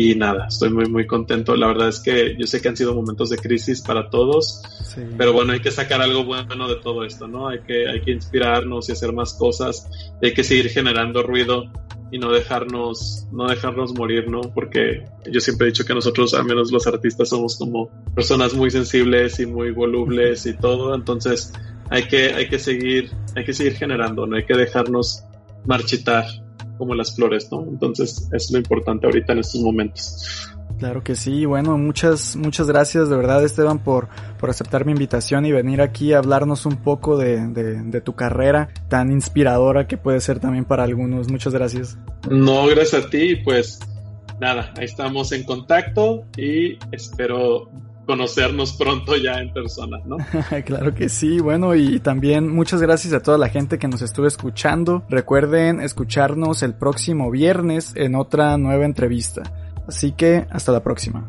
Y 0.00 0.14
nada, 0.14 0.46
estoy 0.46 0.70
muy, 0.70 0.86
muy 0.86 1.08
contento. 1.08 1.56
La 1.56 1.66
verdad 1.66 1.88
es 1.88 1.98
que 1.98 2.36
yo 2.38 2.46
sé 2.46 2.62
que 2.62 2.68
han 2.68 2.76
sido 2.76 2.94
momentos 2.94 3.30
de 3.30 3.36
crisis 3.36 3.82
para 3.82 4.08
todos, 4.08 4.62
pero 5.16 5.32
bueno, 5.32 5.54
hay 5.54 5.60
que 5.60 5.72
sacar 5.72 6.00
algo 6.00 6.24
bueno 6.24 6.68
de 6.68 6.76
todo 6.76 7.04
esto, 7.04 7.26
¿no? 7.26 7.48
Hay 7.48 7.62
que, 7.62 7.88
hay 7.88 8.00
que 8.02 8.12
inspirarnos 8.12 8.88
y 8.88 8.92
hacer 8.92 9.12
más 9.12 9.34
cosas, 9.34 9.90
hay 10.22 10.32
que 10.34 10.44
seguir 10.44 10.68
generando 10.68 11.24
ruido 11.24 11.64
y 12.12 12.18
no 12.20 12.30
dejarnos, 12.30 13.26
no 13.32 13.48
dejarnos 13.48 13.92
morir, 13.94 14.30
¿no? 14.30 14.42
Porque 14.42 15.04
yo 15.28 15.40
siempre 15.40 15.66
he 15.66 15.70
dicho 15.70 15.84
que 15.84 15.94
nosotros, 15.94 16.32
al 16.32 16.44
menos 16.44 16.70
los 16.70 16.86
artistas, 16.86 17.30
somos 17.30 17.58
como 17.58 17.90
personas 18.14 18.54
muy 18.54 18.70
sensibles 18.70 19.40
y 19.40 19.46
muy 19.46 19.72
volubles 19.72 20.46
y 20.46 20.54
todo, 20.54 20.94
entonces 20.94 21.52
hay 21.90 22.06
que, 22.06 22.34
hay 22.34 22.48
que 22.48 22.60
seguir, 22.60 23.10
hay 23.34 23.44
que 23.44 23.52
seguir 23.52 23.74
generando, 23.74 24.28
no 24.28 24.36
hay 24.36 24.46
que 24.46 24.54
dejarnos 24.54 25.24
marchitar 25.66 26.24
como 26.78 26.94
las 26.94 27.14
flores, 27.14 27.50
¿no? 27.50 27.66
Entonces 27.68 28.28
es 28.32 28.50
lo 28.50 28.58
importante 28.58 29.06
ahorita 29.06 29.32
en 29.32 29.40
estos 29.40 29.60
momentos. 29.60 30.48
Claro 30.78 31.02
que 31.02 31.16
sí, 31.16 31.44
bueno, 31.44 31.76
muchas, 31.76 32.36
muchas 32.36 32.68
gracias 32.68 33.08
de 33.10 33.16
verdad 33.16 33.44
Esteban 33.44 33.80
por, 33.80 34.08
por 34.38 34.48
aceptar 34.48 34.86
mi 34.86 34.92
invitación 34.92 35.44
y 35.44 35.50
venir 35.50 35.82
aquí 35.82 36.12
a 36.12 36.18
hablarnos 36.18 36.66
un 36.66 36.76
poco 36.76 37.16
de, 37.16 37.48
de, 37.48 38.00
tu 38.00 38.14
carrera 38.14 38.68
tan 38.88 39.10
inspiradora 39.10 39.88
que 39.88 39.96
puede 39.96 40.20
ser 40.20 40.38
también 40.38 40.64
para 40.64 40.84
algunos. 40.84 41.28
Muchas 41.28 41.52
gracias. 41.52 41.98
No, 42.30 42.66
gracias 42.66 43.06
a 43.06 43.10
ti, 43.10 43.36
pues 43.36 43.80
nada, 44.40 44.72
ahí 44.76 44.84
estamos 44.84 45.32
en 45.32 45.42
contacto 45.42 46.24
y 46.36 46.78
espero 46.92 47.68
conocernos 48.08 48.72
pronto 48.72 49.16
ya 49.16 49.34
en 49.34 49.52
persona, 49.52 49.98
¿no? 50.06 50.16
claro 50.64 50.94
que 50.94 51.10
sí, 51.10 51.40
bueno, 51.40 51.74
y 51.74 52.00
también 52.00 52.48
muchas 52.48 52.80
gracias 52.80 53.12
a 53.12 53.20
toda 53.20 53.36
la 53.36 53.50
gente 53.50 53.78
que 53.78 53.86
nos 53.86 54.00
estuvo 54.00 54.26
escuchando. 54.26 55.02
Recuerden 55.10 55.82
escucharnos 55.82 56.62
el 56.62 56.72
próximo 56.72 57.30
viernes 57.30 57.92
en 57.96 58.14
otra 58.14 58.56
nueva 58.56 58.86
entrevista. 58.86 59.42
Así 59.86 60.12
que 60.12 60.46
hasta 60.50 60.72
la 60.72 60.82
próxima. 60.82 61.28